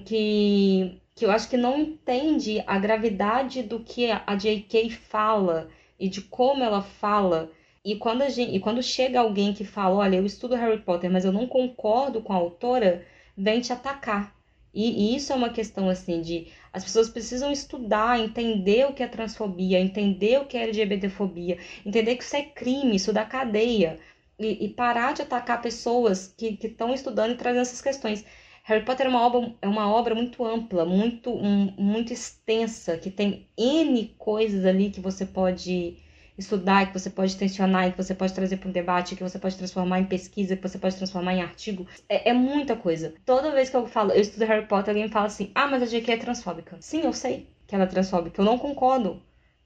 [0.06, 4.90] que, que eu acho que não entende a gravidade do que a J.K.
[4.92, 5.70] fala
[6.00, 7.52] e de como ela fala.
[7.84, 11.10] E quando, a gente, e quando chega alguém que fala, olha, eu estudo Harry Potter,
[11.12, 13.06] mas eu não concordo com a autora,
[13.36, 14.36] vem te atacar.
[14.74, 19.04] E, e, isso é uma questão assim de as pessoas precisam estudar, entender o que
[19.04, 24.00] é transfobia, entender o que é LGBTfobia, entender que isso é crime, isso dá cadeia.
[24.40, 28.26] E, e parar de atacar pessoas que estão estudando e trazendo essas questões.
[28.64, 33.12] Harry Potter é uma obra, é uma obra muito ampla, muito, um, muito extensa, que
[33.12, 35.98] tem N coisas ali que você pode
[36.42, 39.56] estudar, que você pode tensionar, que você pode trazer para um debate, que você pode
[39.58, 41.88] transformar em pesquisa, que você pode transformar em artigo.
[42.10, 43.14] É, é, muita coisa.
[43.26, 45.86] Toda vez que eu falo, eu estudo Harry Potter, alguém fala assim: ah, mas a
[45.86, 46.78] JK é transfóbica.
[46.82, 48.42] Sim, eu sei que ela é transfóbica.
[48.42, 49.22] Eu não concordo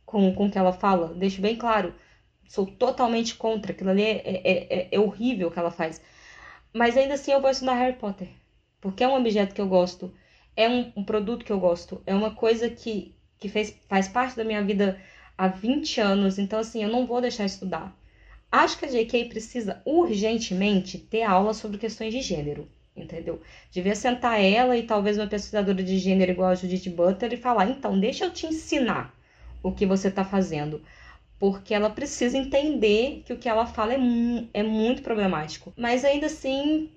[0.05, 1.93] com, com o que ela fala, deixo bem claro.
[2.47, 3.71] Sou totalmente contra.
[3.71, 6.01] Aquilo ali é, é, é, é horrível o que ela faz.
[6.73, 8.27] Mas ainda assim eu vou estudar Harry Potter
[8.85, 10.13] porque é um objeto que eu gosto,
[10.55, 14.35] é um, um produto que eu gosto, é uma coisa que, que fez, faz parte
[14.35, 15.01] da minha vida
[15.37, 17.95] há 20 anos, então assim, eu não vou deixar estudar.
[18.51, 23.41] Acho que a JK precisa urgentemente ter aula sobre questões de gênero, entendeu?
[23.71, 27.69] Devia sentar ela e talvez uma pesquisadora de gênero igual a Judith Butler e falar:
[27.69, 29.13] então, deixa eu te ensinar
[29.61, 30.81] o que você está fazendo.
[31.37, 35.73] Porque ela precisa entender que o que ela fala é, mu é muito problemático.
[35.75, 36.89] Mas ainda assim,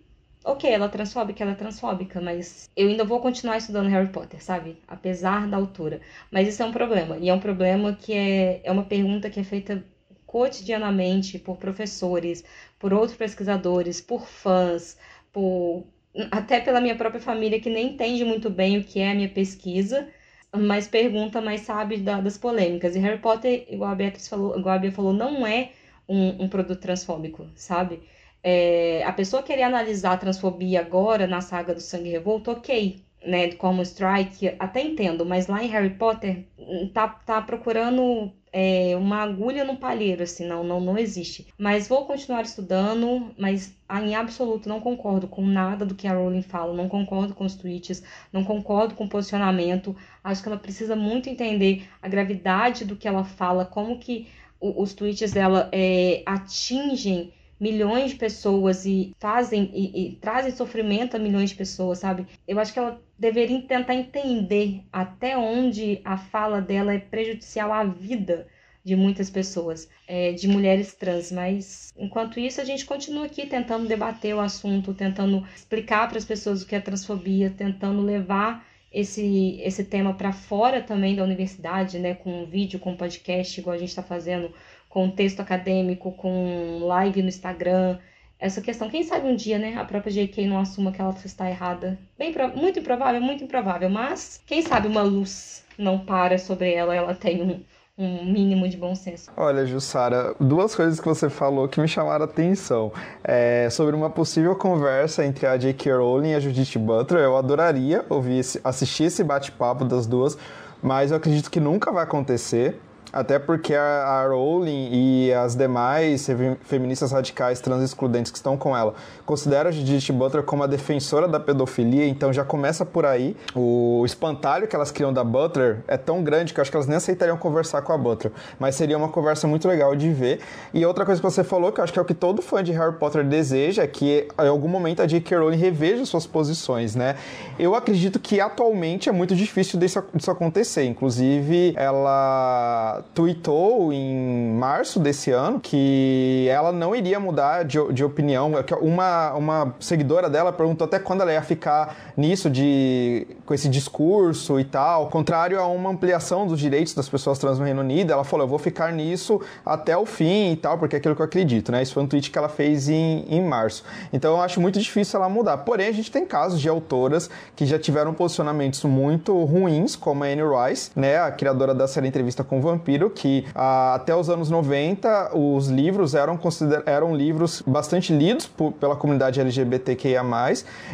[0.45, 4.43] ok, ela é transfóbica, ela é transfóbica, mas eu ainda vou continuar estudando Harry Potter,
[4.43, 4.79] sabe?
[4.87, 6.01] Apesar da altura.
[6.31, 7.17] Mas isso é um problema.
[7.19, 9.85] E é um problema que é, é uma pergunta que é feita
[10.27, 12.45] cotidianamente por professores,
[12.79, 14.99] por outros pesquisadores, por fãs,
[15.33, 15.87] por
[16.31, 19.29] até pela minha própria família que nem entende muito bem o que é a minha
[19.29, 20.09] pesquisa,
[20.55, 22.97] mas pergunta, mas sabe da, das polêmicas.
[22.97, 25.73] E Harry Potter, igual a Beatriz falou, igual a Bia falou, não é
[26.09, 28.03] um, um produto transfóbico, sabe?
[28.43, 33.53] É, a pessoa querer analisar a transfobia agora na saga do Sangue Revolto, ok, né,
[33.53, 39.23] como Strike, até entendo, mas lá em Harry Potter hum, tá, tá procurando é, uma
[39.23, 41.47] agulha no palheiro, assim, não, não, não existe.
[41.59, 46.43] Mas vou continuar estudando, mas em absoluto não concordo com nada do que a Rowling
[46.43, 48.03] fala, não concordo com os tweets,
[48.33, 49.97] não concordo com o posicionamento.
[50.23, 54.29] Acho que ela precisa muito entender a gravidade do que ela fala, como que
[54.61, 61.19] os tweets dela é, atingem milhões de pessoas e fazem e, e, trazem sofrimento a
[61.19, 62.27] milhões de pessoas, sabe?
[62.47, 67.85] Eu acho que ela deveria tentar entender até onde a fala dela é prejudicial à
[67.85, 68.47] vida
[68.85, 71.31] de muitas pessoas, é, de mulheres trans.
[71.33, 76.25] Mas enquanto isso, a gente continua aqui tentando debater o assunto, tentando explicar para as
[76.25, 81.99] pessoas o que é transfobia, tentando levar esse, esse tema para fora também da universidade,
[81.99, 82.15] né?
[82.15, 84.53] Com vídeo, com podcast, igual a gente está fazendo
[84.89, 87.99] com texto acadêmico, com live no Instagram.
[88.39, 91.51] Essa questão, quem sabe um dia, né, a própria JK não assuma que ela está
[91.51, 91.99] errada.
[92.17, 97.15] Bem, muito improvável, muito improvável, mas quem sabe uma luz não para sobre ela, ela
[97.15, 97.61] tem um,
[97.99, 99.29] um mínimo de bom senso.
[99.37, 102.93] Olha, Jussara, duas coisas que você falou que me chamaram a atenção.
[103.25, 105.93] É, sobre uma possível conversa entre a J.K.
[105.93, 110.39] Rowling e a Judith Butler, eu adoraria ouvir assistir esse bate-papo das duas,
[110.81, 112.81] mas eu acredito que nunca vai acontecer.
[113.19, 116.27] Até porque a, a Rowling e as demais
[116.63, 118.95] feministas radicais trans excludentes que estão com ela
[119.27, 123.37] consideram a Judith Butler como a defensora da pedofilia, então já começa por aí.
[123.55, 126.87] O espantalho que elas criam da Butler é tão grande que eu acho que elas
[126.87, 128.33] nem aceitariam conversar com a Butler.
[128.59, 130.41] Mas seria uma conversa muito legal de ver.
[130.73, 132.63] E outra coisa que você falou, que eu acho que é o que todo fã
[132.63, 135.37] de Harry Potter deseja, é que em algum momento a J.K.
[135.39, 137.17] Rowling reveja suas posições, né?
[137.59, 140.85] Eu acredito que atualmente é muito difícil disso, disso acontecer.
[140.85, 148.05] Inclusive, ela ela tweetou em março desse ano que ela não iria mudar de, de
[148.05, 148.53] opinião.
[148.57, 153.69] É uma, uma seguidora dela perguntou até quando ela ia ficar nisso de com esse
[153.69, 158.13] discurso e tal, contrário a uma ampliação dos direitos das pessoas trans no Reino Unido,
[158.13, 161.23] ela falou, eu vou ficar nisso até o fim e tal, porque é aquilo que
[161.23, 161.83] eu acredito, né?
[161.83, 163.85] Isso foi um tweet que ela fez em, em março.
[164.13, 165.59] Então eu acho muito difícil ela mudar.
[165.59, 170.27] Porém, a gente tem casos de autoras que já tiveram posicionamentos muito ruins, como a
[170.27, 174.31] Anne Rice, né, a criadora da série Entrevista com o Vampiro, que ah, até os
[174.31, 176.39] anos 90 os livros eram,
[176.87, 180.23] eram livros bastante lidos por, pela comunidade LGBTQIA+,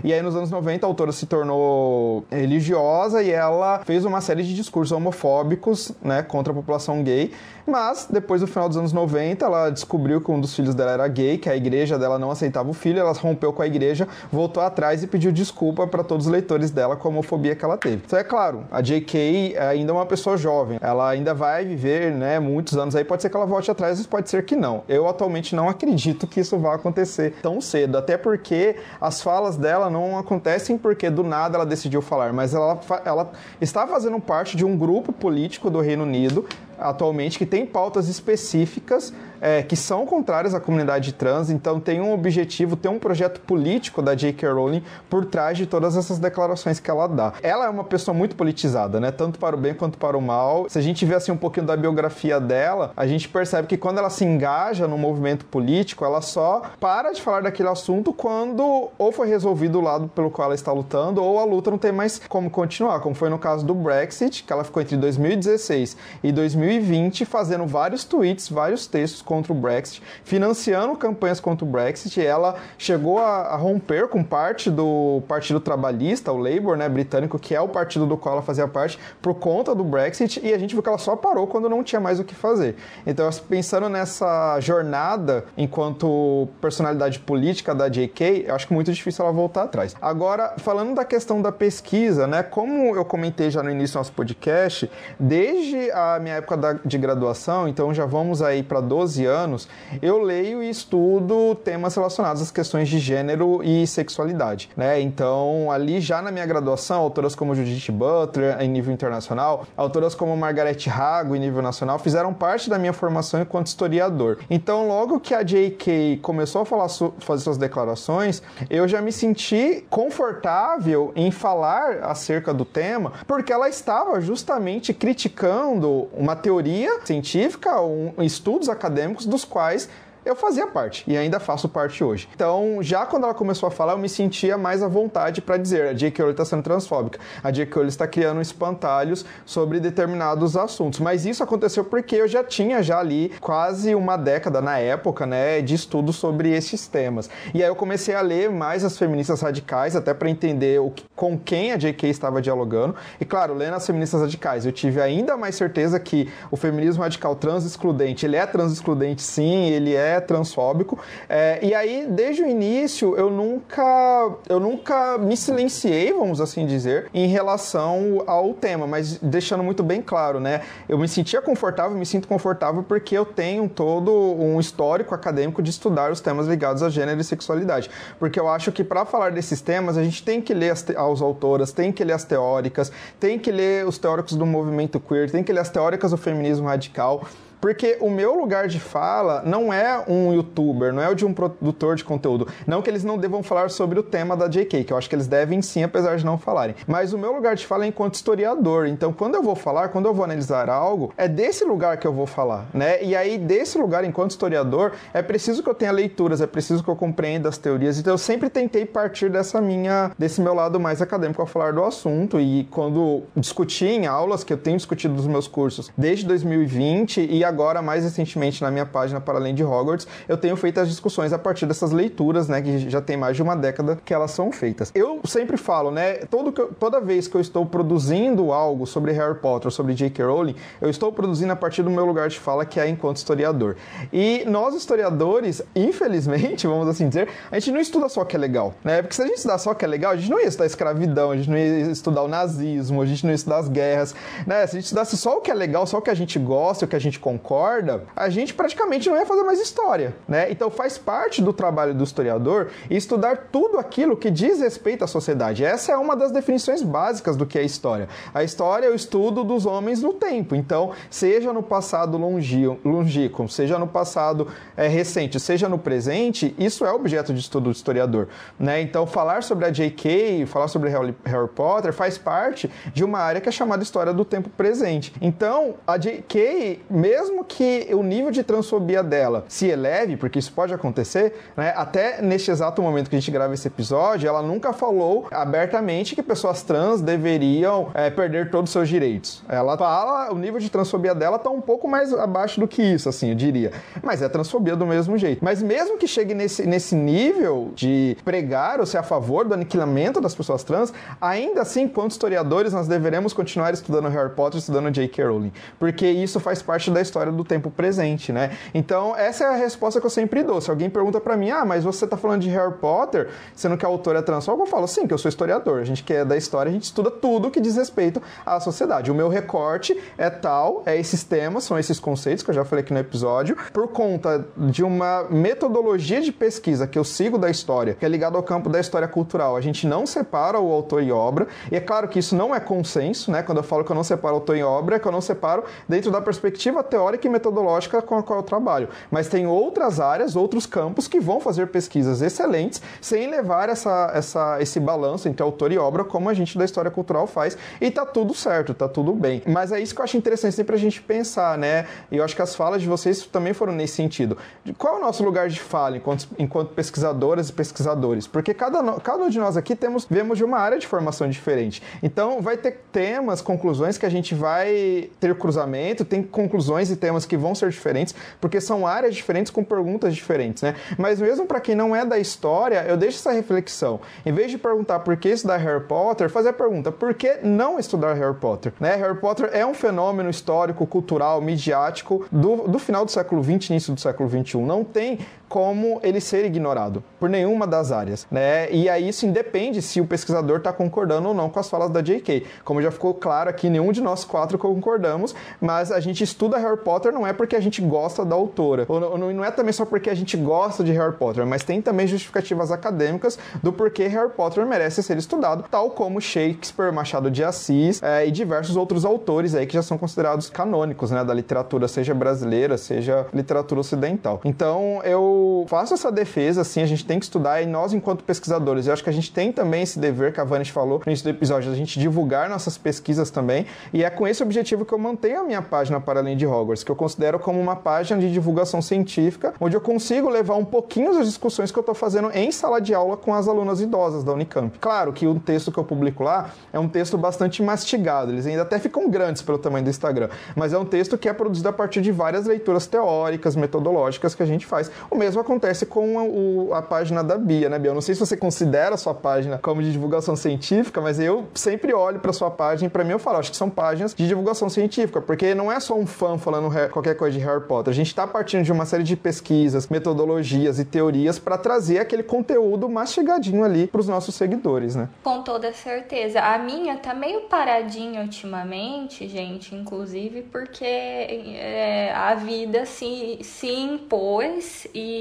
[0.03, 4.43] e aí nos anos 90 a autora se tornou religiosa e ela fez uma série
[4.43, 7.31] de discursos homofóbicos, né, contra a população gay,
[7.67, 11.09] mas depois do final dos anos 90 ela descobriu que um dos filhos dela era
[11.09, 14.63] gay, que a igreja dela não aceitava o filho, ela rompeu com a igreja, voltou
[14.63, 18.03] atrás e pediu desculpa para todos os leitores dela com a homofobia que ela teve.
[18.05, 19.57] Então é claro, a J.K.
[19.59, 23.31] ainda é uma pessoa jovem, ela ainda vai viver, né, muitos anos aí, pode ser
[23.31, 24.83] que ela volte atrás, mas pode ser que não.
[24.89, 29.89] Eu atualmente não acredito que isso vá acontecer tão cedo, até porque as falas dela
[29.89, 34.65] não acontecem porque do nada ela decidiu falar, mas ela, ela está fazendo parte de
[34.65, 36.45] um grupo político do Reino Unido
[36.79, 39.13] atualmente que tem pautas específicas
[39.45, 44.01] é, que são contrárias à comunidade trans, então tem um objetivo, tem um projeto político
[44.01, 44.51] da J.K.
[44.51, 47.35] Rowling por trás de todas essas declarações que ela dá.
[47.43, 49.11] Ela é uma pessoa muito politizada, né?
[49.11, 50.65] Tanto para o bem quanto para o mal.
[50.71, 53.99] Se a gente vê assim um pouquinho da biografia dela, a gente percebe que quando
[53.99, 59.13] ela se engaja no movimento político, ela só para de falar daquele assunto quando ou
[59.13, 62.19] foi resolvido o lado pelo qual ela está lutando, ou a luta não tem mais
[62.31, 67.27] como continuar, como foi no caso do Brexit, que ela ficou entre 2016 e 2020
[67.27, 72.25] fazendo vários tweets, vários textos contra o Brexit, financiando campanhas contra o Brexit.
[72.25, 77.55] Ela chegou a, a, romper com parte do Partido Trabalhista, o Labour, né, britânico, que
[77.55, 80.73] é o partido do qual ela fazia parte, por conta do Brexit, e a gente
[80.73, 82.77] viu que ela só parou quando não tinha mais o que fazer.
[83.05, 89.25] Então, pensando nessa jornada enquanto personalidade política da JK, eu acho que é muito difícil
[89.25, 89.97] ela voltar atrás.
[90.01, 94.13] Agora, falando da questão da pesquisa, né, como eu comentei já no início do nosso
[94.13, 99.69] podcast, desde a minha época da, de graduação, então já vamos aí para 12 anos,
[100.03, 105.01] eu leio e estudo temas relacionados às questões de gênero e sexualidade, né?
[105.01, 110.37] Então, ali já na minha graduação, autoras como Judith Butler em nível internacional, autoras como
[110.37, 114.39] Margaret Hago em nível nacional fizeram parte da minha formação enquanto historiador.
[114.49, 116.19] Então, logo que a J.K.
[116.23, 116.89] começou a falar
[117.19, 123.69] fazer suas declarações, eu já me senti confortável em falar acerca do tema, porque ela
[123.69, 129.89] estava justamente criticando uma teoria científica, um, estudos acadêmicos dos quais
[130.25, 132.29] eu fazia parte e ainda faço parte hoje.
[132.35, 135.89] Então, já quando ela começou a falar, eu me sentia mais à vontade para dizer:
[135.89, 136.23] a J.K.
[136.23, 137.75] Rowling está sendo transfóbica, a J.K.
[137.75, 141.01] Rowling está criando espantalhos sobre determinados assuntos.
[141.01, 145.61] Mas isso aconteceu porque eu já tinha já ali quase uma década na época, né,
[145.61, 147.29] de estudo sobre esses temas.
[147.53, 151.05] E aí eu comecei a ler mais as feministas radicais, até para entender o que,
[151.15, 152.09] com quem a J.K.
[152.09, 152.95] estava dialogando.
[153.21, 157.35] E claro, lendo as feministas radicais, eu tive ainda mais certeza que o feminismo radical
[157.37, 160.99] trans excludente, ele é trans excludente sim, ele é transfóbico.
[161.29, 167.09] É, e aí, desde o início, eu nunca, eu nunca me silenciei, vamos assim dizer,
[167.13, 170.63] em relação ao tema, mas deixando muito bem claro, né?
[170.89, 175.71] Eu me sentia confortável, me sinto confortável porque eu tenho todo um histórico acadêmico de
[175.71, 177.91] estudar os temas ligados a gênero e sexualidade.
[178.19, 181.23] Porque eu acho que para falar desses temas, a gente tem que ler as, as
[181.23, 185.43] autoras, tem que ler as teóricas, tem que ler os teóricos do movimento queer, tem
[185.43, 187.25] que ler as teóricas do feminismo radical.
[187.65, 191.33] Porque o meu lugar de fala não é um youtuber, não é o de um
[191.33, 192.47] produtor de conteúdo.
[192.67, 195.15] Não que eles não devam falar sobre o tema da JK, que eu acho que
[195.15, 196.75] eles devem sim, apesar de não falarem.
[196.87, 198.87] Mas o meu lugar de fala é enquanto historiador.
[198.87, 202.13] Então, quando eu vou falar, quando eu vou analisar algo, é desse lugar que eu
[202.13, 203.03] vou falar, né?
[203.03, 206.91] E aí, desse lugar, enquanto historiador, é preciso que eu tenha leituras, é preciso que
[206.91, 207.99] eu compreenda as teorias.
[207.99, 211.83] Então, eu sempre tentei partir dessa minha, desse meu lado mais acadêmico ao falar do
[211.83, 212.39] assunto.
[212.39, 217.43] E quando discuti em aulas, que eu tenho discutido nos meus cursos desde 2020 e
[217.43, 220.89] agora agora, mais recentemente, na minha página para além de Hogwarts, eu tenho feito as
[220.89, 224.33] discussões a partir dessas leituras, né, que já tem mais de uma década que elas
[224.33, 224.91] são feitas.
[224.95, 229.13] Eu sempre falo, né, todo que eu, toda vez que eu estou produzindo algo sobre
[229.13, 230.25] Harry Potter, sobre J.K.
[230.25, 233.77] Rowling, eu estou produzindo a partir do meu lugar de fala, que é enquanto historiador.
[234.13, 238.39] E nós, historiadores, infelizmente, vamos assim dizer, a gente não estuda só o que é
[238.39, 239.01] legal, né?
[239.01, 240.67] Porque se a gente estudar só o que é legal, a gente não ia estudar
[240.67, 244.15] escravidão, a gente não ia estudar o nazismo, a gente não ia estudar as guerras,
[244.47, 244.67] né?
[244.67, 246.85] Se a gente estudasse só o que é legal, só o que a gente gosta,
[246.85, 250.51] o que a gente concorda, concorda, a gente praticamente não ia fazer mais história, né?
[250.51, 255.63] Então faz parte do trabalho do historiador estudar tudo aquilo que diz respeito à sociedade.
[255.63, 258.09] Essa é uma das definições básicas do que é história.
[258.33, 260.55] A história é o estudo dos homens no tempo.
[260.55, 266.93] Então, seja no passado longínquo, seja no passado é, recente, seja no presente, isso é
[266.93, 268.81] objeto de estudo do historiador, né?
[268.81, 271.15] Então, falar sobre a J.K., falar sobre Harry,
[271.55, 275.13] Potter faz parte de uma área que é chamada história do tempo presente.
[275.21, 280.75] Então, a J.K., mesmo que o nível de transfobia dela se eleve, porque isso pode
[280.75, 281.73] acontecer, né?
[281.75, 286.23] Até neste exato momento que a gente grava esse episódio, ela nunca falou abertamente que
[286.23, 289.43] pessoas trans deveriam é, perder todos os seus direitos.
[289.49, 293.09] Ela fala, o nível de transfobia dela tá um pouco mais abaixo do que isso,
[293.09, 293.73] assim, eu diria.
[294.03, 295.45] Mas é transfobia do mesmo jeito.
[295.45, 300.21] Mas mesmo que chegue nesse, nesse nível de pregar ou ser a favor do aniquilamento
[300.21, 305.25] das pessoas trans, ainda assim, enquanto historiadores, nós deveremos continuar estudando Harry Potter, estudando J.K.
[305.25, 308.57] Rowling, porque isso faz parte da história do tempo presente, né?
[308.73, 310.61] Então, essa é a resposta que eu sempre dou.
[310.61, 313.85] Se alguém pergunta para mim, ah, mas você tá falando de Harry Potter, sendo que
[313.85, 315.81] a autora é transfóbica, eu falo, sim, que eu sou historiador.
[315.81, 319.11] A gente que é da história, a gente estuda tudo que diz respeito à sociedade.
[319.11, 322.83] O meu recorte é tal, é esses temas, são esses conceitos que eu já falei
[322.83, 327.95] aqui no episódio, por conta de uma metodologia de pesquisa que eu sigo da história,
[327.95, 329.57] que é ligado ao campo da história cultural.
[329.57, 332.61] A gente não separa o autor e obra, e é claro que isso não é
[332.61, 333.43] consenso, né?
[333.43, 335.65] Quando eu falo que eu não separo autor e obra, é que eu não separo
[335.89, 338.89] dentro da perspectiva teórica e metodológica com a qual eu trabalho.
[339.11, 344.63] Mas tem outras áreas, outros campos que vão fazer pesquisas excelentes sem levar essa, essa,
[344.63, 348.07] esse balanço entre autor e obra, como a gente da história cultural faz, e tá
[348.07, 349.43] tudo certo, tá tudo bem.
[349.47, 351.87] Mas é isso que eu acho interessante sempre a gente pensar, né?
[352.11, 354.39] E eu acho que as falas de vocês também foram nesse sentido.
[354.79, 358.27] Qual é o nosso lugar de fala enquanto, enquanto pesquisadoras e pesquisadores?
[358.27, 361.83] Porque cada, cada um de nós aqui temos, vemos de uma área de formação diferente.
[362.03, 367.27] Então, vai ter temas, conclusões que a gente vai ter cruzamento, tem conclusões e temas
[367.27, 370.75] que vão ser diferentes, porque são áreas diferentes com perguntas diferentes, né?
[370.99, 374.01] Mas mesmo para quem não é da história, eu deixo essa reflexão.
[374.25, 377.79] Em vez de perguntar por que estudar Harry Potter, fazer a pergunta por que não
[377.79, 378.73] estudar Harry Potter?
[378.81, 378.97] Né?
[378.97, 383.95] Harry Potter é um fenômeno histórico, cultural, midiático do, do final do século XX, início
[383.95, 384.59] do século XXI.
[384.59, 385.19] Não tem
[385.55, 388.69] como ele ser ignorado por nenhuma das áreas, né?
[388.73, 392.03] E aí isso independe se o pesquisador está concordando ou não com as falas da
[392.03, 392.45] J.K.
[392.65, 396.79] Como já ficou claro aqui, nenhum de nós quatro concordamos, mas a gente estuda Harry
[396.79, 400.11] Potter não é porque a gente gosta da autora, ou não é também só porque
[400.11, 404.67] a gente gosta de Harry Potter, mas tem também justificativas acadêmicas do porquê Harry Potter
[404.67, 409.69] merece ser estudado, tal como Shakespeare, Machado de Assis é, e diversos outros autores aí
[409.69, 414.41] que já são considerados canônicos, né, da literatura, seja brasileira, seja literatura ocidental.
[414.45, 418.87] Então eu faço essa defesa, assim, a gente tem que estudar e nós, enquanto pesquisadores,
[418.87, 421.25] eu acho que a gente tem também esse dever que a Vanish falou no início
[421.25, 424.99] do episódio, a gente divulgar nossas pesquisas também, e é com esse objetivo que eu
[424.99, 428.33] mantenho a minha página para além de Hogwarts, que eu considero como uma página de
[428.33, 432.51] divulgação científica, onde eu consigo levar um pouquinho das discussões que eu estou fazendo em
[432.53, 434.79] sala de aula com as alunas idosas da Unicamp.
[434.79, 438.63] Claro que o texto que eu publico lá é um texto bastante mastigado, eles ainda
[438.63, 441.73] até ficam grandes pelo tamanho do Instagram, mas é um texto que é produzido a
[441.73, 444.91] partir de várias leituras teóricas, metodológicas que a gente faz.
[445.11, 447.91] O mesmo acontece com a, o, a página da Bia, né, Bia?
[447.91, 451.47] Eu não sei se você considera a sua página como de divulgação científica, mas eu
[451.55, 454.27] sempre olho para sua página e para mim eu falo, acho que são páginas de
[454.27, 457.91] divulgação científica, porque não é só um fã falando qualquer coisa de Harry Potter.
[457.91, 462.23] A gente está partindo de uma série de pesquisas, metodologias e teorias para trazer aquele
[462.23, 465.09] conteúdo mastigadinho ali para os nossos seguidores, né?
[465.23, 466.41] Com toda certeza.
[466.41, 474.87] A minha tá meio paradinha ultimamente, gente, inclusive porque é, a vida se, se impôs
[474.95, 475.14] e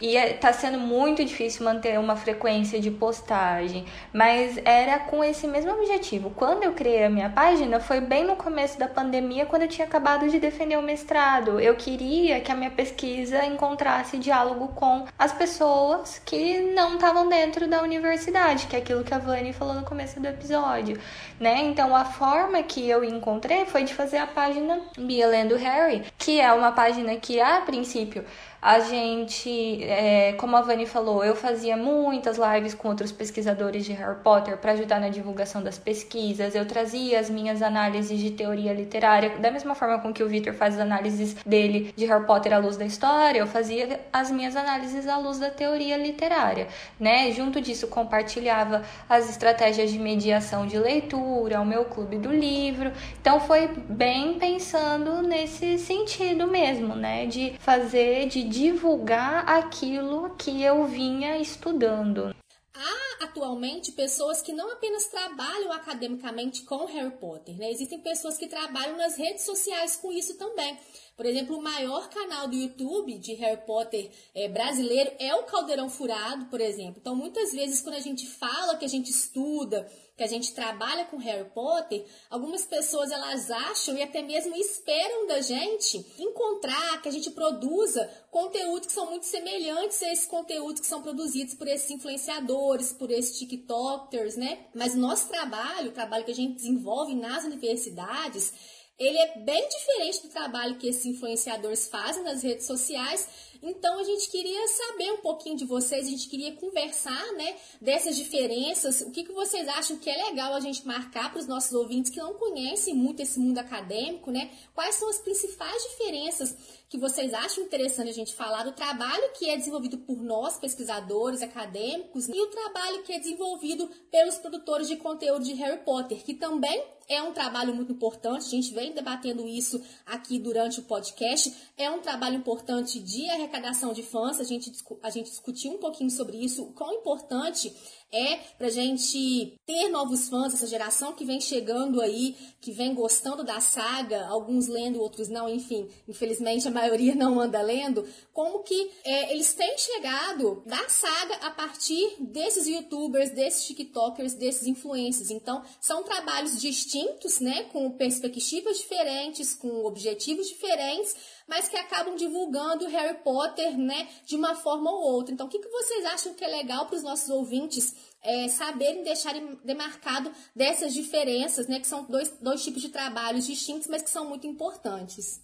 [0.00, 5.46] e, é, tá sendo muito difícil manter uma frequência de postagem, mas era com esse
[5.46, 6.30] mesmo objetivo.
[6.30, 9.86] Quando eu criei a minha página, foi bem no começo da pandemia, quando eu tinha
[9.86, 11.60] acabado de defender o mestrado.
[11.60, 17.68] Eu queria que a minha pesquisa encontrasse diálogo com as pessoas que não estavam dentro
[17.68, 20.98] da universidade, que é aquilo que a Vani falou no começo do episódio,
[21.38, 21.62] né?
[21.62, 26.40] Então a forma que eu encontrei foi de fazer a página Bia Lendo Harry, que
[26.40, 28.24] é uma página que a princípio
[28.60, 33.92] a gente, é, como a Vani falou, eu fazia muitas lives com outros pesquisadores de
[33.92, 36.54] Harry Potter para ajudar na divulgação das pesquisas.
[36.54, 40.54] Eu trazia as minhas análises de teoria literária, da mesma forma com que o Victor
[40.54, 44.56] faz as análises dele de Harry Potter à luz da história, eu fazia as minhas
[44.56, 46.66] análises à luz da teoria literária,
[46.98, 47.30] né?
[47.30, 52.90] Junto disso, compartilhava as estratégias de mediação de leitura, o meu clube do livro.
[53.20, 57.26] Então foi bem pensando nesse sentido mesmo, né?
[57.26, 62.34] De fazer, de divulgar aquilo que eu vinha estudando.
[62.74, 67.70] Há atualmente pessoas que não apenas trabalham academicamente com Harry Potter, né?
[67.70, 70.78] Existem pessoas que trabalham nas redes sociais com isso também.
[71.16, 75.90] Por exemplo, o maior canal do YouTube de Harry Potter é, brasileiro é o Caldeirão
[75.90, 76.98] Furado, por exemplo.
[77.00, 81.04] Então, muitas vezes, quando a gente fala que a gente estuda, que a gente trabalha
[81.04, 87.08] com Harry Potter, algumas pessoas elas acham e até mesmo esperam da gente encontrar que
[87.08, 91.68] a gente produza conteúdos que são muito semelhantes a esses conteúdos que são produzidos por
[91.68, 94.66] esses influenciadores, por esses TikTokers, né?
[94.74, 98.52] Mas o nosso trabalho, o trabalho que a gente desenvolve nas universidades,
[98.98, 103.28] ele é bem diferente do trabalho que esses influenciadores fazem nas redes sociais
[103.62, 108.16] então a gente queria saber um pouquinho de vocês, a gente queria conversar, né, dessas
[108.16, 109.00] diferenças.
[109.00, 112.10] O que, que vocês acham que é legal a gente marcar para os nossos ouvintes
[112.10, 114.50] que não conhecem muito esse mundo acadêmico, né?
[114.74, 116.56] Quais são as principais diferenças
[116.88, 121.42] que vocês acham interessante a gente falar do trabalho que é desenvolvido por nós, pesquisadores,
[121.42, 126.32] acadêmicos, e o trabalho que é desenvolvido pelos produtores de conteúdo de Harry Potter, que
[126.32, 131.54] também é um trabalho muito importante, a gente vem debatendo isso aqui durante o podcast,
[131.76, 134.70] é um trabalho importante de arrecadação de fãs, a gente,
[135.02, 137.74] a gente discutiu um pouquinho sobre isso, o quão importante
[138.12, 143.44] é pra gente ter novos fãs, essa geração que vem chegando aí, que vem gostando
[143.44, 148.90] da saga, alguns lendo, outros não, enfim, infelizmente a maioria não anda lendo, como que
[149.04, 155.30] é, eles têm chegado da saga a partir desses youtubers, desses tiktokers, desses influencers.
[155.30, 161.14] Então, são trabalhos distintos, né, com perspectivas diferentes, com objetivos diferentes,
[161.48, 165.32] mas que acabam divulgando Harry Potter, né, de uma forma ou outra.
[165.32, 169.02] Então, o que, que vocês acham que é legal para os nossos ouvintes é, saberem
[169.02, 174.10] deixarem demarcado dessas diferenças, né, que são dois, dois tipos de trabalhos distintos, mas que
[174.10, 175.40] são muito importantes?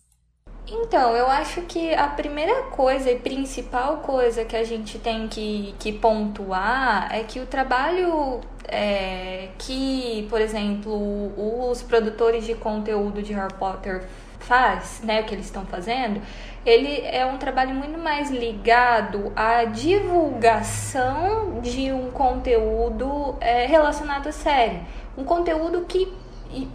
[0.67, 5.75] Então, eu acho que a primeira coisa e principal coisa que a gente tem que,
[5.79, 13.35] que pontuar é que o trabalho é, que, por exemplo, os produtores de conteúdo de
[13.35, 14.09] Harry Potter
[14.45, 16.21] faz, né, o que eles estão fazendo,
[16.65, 24.33] ele é um trabalho muito mais ligado à divulgação de um conteúdo é, relacionado à
[24.33, 24.81] série.
[25.17, 26.11] Um conteúdo que,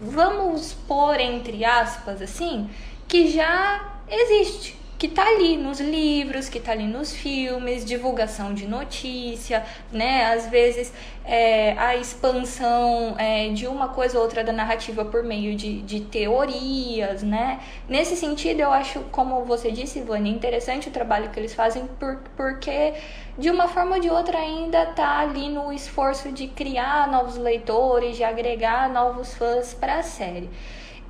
[0.02, 2.70] vamos pôr entre aspas assim,
[3.08, 8.68] que já existe que tá ali nos livros, que tá ali nos filmes, divulgação de
[8.68, 10.26] notícia, né?
[10.26, 10.92] Às vezes
[11.24, 16.02] é, a expansão é, de uma coisa ou outra da narrativa por meio de, de
[16.02, 17.62] teorias, né?
[17.88, 22.18] Nesse sentido, eu acho, como você disse, Ivone, interessante o trabalho que eles fazem, por,
[22.36, 22.94] porque
[23.38, 28.18] de uma forma ou de outra ainda tá ali no esforço de criar novos leitores,
[28.18, 30.50] de agregar novos fãs para a série.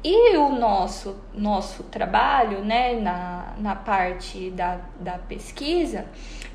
[0.02, 6.06] E o nosso, nosso trabalho, né, na, na parte da, da pesquisa,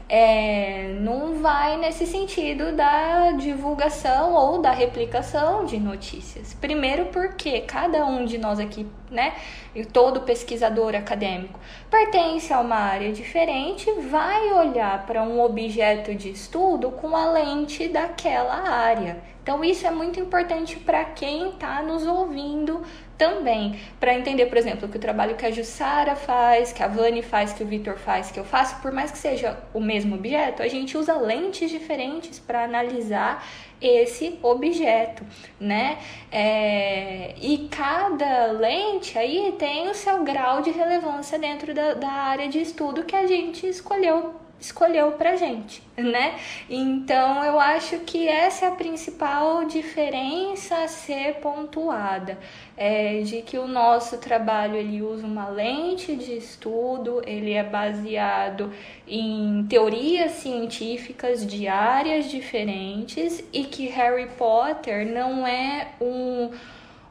[0.08, 6.54] é, não vai nesse sentido da divulgação ou da replicação de notícias.
[6.54, 9.34] Primeiro, porque cada um de nós aqui, né,
[9.74, 11.58] e todo pesquisador acadêmico,
[11.90, 17.88] pertence a uma área diferente, vai olhar para um objeto de estudo com a lente
[17.88, 19.22] daquela área.
[19.42, 22.82] Então, isso é muito importante para quem está nos ouvindo
[23.16, 27.22] também para entender, por exemplo, que o trabalho que a Jussara faz, que a Vani
[27.22, 30.62] faz, que o Vitor faz, que eu faço, por mais que seja o mesmo objeto,
[30.62, 33.46] a gente usa lentes diferentes para analisar
[33.80, 35.24] esse objeto,
[35.60, 35.98] né?
[36.32, 42.48] É, e cada lente aí tem o seu grau de relevância dentro da, da área
[42.48, 44.34] de estudo que a gente escolheu
[44.64, 46.36] escolheu pra gente, né?
[46.68, 52.38] Então eu acho que essa é a principal diferença a ser pontuada,
[52.76, 58.72] é de que o nosso trabalho ele usa uma lente de estudo, ele é baseado
[59.06, 66.50] em teorias científicas de áreas diferentes e que Harry Potter não é um,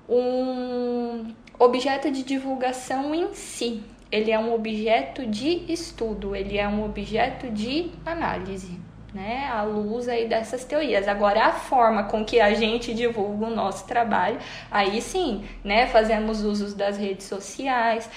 [0.09, 3.83] um objeto de divulgação em si,
[4.13, 8.79] ele é um objeto de estudo, ele é um objeto de análise,
[9.11, 9.49] né?
[9.51, 11.07] À luz aí dessas teorias.
[11.07, 14.37] Agora, a forma com que a gente divulga o nosso trabalho,
[14.69, 15.87] aí sim, né?
[15.87, 18.07] Fazemos usos das redes sociais,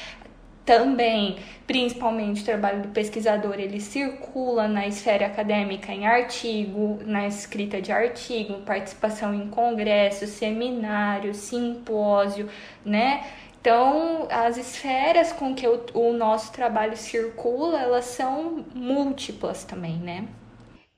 [0.66, 7.80] também, principalmente o trabalho do pesquisador, ele circula na esfera acadêmica em artigo, na escrita
[7.80, 12.48] de artigo, participação em congressos, seminários, simpósio,
[12.84, 13.24] né?
[13.66, 20.28] Então, as esferas com que o, o nosso trabalho circula, elas são múltiplas também, né?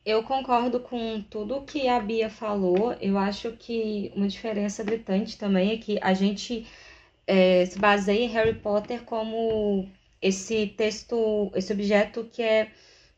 [0.04, 2.92] Eu concordo com tudo que a Bia falou.
[3.00, 6.66] Eu acho que uma diferença gritante também é que a gente
[7.26, 9.88] é, se baseia em Harry Potter como
[10.20, 12.70] esse texto, esse objeto que é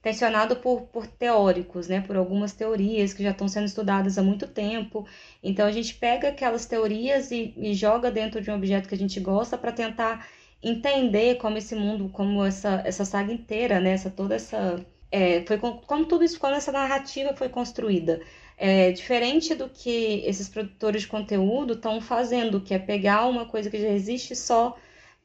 [0.02, 4.46] tensionado por, por teóricos, né, por algumas teorias que já estão sendo estudadas há muito
[4.48, 5.06] tempo.
[5.42, 8.98] Então a gente pega aquelas teorias e, e joga dentro de um objeto que a
[8.98, 10.26] gente gosta para tentar
[10.62, 13.92] entender como esse mundo, como essa, essa saga inteira, né?
[13.92, 14.84] Essa, toda essa.
[15.12, 18.20] É, foi como tudo isso, como essa narrativa foi construída.
[18.56, 23.70] É, diferente do que esses produtores de conteúdo estão fazendo, que é pegar uma coisa
[23.70, 24.76] que já existe só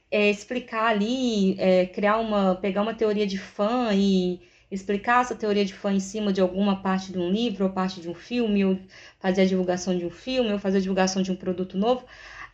[0.09, 4.39] é, explicar ali, é, criar uma, pegar uma teoria de fã e
[4.75, 8.01] explicar essa teoria de fã em cima de alguma parte de um livro ou parte
[8.01, 8.77] de um filme, ou
[9.19, 12.05] fazer a divulgação de um filme, ou fazer a divulgação de um produto novo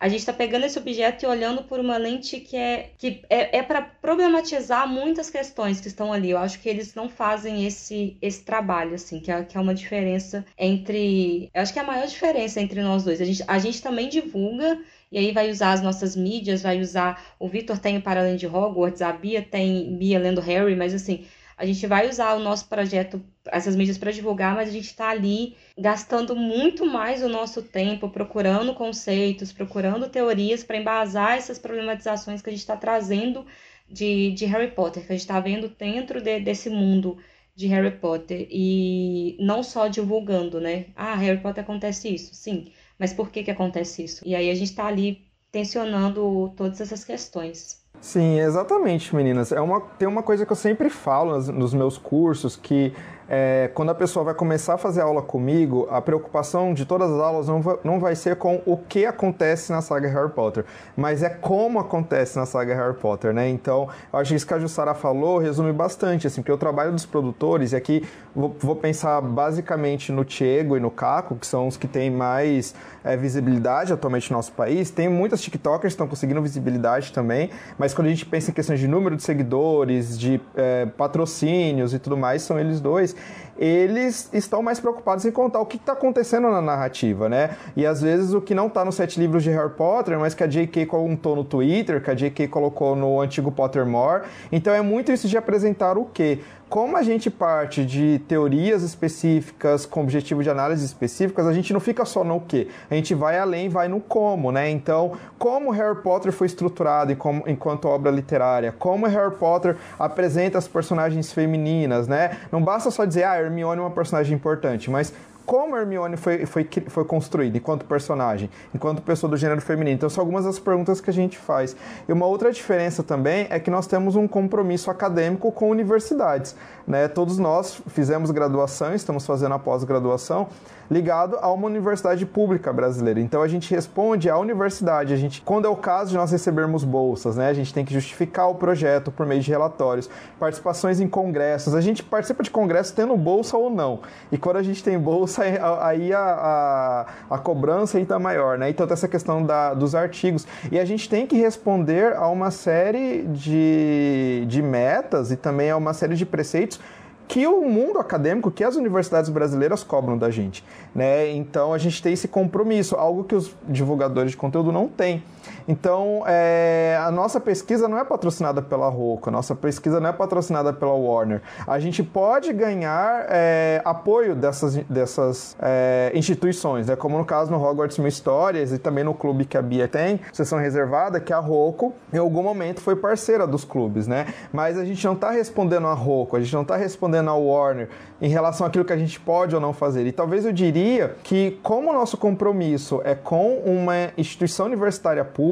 [0.02, 3.58] a gente está pegando esse objeto e olhando por uma lente que é, que é,
[3.58, 6.30] é para problematizar muitas questões que estão ali.
[6.30, 9.72] Eu acho que eles não fazem esse, esse trabalho, assim, que é, que é uma
[9.72, 11.48] diferença entre.
[11.54, 13.20] Eu acho que é a maior diferença entre nós dois.
[13.20, 14.80] A gente, a gente também divulga
[15.12, 17.36] e aí vai usar as nossas mídias, vai usar.
[17.38, 20.92] O Victor tem o Para Além de Hogwarts, a Bia tem Bia lendo Harry, mas
[20.92, 21.24] assim,
[21.62, 25.10] a gente vai usar o nosso projeto, essas mídias para divulgar, mas a gente está
[25.10, 32.42] ali gastando muito mais o nosso tempo procurando conceitos, procurando teorias para embasar essas problematizações
[32.42, 33.46] que a gente está trazendo
[33.88, 37.16] de, de Harry Potter, que a gente está vendo dentro de, desse mundo
[37.54, 40.86] de Harry Potter e não só divulgando, né?
[40.96, 44.26] Ah, Harry Potter acontece isso, sim, mas por que que acontece isso?
[44.26, 47.81] E aí a gente está ali tensionando todas essas questões.
[48.02, 49.52] Sim, exatamente, meninas.
[49.52, 52.92] É uma, tem uma coisa que eu sempre falo nos, nos meus cursos que
[53.28, 57.20] é, quando a pessoa vai começar a fazer aula comigo, a preocupação de todas as
[57.20, 60.64] aulas não vai, não vai ser com o que acontece na saga Harry Potter,
[60.96, 63.48] mas é como acontece na saga Harry Potter, né?
[63.48, 66.92] Então, eu acho que isso que a Jussara falou resume bastante, assim, porque o trabalho
[66.92, 71.68] dos produtores, e aqui vou, vou pensar basicamente no Tiego e no Caco, que são
[71.68, 72.74] os que têm mais
[73.04, 74.90] é, visibilidade atualmente no nosso país.
[74.90, 78.80] Tem muitas TikTokers que estão conseguindo visibilidade também, mas quando a gente pensa em questões
[78.80, 84.28] de número de seguidores, de é, patrocínios e tudo mais, são eles dois is eles
[84.32, 87.56] estão mais preocupados em contar o que está acontecendo na narrativa, né?
[87.76, 90.42] E às vezes o que não está nos sete livros de Harry Potter, mas que
[90.42, 90.86] a J.K.
[90.86, 92.48] contou no Twitter, que a J.K.
[92.48, 94.22] colocou no antigo Pottermore.
[94.50, 96.40] Então é muito isso de apresentar o quê?
[96.72, 101.80] como a gente parte de teorias específicas, com objetivo de análise específicas, a gente não
[101.80, 104.70] fica só no que, a gente vai além, vai no como, né?
[104.70, 107.12] Então, como Harry Potter foi estruturado
[107.46, 112.38] enquanto obra literária, como Harry Potter apresenta as personagens femininas, né?
[112.50, 115.12] Não basta só dizer, ah, Hermione é uma personagem importante, mas
[115.44, 119.96] como Hermione foi, foi, foi construída enquanto personagem, enquanto pessoa do gênero feminino.
[119.96, 121.76] Então, são algumas das perguntas que a gente faz.
[122.08, 126.54] E uma outra diferença também é que nós temos um compromisso acadêmico com universidades.
[126.86, 127.08] Né?
[127.08, 130.48] Todos nós fizemos graduação, estamos fazendo a pós-graduação,
[130.90, 133.20] ligado a uma universidade pública brasileira.
[133.20, 135.12] Então a gente responde à universidade.
[135.12, 137.92] A gente, quando é o caso de nós recebermos bolsas, né, a gente tem que
[137.92, 141.74] justificar o projeto por meio de relatórios, participações em congressos.
[141.74, 144.00] A gente participa de congressos tendo bolsa ou não.
[144.30, 145.42] E quando a gente tem bolsa,
[145.80, 148.70] aí a, a, a cobrança está maior, né?
[148.70, 150.46] Então tem essa questão da, dos artigos.
[150.70, 155.76] E a gente tem que responder a uma série de, de metas e também a
[155.76, 156.80] uma série de preceitos
[157.28, 160.64] que o mundo acadêmico, que as universidades brasileiras cobram da gente.
[160.94, 161.30] Né?
[161.32, 165.22] Então a gente tem esse compromisso, algo que os divulgadores de conteúdo não têm.
[165.66, 170.12] Então, é, a nossa pesquisa não é patrocinada pela Roku, a nossa pesquisa não é
[170.12, 171.40] patrocinada pela Warner.
[171.66, 176.96] A gente pode ganhar é, apoio dessas, dessas é, instituições, né?
[176.96, 180.20] como no caso no Hogwarts Mil Histórias e também no clube que a Bia tem,
[180.32, 184.26] sessão reservada, que a Roku em algum momento foi parceira dos clubes, né?
[184.52, 187.88] Mas a gente não está respondendo a Roku, a gente não está respondendo a Warner
[188.20, 190.06] em relação àquilo que a gente pode ou não fazer.
[190.06, 195.51] E talvez eu diria que, como o nosso compromisso é com uma instituição universitária pública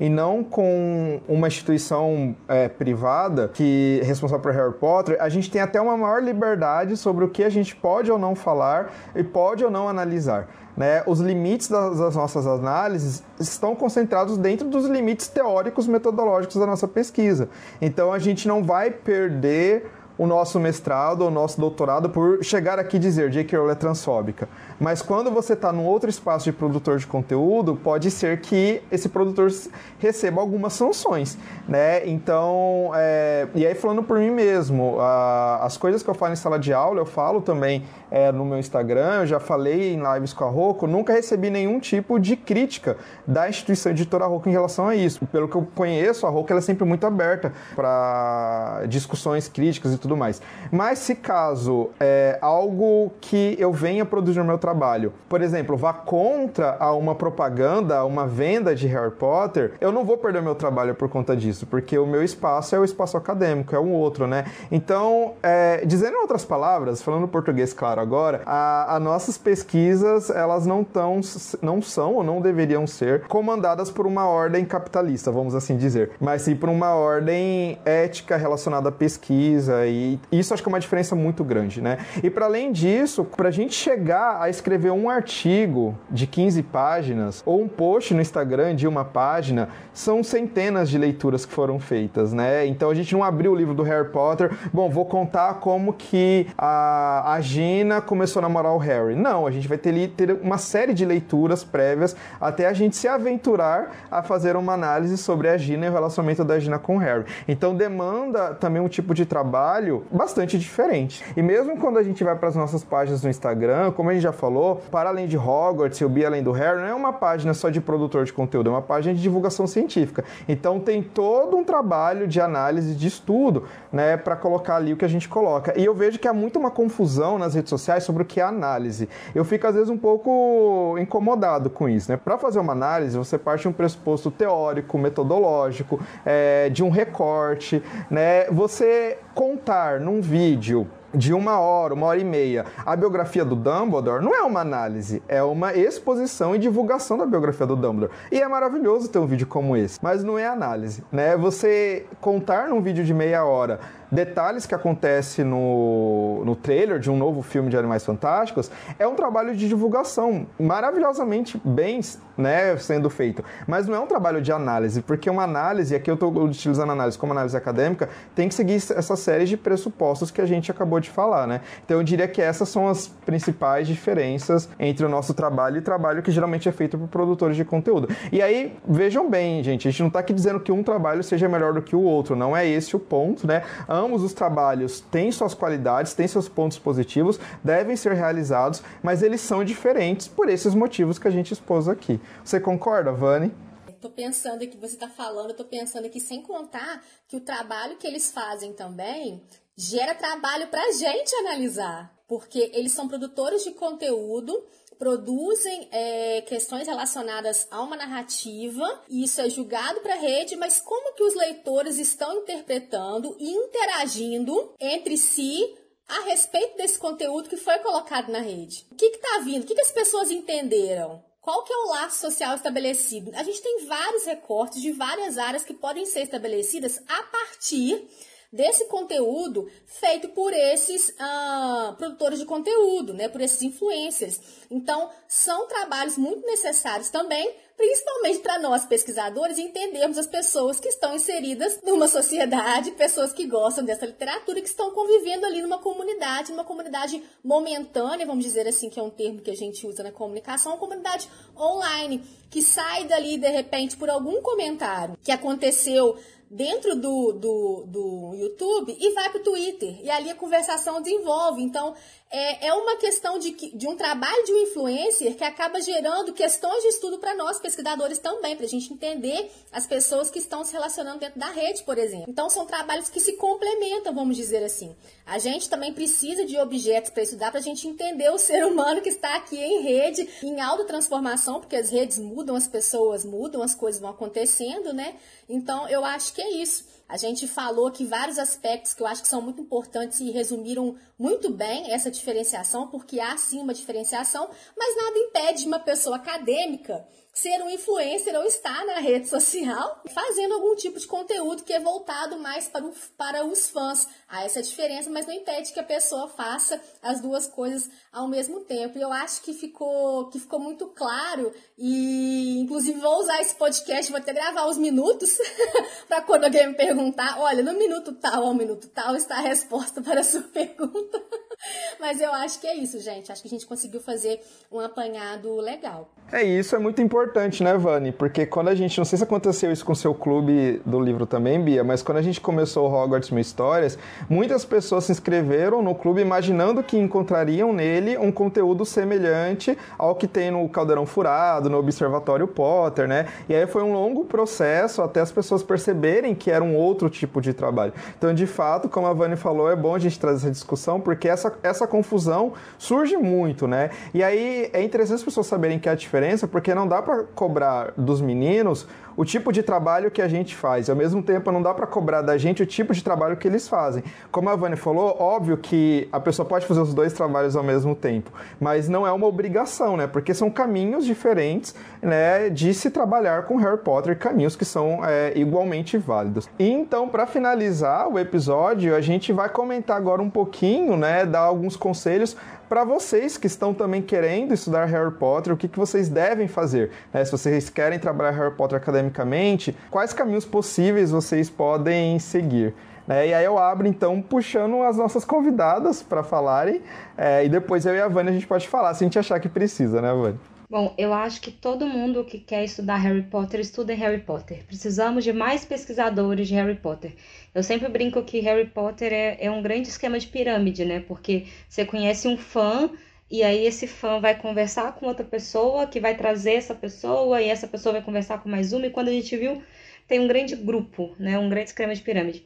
[0.00, 5.50] e não com uma instituição é, privada que é responsável por Harry Potter, a gente
[5.50, 9.22] tem até uma maior liberdade sobre o que a gente pode ou não falar e
[9.22, 10.48] pode ou não analisar.
[10.76, 16.66] Né, os limites das, das, nossas análises estão concentrados dentro dos limites teóricos metodológicos da
[16.66, 17.48] nossa pesquisa.
[17.80, 22.78] Então a gente não vai perder o nosso mestrado ou o nosso doutorado por chegar
[22.78, 23.58] aqui e dizer J.K.
[23.58, 24.48] Rowling é transfóbica.
[24.80, 29.08] Mas quando você está num outro espaço de produtor de conteúdo, pode ser que esse
[29.08, 29.50] produtor
[29.98, 31.36] receba algumas sanções,
[31.68, 32.06] né?
[32.06, 33.48] Então, é...
[33.54, 35.64] e aí falando por mim mesmo, a...
[35.64, 38.58] as coisas que eu falo em sala de aula, eu falo também é, no meu
[38.58, 42.96] Instagram, eu já falei em lives com a Roku, nunca recebi nenhum tipo de crítica
[43.26, 45.26] da instituição editora Roku em relação a isso.
[45.26, 50.06] Pelo que eu conheço, a Roku é sempre muito aberta para discussões críticas e tudo
[50.06, 50.40] tudo mais.
[50.70, 55.92] Mas se caso é algo que eu venha produzir no meu trabalho, por exemplo, vá
[55.92, 60.54] contra a uma propaganda, a uma venda de Harry Potter, eu não vou perder meu
[60.54, 64.26] trabalho por conta disso, porque o meu espaço é o espaço acadêmico, é um outro,
[64.26, 64.44] né?
[64.70, 70.66] Então, é, dizendo em outras palavras, falando português claro agora, a, a nossas pesquisas, elas
[70.66, 71.20] não, tão,
[71.62, 76.42] não são ou não deveriam ser comandadas por uma ordem capitalista, vamos assim dizer, mas
[76.42, 81.14] sim por uma ordem ética relacionada à pesquisa, e isso acho que é uma diferença
[81.14, 81.98] muito grande, né?
[82.22, 87.42] E para além disso, para a gente chegar a escrever um artigo de 15 páginas
[87.46, 92.32] ou um post no Instagram de uma página, são centenas de leituras que foram feitas,
[92.32, 92.66] né?
[92.66, 96.46] Então a gente não abriu o livro do Harry Potter, bom, vou contar como que
[96.56, 99.14] a, a Gina começou a namorar o Harry.
[99.14, 103.08] Não, a gente vai ter, ter uma série de leituras prévias até a gente se
[103.08, 106.98] aventurar a fazer uma análise sobre a Gina e o relacionamento da Gina com o
[106.98, 107.24] Harry.
[107.46, 111.24] Então demanda também um tipo de trabalho bastante diferente.
[111.36, 114.22] E mesmo quando a gente vai para as nossas páginas no Instagram, como a gente
[114.22, 117.12] já falou, para além de Hogwarts e o Be Além do Harry, não é uma
[117.12, 120.24] página só de produtor de conteúdo, é uma página de divulgação científica.
[120.48, 125.04] Então tem todo um trabalho de análise, de estudo, né, para colocar ali o que
[125.04, 125.78] a gente coloca.
[125.78, 128.44] E eu vejo que há muito uma confusão nas redes sociais sobre o que é
[128.44, 129.08] análise.
[129.34, 132.16] Eu fico às vezes um pouco incomodado com isso, né?
[132.16, 137.82] Para fazer uma análise, você parte de um pressuposto teórico, metodológico, é, de um recorte,
[138.10, 138.44] né?
[138.50, 140.86] Você contar num vídeo
[141.16, 145.22] de uma hora, uma hora e meia, a biografia do Dumbledore não é uma análise,
[145.26, 148.12] é uma exposição e divulgação da biografia do Dumbledore.
[148.30, 151.36] E é maravilhoso ter um vídeo como esse, mas não é análise, né?
[151.36, 153.80] Você contar num vídeo de meia hora
[154.10, 159.14] detalhes que acontecem no, no trailer de um novo filme de Animais Fantásticos é um
[159.14, 162.00] trabalho de divulgação maravilhosamente bem
[162.36, 163.42] né, sendo feito.
[163.66, 167.18] Mas não é um trabalho de análise, porque uma análise, aqui eu estou utilizando análise
[167.18, 171.10] como análise acadêmica, tem que seguir essa série de pressupostos que a gente acabou de
[171.10, 171.46] falar.
[171.46, 171.60] Né?
[171.84, 175.82] Então eu diria que essas são as principais diferenças entre o nosso trabalho e o
[175.82, 178.08] trabalho que geralmente é feito por produtores de conteúdo.
[178.30, 181.48] E aí, vejam bem, gente, a gente não está aqui dizendo que um trabalho seja
[181.48, 183.62] melhor do que o outro, não é esse o ponto, né?
[183.96, 189.40] Ambos os trabalhos têm suas qualidades, têm seus pontos positivos, devem ser realizados, mas eles
[189.40, 192.20] são diferentes por esses motivos que a gente expôs aqui.
[192.44, 193.52] Você concorda, Vani?
[194.00, 198.06] Tô pensando que você está falando, tô pensando aqui sem contar que o trabalho que
[198.06, 199.42] eles fazem também
[199.76, 204.52] gera trabalho para a gente analisar, porque eles são produtores de conteúdo
[204.98, 210.80] produzem é, questões relacionadas a uma narrativa e isso é julgado para a rede, mas
[210.80, 215.76] como que os leitores estão interpretando e interagindo entre si
[216.08, 218.86] a respeito desse conteúdo que foi colocado na rede?
[218.90, 219.64] O que está vindo?
[219.64, 221.24] O que, que as pessoas entenderam?
[221.40, 223.30] Qual que é o laço social estabelecido?
[223.36, 228.08] A gente tem vários recortes de várias áreas que podem ser estabelecidas a partir
[228.52, 234.40] desse conteúdo feito por esses uh, produtores de conteúdo, né, por esses influencers.
[234.70, 241.14] Então, são trabalhos muito necessários também, principalmente para nós pesquisadores entendermos as pessoas que estão
[241.14, 246.64] inseridas numa sociedade, pessoas que gostam dessa literatura, que estão convivendo ali numa comunidade, numa
[246.64, 250.72] comunidade momentânea, vamos dizer assim, que é um termo que a gente usa na comunicação,
[250.72, 256.16] uma comunidade online, que sai dali de repente por algum comentário que aconteceu
[256.50, 259.98] dentro do, do, do YouTube e vai para o Twitter.
[260.02, 261.62] E ali a conversação desenvolve.
[261.62, 261.94] Então,
[262.30, 266.82] é, é uma questão de, de um trabalho de um influencer que acaba gerando questões
[266.82, 270.72] de estudo para nós, pesquisadores também, para a gente entender as pessoas que estão se
[270.72, 272.26] relacionando dentro da rede, por exemplo.
[272.28, 274.96] Então, são trabalhos que se complementam, vamos dizer assim.
[275.24, 279.00] A gente também precisa de objetos para estudar para a gente entender o ser humano
[279.00, 283.74] que está aqui em rede, em autotransformação, porque as redes mudam, as pessoas mudam, as
[283.74, 285.14] coisas vão acontecendo, né?
[285.48, 286.95] Então, eu acho que é isso.
[287.08, 290.96] A gente falou aqui vários aspectos que eu acho que são muito importantes e resumiram
[291.18, 296.16] muito bem essa diferenciação, porque há sim uma diferenciação, mas nada impede de uma pessoa
[296.16, 297.06] acadêmica
[297.36, 301.78] ser um influencer ou estar na rede social fazendo algum tipo de conteúdo que é
[301.78, 304.08] voltado mais para, o, para os fãs.
[304.26, 308.60] Há essa diferença, mas não impede que a pessoa faça as duas coisas ao mesmo
[308.60, 308.96] tempo.
[308.96, 314.10] E eu acho que ficou, que ficou muito claro e, inclusive, vou usar esse podcast,
[314.10, 315.36] vou até gravar os minutos
[316.08, 320.00] para quando alguém me perguntar, olha, no minuto tal ao minuto tal está a resposta
[320.00, 321.22] para a sua pergunta.
[322.00, 323.30] Mas eu acho que é isso, gente.
[323.32, 326.08] Acho que a gente conseguiu fazer um apanhado legal.
[326.32, 328.10] É isso, é muito importante, né, Vani?
[328.10, 331.24] Porque quando a gente, não sei se aconteceu isso com o seu clube do livro
[331.24, 333.96] também, Bia, mas quando a gente começou o Hogwarts Mil Histórias,
[334.28, 340.26] muitas pessoas se inscreveram no clube imaginando que encontrariam nele um conteúdo semelhante ao que
[340.26, 343.28] tem no Caldeirão Furado, no Observatório Potter, né?
[343.48, 347.40] E aí foi um longo processo até as pessoas perceberem que era um outro tipo
[347.40, 347.92] de trabalho.
[348.18, 351.28] Então, de fato, como a Vani falou, é bom a gente trazer essa discussão, porque
[351.28, 353.90] essa, essa confusão surge muito, né?
[354.12, 357.24] E aí é interessante as pessoas saberem que a diferença diferença porque não dá para
[357.34, 358.86] cobrar dos meninos
[359.16, 360.90] o tipo de trabalho que a gente faz.
[360.90, 363.68] Ao mesmo tempo, não dá para cobrar da gente o tipo de trabalho que eles
[363.68, 364.04] fazem.
[364.30, 367.94] Como a Vânia falou, óbvio que a pessoa pode fazer os dois trabalhos ao mesmo
[367.94, 368.30] tempo,
[368.60, 370.06] mas não é uma obrigação, né?
[370.06, 375.32] Porque são caminhos diferentes, né, de se trabalhar com Harry Potter, caminhos que são é,
[375.34, 376.48] igualmente válidos.
[376.58, 381.76] Então, para finalizar o episódio, a gente vai comentar agora um pouquinho, né, dar alguns
[381.76, 382.36] conselhos
[382.68, 386.90] para vocês que estão também querendo estudar Harry Potter, o que, que vocês devem fazer.
[387.12, 387.24] Né?
[387.24, 392.74] Se vocês querem trabalhar Harry Potter academicamente, quais caminhos possíveis vocês podem seguir.
[393.06, 393.28] Né?
[393.28, 396.82] E aí eu abro, então, puxando as nossas convidadas para falarem,
[397.16, 399.38] é, e depois eu e a Vânia a gente pode falar, se a gente achar
[399.38, 400.55] que precisa, né, Vânia?
[400.68, 404.64] Bom, eu acho que todo mundo que quer estudar Harry Potter estuda Harry Potter.
[404.64, 407.14] Precisamos de mais pesquisadores de Harry Potter.
[407.54, 411.00] Eu sempre brinco que Harry Potter é, é um grande esquema de pirâmide, né?
[411.00, 412.90] Porque você conhece um fã
[413.30, 417.48] e aí esse fã vai conversar com outra pessoa que vai trazer essa pessoa e
[417.48, 419.62] essa pessoa vai conversar com mais uma e quando a gente viu
[420.08, 421.38] tem um grande grupo, né?
[421.38, 422.44] Um grande esquema de pirâmide.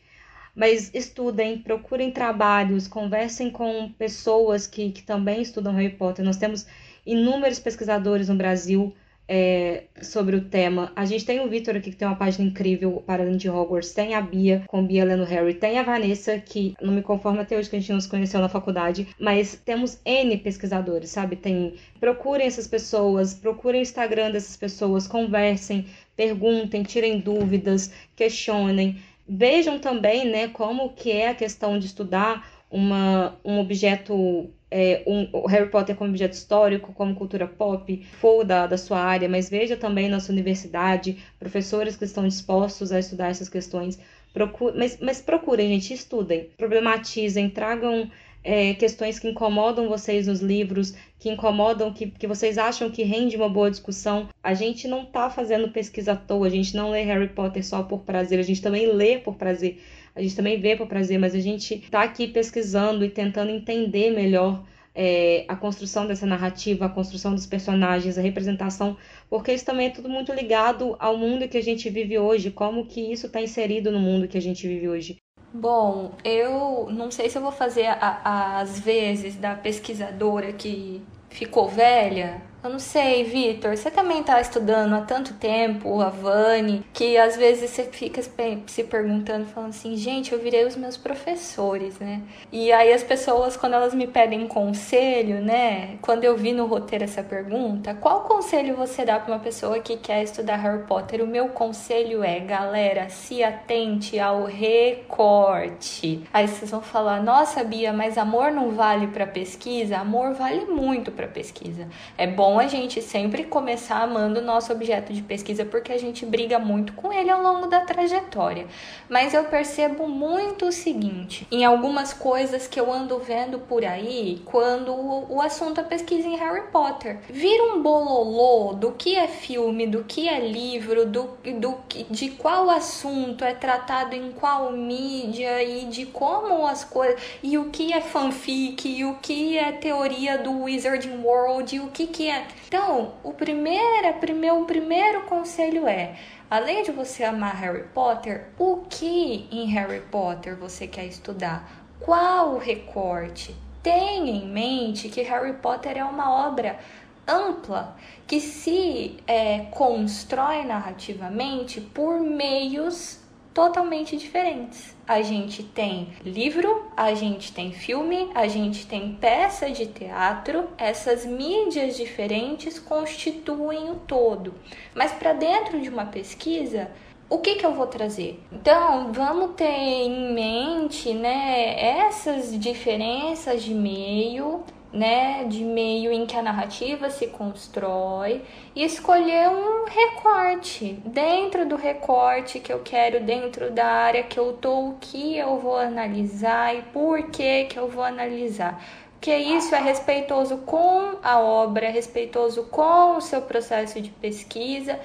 [0.54, 6.24] Mas estudem, procurem trabalhos, conversem com pessoas que, que também estudam Harry Potter.
[6.24, 6.66] Nós temos
[7.12, 8.94] inúmeros pesquisadores no Brasil
[9.32, 10.90] é, sobre o tema.
[10.96, 13.92] A gente tem o Vitor aqui, que tem uma página incrível para além de Hogwarts,
[13.92, 17.56] tem a Bia, com Bia lendo Harry, tem a Vanessa, que não me conforma até
[17.56, 21.36] hoje que a gente não se conheceu na faculdade, mas temos N pesquisadores, sabe?
[21.36, 21.74] Tem.
[22.00, 29.00] Procurem essas pessoas, procurem o Instagram dessas pessoas, conversem, perguntem, tirem dúvidas, questionem.
[29.28, 35.46] Vejam também, né, como que é a questão de estudar uma, um objeto é, um,
[35.46, 39.76] Harry Potter como objeto histórico, como cultura pop, for da, da sua área, mas veja
[39.76, 43.98] também na sua universidade professores que estão dispostos a estudar essas questões.
[44.32, 48.08] Procure, mas, mas procurem, gente, estudem, problematizem, tragam
[48.44, 53.36] é, questões que incomodam vocês nos livros, que incomodam, que, que vocês acham que rende
[53.36, 54.28] uma boa discussão.
[54.42, 57.82] A gente não está fazendo pesquisa à toa, a gente não lê Harry Potter só
[57.82, 59.80] por prazer, a gente também lê por prazer
[60.14, 64.10] a gente também vê por prazer, mas a gente está aqui pesquisando e tentando entender
[64.10, 64.64] melhor
[64.94, 68.96] é, a construção dessa narrativa, a construção dos personagens, a representação,
[69.28, 72.86] porque isso também é tudo muito ligado ao mundo que a gente vive hoje, como
[72.86, 75.16] que isso está inserido no mundo que a gente vive hoje.
[75.52, 82.40] Bom, eu não sei se eu vou fazer as vezes da pesquisadora que ficou velha,
[82.62, 87.36] eu não sei, Vitor, você também tá estudando há tanto tempo, a Vani, que às
[87.36, 88.20] vezes você fica
[88.66, 92.20] se perguntando, falando assim, gente, eu virei os meus professores, né?
[92.52, 95.96] E aí as pessoas, quando elas me pedem conselho, né?
[96.02, 99.96] Quando eu vi no roteiro essa pergunta, qual conselho você dá para uma pessoa que
[99.96, 101.22] quer estudar Harry Potter?
[101.22, 106.24] O meu conselho é, galera, se atente ao recorte.
[106.32, 109.98] Aí vocês vão falar, nossa, Bia, mas amor não vale para pesquisa?
[109.98, 111.88] Amor vale muito para pesquisa.
[112.18, 115.98] É bom bom a gente sempre começar amando o nosso objeto de pesquisa porque a
[115.98, 118.66] gente briga muito com ele ao longo da trajetória.
[119.08, 124.42] Mas eu percebo muito o seguinte, em algumas coisas que eu ando vendo por aí,
[124.44, 129.86] quando o, assunto é pesquisa em Harry Potter, vira um bololô do que é filme,
[129.86, 131.78] do que é livro, do, do
[132.10, 137.70] de qual assunto é tratado em qual mídia e de como as coisas e o
[137.70, 142.28] que é fanfic e o que é teoria do Wizarding World e o que que
[142.28, 146.16] é então, o primeiro, primeiro, o primeiro conselho é:
[146.50, 151.68] além de você amar Harry Potter, o que em Harry Potter você quer estudar?
[152.00, 153.54] Qual o recorte?
[153.82, 156.78] Tenha em mente que Harry Potter é uma obra
[157.26, 157.96] ampla
[158.26, 163.19] que se é, constrói narrativamente por meios
[163.52, 164.96] totalmente diferentes.
[165.06, 170.68] A gente tem livro, a gente tem filme, a gente tem peça de teatro.
[170.78, 174.54] Essas mídias diferentes constituem o todo.
[174.94, 176.90] Mas para dentro de uma pesquisa,
[177.28, 178.42] o que, que eu vou trazer?
[178.52, 186.36] Então, vamos ter em mente, né, essas diferenças de meio né, de meio em que
[186.36, 188.42] a narrativa se constrói
[188.74, 191.00] e escolher um recorte.
[191.04, 195.58] Dentro do recorte que eu quero, dentro da área que eu tô, o que eu
[195.58, 198.82] vou analisar e por que que eu vou analisar.
[199.12, 204.98] Porque isso é respeitoso com a obra, é respeitoso com o seu processo de pesquisa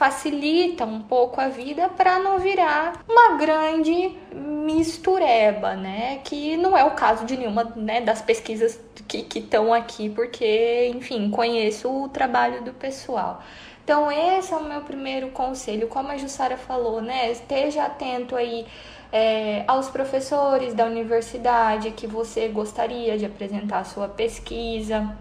[0.00, 6.22] facilita um pouco a vida para não virar uma grande mistureba, né?
[6.24, 11.30] Que não é o caso de nenhuma né, das pesquisas que estão aqui, porque, enfim,
[11.30, 13.42] conheço o trabalho do pessoal.
[13.84, 15.86] Então, esse é o meu primeiro conselho.
[15.86, 17.30] Como a Jussara falou, né?
[17.30, 18.66] Esteja atento aí
[19.12, 25.14] é, aos professores da universidade que você gostaria de apresentar a sua pesquisa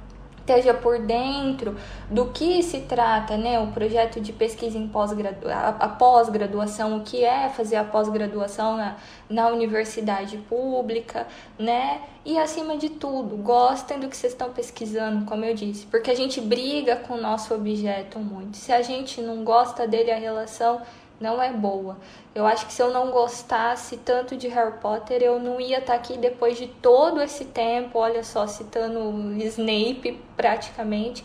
[0.50, 1.76] esteja por dentro
[2.10, 7.24] do que se trata, né, o projeto de pesquisa em pós-graduação, a pós-graduação, o que
[7.24, 8.98] é fazer a pós-graduação na,
[9.30, 11.28] na universidade pública,
[11.58, 16.10] né, e acima de tudo, gostem do que vocês estão pesquisando, como eu disse, porque
[16.10, 18.58] a gente briga com o nosso objeto muito.
[18.58, 20.82] Se a gente não gosta dele, a relação
[21.20, 21.98] não é boa.
[22.34, 25.94] Eu acho que se eu não gostasse tanto de Harry Potter, eu não ia estar
[25.94, 31.24] tá aqui depois de todo esse tempo, olha só, citando Snape praticamente,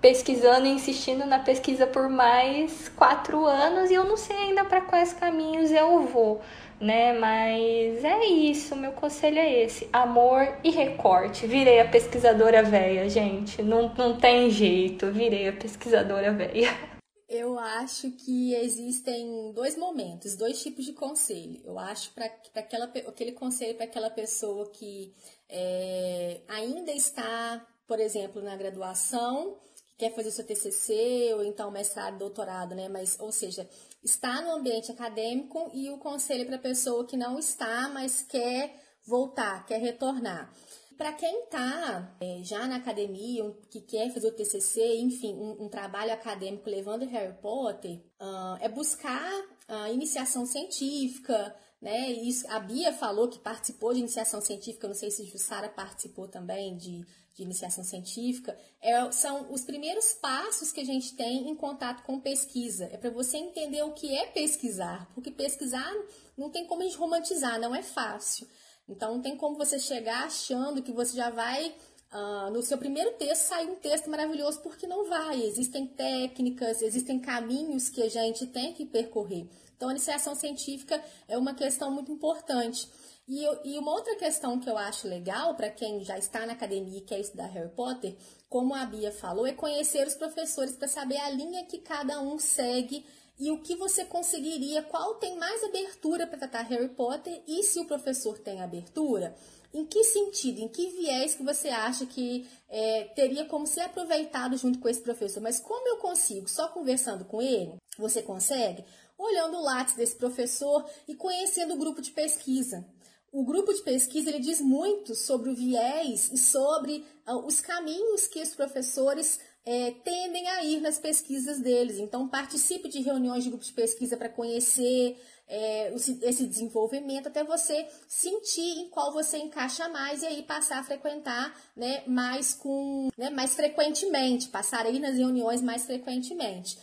[0.00, 4.80] pesquisando e insistindo na pesquisa por mais quatro anos e eu não sei ainda para
[4.80, 6.40] quais caminhos eu vou,
[6.80, 7.12] né?
[7.12, 11.46] Mas é isso, meu conselho é esse: amor e recorte.
[11.46, 16.74] Virei a pesquisadora velha, gente, não, não tem jeito, virei a pesquisadora velha.
[17.34, 21.62] Eu acho que existem dois momentos, dois tipos de conselho.
[21.64, 25.14] Eu acho para aquele conselho para aquela pessoa que
[25.48, 29.56] é, ainda está, por exemplo, na graduação,
[29.86, 32.86] que quer fazer seu TCC ou então mestrado, doutorado, né?
[32.90, 33.66] Mas, ou seja,
[34.04, 38.78] está no ambiente acadêmico e o conselho para a pessoa que não está, mas quer
[39.06, 40.52] voltar, quer retornar.
[40.96, 45.68] Para quem está é, já na academia, que quer fazer o TCC, enfim, um, um
[45.68, 49.30] trabalho acadêmico levando Harry Potter, uh, é buscar
[49.68, 52.10] a iniciação científica, né?
[52.12, 56.76] Isso, a Bia falou que participou de iniciação científica, não sei se Jussara participou também
[56.76, 57.04] de,
[57.34, 58.56] de iniciação científica.
[58.80, 62.84] É, são os primeiros passos que a gente tem em contato com pesquisa.
[62.92, 65.92] É para você entender o que é pesquisar, porque pesquisar
[66.36, 68.46] não tem como a gente romantizar, não é fácil.
[68.88, 71.74] Então, não tem como você chegar achando que você já vai,
[72.12, 75.42] uh, no seu primeiro texto, sair um texto maravilhoso, porque não vai.
[75.42, 79.48] Existem técnicas, existem caminhos que a gente tem que percorrer.
[79.76, 82.88] Então, a iniciação científica é uma questão muito importante.
[83.26, 86.98] E, e uma outra questão que eu acho legal para quem já está na academia
[86.98, 88.16] e quer estudar Harry Potter,
[88.48, 92.38] como a Bia falou, é conhecer os professores para saber a linha que cada um
[92.38, 93.06] segue
[93.42, 97.80] e o que você conseguiria, qual tem mais abertura para tratar Harry Potter e se
[97.80, 99.34] o professor tem abertura,
[99.74, 104.56] em que sentido, em que viés que você acha que é, teria como ser aproveitado
[104.56, 105.40] junto com esse professor?
[105.40, 106.48] Mas como eu consigo?
[106.48, 107.74] Só conversando com ele?
[107.98, 108.84] Você consegue?
[109.18, 112.86] Olhando o lápis desse professor e conhecendo o grupo de pesquisa.
[113.32, 118.28] O grupo de pesquisa ele diz muito sobre o viés e sobre uh, os caminhos
[118.28, 121.98] que os professores é, tendem a ir nas pesquisas deles.
[121.98, 125.16] Então, participe de reuniões de grupos de pesquisa para conhecer
[125.46, 130.84] é, esse desenvolvimento, até você sentir em qual você encaixa mais e aí passar a
[130.84, 136.78] frequentar né, mais, com, né, mais frequentemente, passar aí nas reuniões mais frequentemente.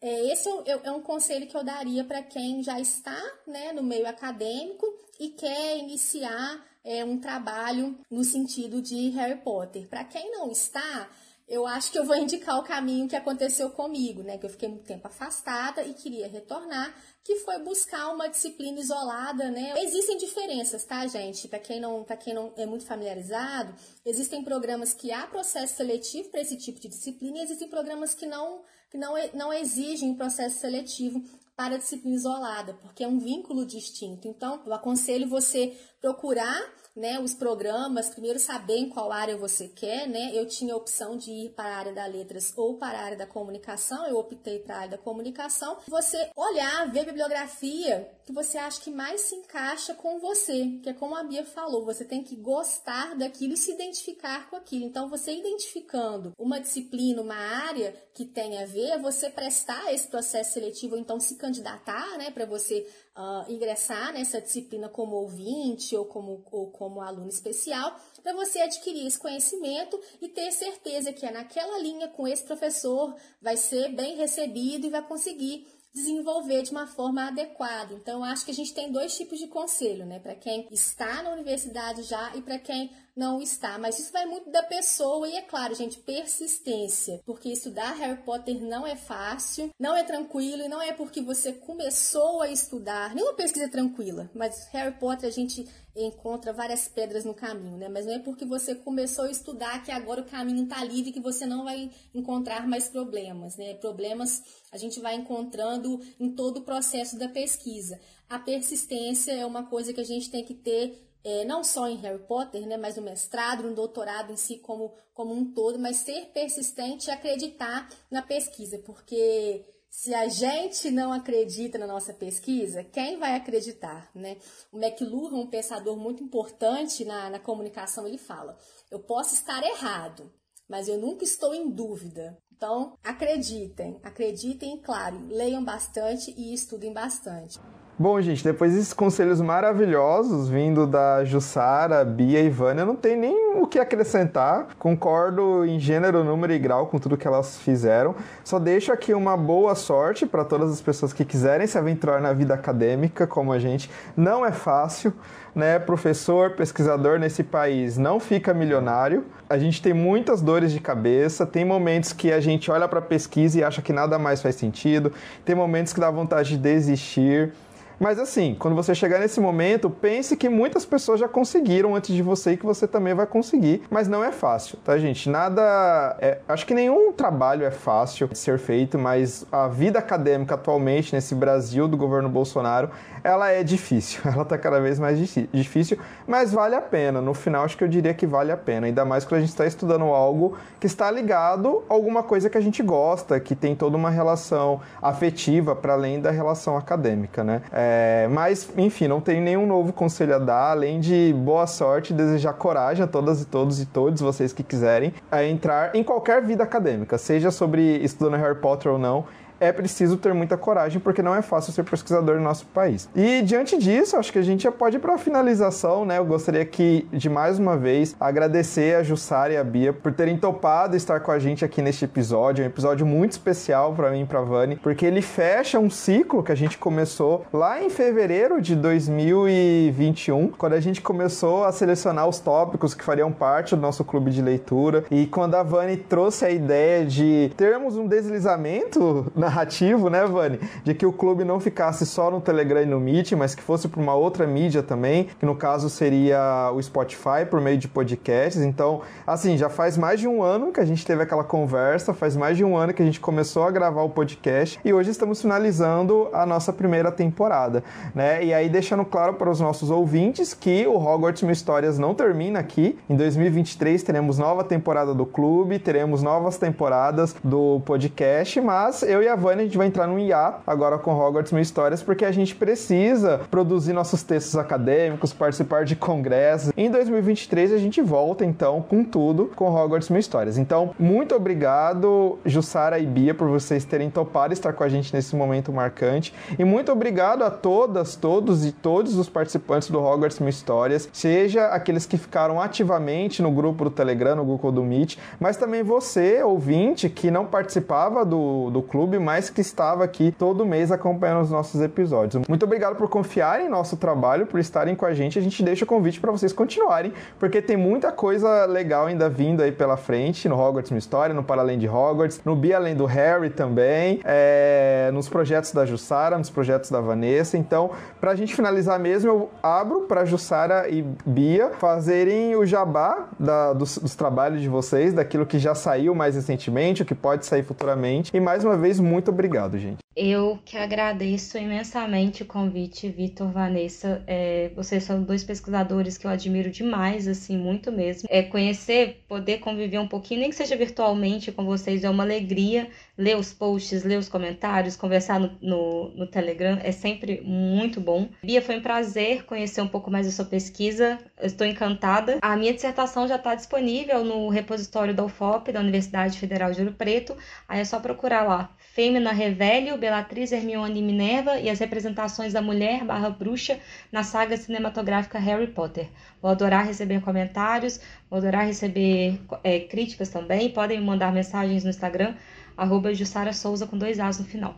[0.00, 3.72] É, esse é, é, é um conselho que eu daria para quem já está né,
[3.72, 4.86] no meio acadêmico
[5.20, 9.88] e quer iniciar é, um trabalho no sentido de Harry Potter.
[9.88, 11.08] Para quem não está,
[11.54, 14.36] eu acho que eu vou indicar o caminho que aconteceu comigo, né?
[14.36, 19.50] Que eu fiquei muito tempo afastada e queria retornar, que foi buscar uma disciplina isolada,
[19.50, 19.72] né?
[19.78, 21.46] Existem diferenças, tá, gente?
[21.46, 23.74] Para quem não, para quem não é muito familiarizado,
[24.04, 28.26] existem programas que há processo seletivo para esse tipo de disciplina e existem programas que
[28.26, 31.20] não que não, não exigem processo seletivo
[31.56, 34.26] para disciplina isolada, porque é um vínculo distinto.
[34.28, 40.06] Então, eu aconselho você procurar né, os programas, primeiro saber em qual área você quer,
[40.06, 40.30] né?
[40.32, 43.16] Eu tinha a opção de ir para a área da letras ou para a área
[43.16, 45.78] da comunicação, eu optei para a área da comunicação.
[45.88, 50.88] Você olhar, ver a bibliografia que você acha que mais se encaixa com você, que
[50.88, 54.84] é como a Bia falou, você tem que gostar daquilo e se identificar com aquilo.
[54.84, 60.54] Então, você identificando uma disciplina, uma área que tem a ver, você prestar esse processo
[60.54, 62.86] seletivo, ou então se candidatar, né, para você
[63.16, 69.06] uh, ingressar nessa disciplina como ouvinte ou como, ou como aluno especial, para você adquirir
[69.06, 74.16] esse conhecimento e ter certeza que é naquela linha com esse professor vai ser bem
[74.16, 77.94] recebido e vai conseguir desenvolver de uma forma adequada.
[77.94, 80.18] Então, acho que a gente tem dois tipos de conselho, né?
[80.18, 83.78] Para quem está na universidade já e para quem não está.
[83.78, 87.20] Mas isso vai muito da pessoa e, é claro, gente, persistência.
[87.24, 91.52] Porque estudar Harry Potter não é fácil, não é tranquilo e não é porque você
[91.52, 93.14] começou a estudar.
[93.14, 95.66] Nenhuma pesquisa é tranquila, mas Harry Potter a gente
[95.96, 97.88] encontra várias pedras no caminho, né?
[97.88, 101.20] Mas não é porque você começou a estudar que agora o caminho está livre que
[101.20, 103.74] você não vai encontrar mais problemas, né?
[103.74, 104.42] Problemas
[104.72, 108.00] a gente vai encontrando em todo o processo da pesquisa.
[108.28, 111.96] A persistência é uma coisa que a gente tem que ter é, não só em
[111.96, 115.96] Harry Potter, né, mas no mestrado, no doutorado em si como, como um todo, mas
[115.96, 122.82] ser persistente e acreditar na pesquisa, porque se a gente não acredita na nossa pesquisa,
[122.82, 124.36] quem vai acreditar, né?
[124.72, 128.58] O McLuhan, um pensador muito importante na, na comunicação, ele fala,
[128.90, 130.32] eu posso estar errado,
[130.68, 132.36] mas eu nunca estou em dúvida.
[132.52, 137.60] Então, acreditem, acreditem, claro, leiam bastante e estudem bastante.
[137.96, 143.54] Bom, gente, depois desses conselhos maravilhosos vindo da Jussara, Bia e Vânia, não tem nem
[143.54, 144.66] o que acrescentar.
[144.80, 148.16] Concordo em gênero, número e grau com tudo que elas fizeram.
[148.42, 152.32] Só deixo aqui uma boa sorte para todas as pessoas que quiserem se aventurar na
[152.32, 153.88] vida acadêmica, como a gente.
[154.16, 155.12] Não é fácil,
[155.54, 155.78] né?
[155.78, 159.24] Professor, pesquisador nesse país não fica milionário.
[159.48, 163.02] A gente tem muitas dores de cabeça, tem momentos que a gente olha para a
[163.02, 165.12] pesquisa e acha que nada mais faz sentido,
[165.44, 167.52] tem momentos que dá vontade de desistir.
[167.98, 172.22] Mas assim, quando você chegar nesse momento, pense que muitas pessoas já conseguiram antes de
[172.22, 175.28] você e que você também vai conseguir, mas não é fácil, tá, gente?
[175.28, 176.16] Nada.
[176.20, 176.38] É...
[176.48, 181.34] acho que nenhum trabalho é fácil de ser feito, mas a vida acadêmica atualmente nesse
[181.34, 182.90] Brasil do governo Bolsonaro
[183.24, 185.18] ela é difícil, ela tá cada vez mais
[185.52, 187.22] difícil, mas vale a pena.
[187.22, 189.50] No final, acho que eu diria que vale a pena, ainda mais quando a gente
[189.50, 193.74] está estudando algo que está ligado a alguma coisa que a gente gosta, que tem
[193.74, 197.62] toda uma relação afetiva para além da relação acadêmica, né?
[197.72, 197.83] É,
[198.30, 202.52] mas, enfim, não tenho nenhum novo conselho a dar, além de boa sorte e desejar
[202.54, 205.12] coragem a todas e todos e todos vocês que quiserem
[205.48, 209.24] entrar em qualquer vida acadêmica, seja sobre estudando Harry Potter ou não
[209.64, 213.08] é preciso ter muita coragem, porque não é fácil ser pesquisador no nosso país.
[213.14, 216.18] E diante disso, acho que a gente já pode ir para a finalização, né?
[216.18, 220.36] Eu gostaria aqui de mais uma vez agradecer a Jussara e a Bia por terem
[220.36, 222.62] topado estar com a gente aqui neste episódio.
[222.62, 226.42] É um episódio muito especial para mim e para Vani, porque ele fecha um ciclo
[226.42, 232.28] que a gente começou lá em fevereiro de 2021, quando a gente começou a selecionar
[232.28, 235.04] os tópicos que fariam parte do nosso clube de leitura.
[235.10, 240.58] E quando a Vani trouxe a ideia de termos um deslizamento narrativo, né, Vani?
[240.82, 243.86] De que o clube não ficasse só no Telegram e no Meet, mas que fosse
[243.86, 248.62] para uma outra mídia também, que no caso seria o Spotify por meio de podcasts.
[248.62, 252.36] Então, assim, já faz mais de um ano que a gente teve aquela conversa, faz
[252.36, 255.40] mais de um ano que a gente começou a gravar o podcast e hoje estamos
[255.40, 258.44] finalizando a nossa primeira temporada, né?
[258.44, 262.58] E aí deixando claro para os nossos ouvintes que o Hogwarts Mil Histórias não termina
[262.58, 262.98] aqui.
[263.08, 269.28] Em 2023 teremos nova temporada do clube, teremos novas temporadas do podcast, mas eu e
[269.28, 272.32] a Vânia, a gente vai entrar num hiato agora com Hogwarts Mil Histórias, porque a
[272.32, 276.72] gente precisa produzir nossos textos acadêmicos, participar de congressos.
[276.74, 280.56] Em 2023 a gente volta então com tudo com Hogwarts Mil Histórias.
[280.56, 285.36] Então, muito obrigado, Jussara e Bia, por vocês terem topado estar com a gente nesse
[285.36, 286.32] momento marcante.
[286.58, 291.66] E muito obrigado a todas, todos e todos os participantes do Hogwarts Mil Histórias, seja
[291.66, 296.42] aqueles que ficaram ativamente no grupo do Telegram, no Google do Meet, mas também você,
[296.42, 301.50] ouvinte, que não participava do, do clube, mas que estava aqui todo mês acompanhando os
[301.50, 302.46] nossos episódios.
[302.46, 305.38] Muito obrigado por confiarem em nosso trabalho, por estarem com a gente.
[305.38, 309.62] A gente deixa o convite para vocês continuarem, porque tem muita coisa legal ainda vindo
[309.62, 313.06] aí pela frente no Hogwarts Uma História, no Paralém de Hogwarts, no Be Além do
[313.06, 317.56] Harry também, é, nos projetos da Jussara, nos projetos da Vanessa.
[317.56, 317.90] Então,
[318.20, 323.72] para a gente finalizar mesmo, eu abro para Jussara e Bia fazerem o jabá da,
[323.72, 327.62] dos, dos trabalhos de vocês, daquilo que já saiu mais recentemente, o que pode sair
[327.62, 328.30] futuramente.
[328.34, 330.04] E mais uma vez, muito obrigado, gente.
[330.16, 334.22] Eu que agradeço imensamente o convite, Vitor, Vanessa.
[334.28, 338.28] É, vocês são dois pesquisadores que eu admiro demais, assim, muito mesmo.
[338.30, 342.88] É, conhecer, poder conviver um pouquinho, nem que seja virtualmente com vocês, é uma alegria.
[343.18, 348.28] Ler os posts, ler os comentários, conversar no, no, no Telegram é sempre muito bom.
[348.42, 351.18] Bia, foi um prazer conhecer um pouco mais da sua pesquisa.
[351.42, 352.38] Estou encantada.
[352.40, 356.92] A minha dissertação já está disponível no repositório da UFOP, da Universidade Federal de Ouro
[356.92, 357.36] Preto.
[357.68, 358.70] Aí é só procurar lá.
[358.94, 363.80] Fêmea Revelio, Bellatrix, Hermione Minerva e as representações da mulher barra bruxa
[364.12, 366.06] na saga cinematográfica Harry Potter.
[366.40, 368.00] Vou adorar receber comentários,
[368.30, 370.70] vou adorar receber é, críticas também.
[370.70, 372.36] Podem me mandar mensagens no Instagram,
[372.76, 374.76] arroba Jussara Souza com dois As no final.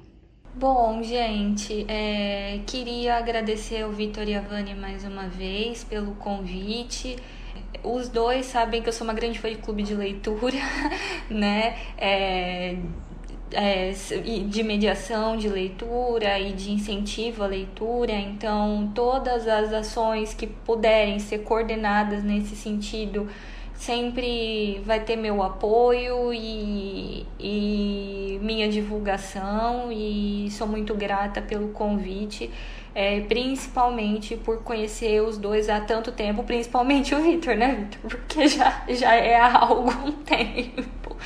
[0.54, 7.16] Bom, gente, é, queria agradecer ao Vitor e a Vânia mais uma vez pelo convite.
[7.84, 10.56] Os dois sabem que eu sou uma grande fã de clube de leitura,
[11.28, 11.76] né?
[11.98, 12.76] É,
[13.52, 13.92] é,
[14.48, 18.12] de mediação de leitura e de incentivo à leitura.
[18.12, 23.28] Então, todas as ações que puderem ser coordenadas nesse sentido
[23.74, 32.50] sempre vai ter meu apoio e, e minha divulgação e sou muito grata pelo convite,
[32.94, 38.00] é, principalmente por conhecer os dois há tanto tempo, principalmente o Vitor, né, Vitor?
[38.10, 41.16] Porque já, já é há algum tempo.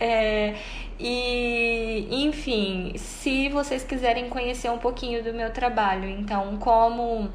[0.00, 0.54] É,
[1.04, 7.28] e, enfim, se vocês quiserem conhecer um pouquinho do meu trabalho, então, como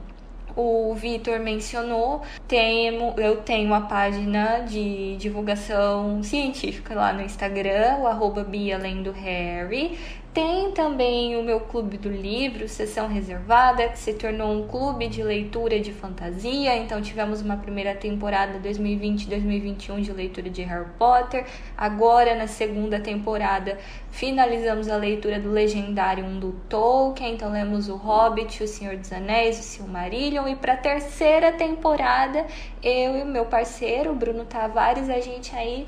[0.56, 8.08] o Vitor mencionou, tenho, eu tenho a página de divulgação científica lá no Instagram, o
[8.08, 10.00] arroba Bia Lendo Harry.
[10.38, 15.24] Tem também o meu clube do livro, sessão reservada, que se tornou um clube de
[15.24, 16.78] leitura de fantasia.
[16.78, 21.44] Então tivemos uma primeira temporada 2020-2021 de leitura de Harry Potter.
[21.76, 23.80] Agora na segunda temporada
[24.12, 27.34] finalizamos a leitura do Legendário do Tolkien.
[27.34, 32.46] Então lemos o Hobbit, o Senhor dos Anéis, o Silmarillion e para a terceira temporada
[32.84, 35.88] eu e o meu parceiro Bruno Tavares a gente aí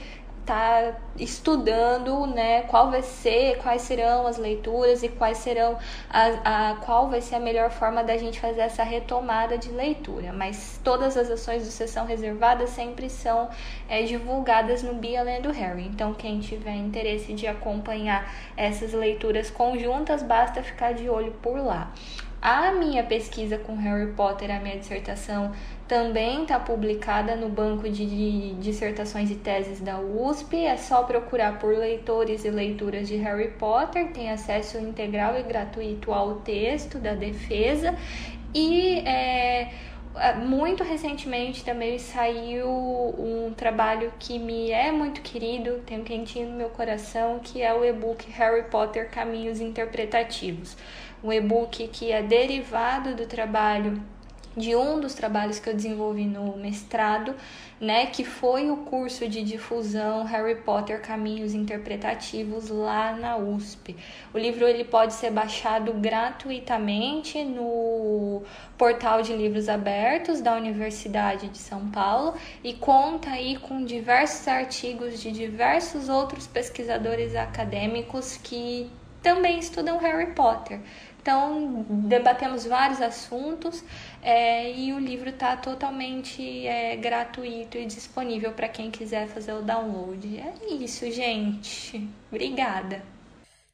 [0.49, 5.77] tá estudando, né, qual vai ser, quais serão as leituras e quais serão
[6.09, 10.33] a, a qual vai ser a melhor forma da gente fazer essa retomada de leitura.
[10.33, 13.47] Mas todas as ações do sessão reservada sempre são
[13.87, 15.85] é, divulgadas no Bia Lendo Harry.
[15.85, 21.93] Então quem tiver interesse de acompanhar essas leituras conjuntas, basta ficar de olho por lá.
[22.41, 25.51] A minha pesquisa com Harry Potter, a minha dissertação,
[25.89, 30.55] também está publicada no banco de dissertações e teses da USP.
[30.55, 36.13] É só procurar por leitores e leituras de Harry Potter, tem acesso integral e gratuito
[36.13, 37.97] ao texto da defesa.
[38.53, 39.73] E é,
[40.15, 46.49] é muito recentemente também saiu um trabalho que me é muito querido, tem um quentinho
[46.51, 50.77] no meu coração, que é o e-book Harry Potter Caminhos Interpretativos
[51.21, 54.01] um e-book que é derivado do trabalho
[54.59, 57.33] de um dos trabalhos que eu desenvolvi no mestrado,
[57.79, 63.95] né, que foi o curso de difusão Harry Potter Caminhos Interpretativos lá na USP.
[64.33, 68.43] O livro ele pode ser baixado gratuitamente no
[68.77, 75.21] portal de livros abertos da Universidade de São Paulo e conta aí com diversos artigos
[75.21, 80.79] de diversos outros pesquisadores acadêmicos que também estudam Harry Potter.
[81.21, 83.83] Então, debatemos vários assuntos
[84.21, 89.61] é, e o livro está totalmente é, gratuito e disponível para quem quiser fazer o
[89.61, 90.37] download.
[90.37, 92.07] É isso, gente.
[92.29, 93.03] Obrigada.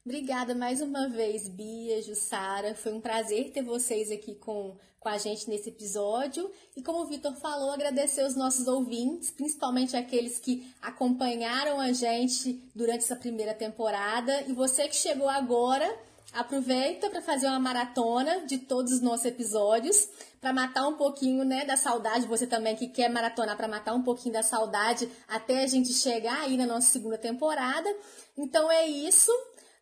[0.05, 2.75] Obrigada mais uma vez, Bia, Jussara.
[2.75, 6.51] Foi um prazer ter vocês aqui com, com a gente nesse episódio.
[6.77, 12.61] E como o Vitor falou, agradecer os nossos ouvintes, principalmente aqueles que acompanharam a gente
[12.75, 14.43] durante essa primeira temporada.
[14.43, 15.91] E você que chegou agora,
[16.35, 20.09] Aproveita para fazer uma maratona de todos os nossos episódios,
[20.41, 22.27] para matar um pouquinho, né, da saudade.
[22.27, 26.41] Você também que quer maratonar para matar um pouquinho da saudade até a gente chegar
[26.41, 27.89] aí na nossa segunda temporada.
[28.37, 29.31] Então é isso.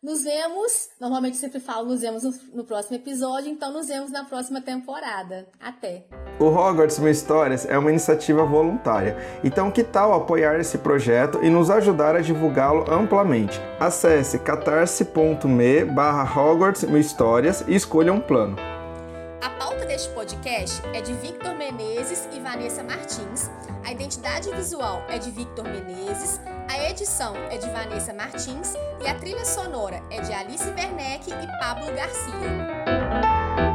[0.04, 4.22] Nos vemos, normalmente sempre falo, nos vemos no, no, próximo episódio, então nos vemos na
[4.22, 5.48] próxima temporada.
[5.58, 6.04] Até!
[6.38, 11.48] O Hogwarts Mil Histórias é uma iniciativa voluntária, então que tal apoiar esse projeto e
[11.48, 13.58] nos ajudar a divulgá-lo amplamente?
[13.80, 18.58] Acesse catarse.me barra Hogwarts Mil Histórias e escolha um plano.
[19.40, 23.48] A pauta deste podcast é de Victor Menezes e Vanessa Martins,
[23.84, 29.14] a identidade visual é de Victor Menezes, a edição é de Vanessa Martins e a
[29.14, 33.73] trilha sonora é de Alice Werneck e Pablo Garcia.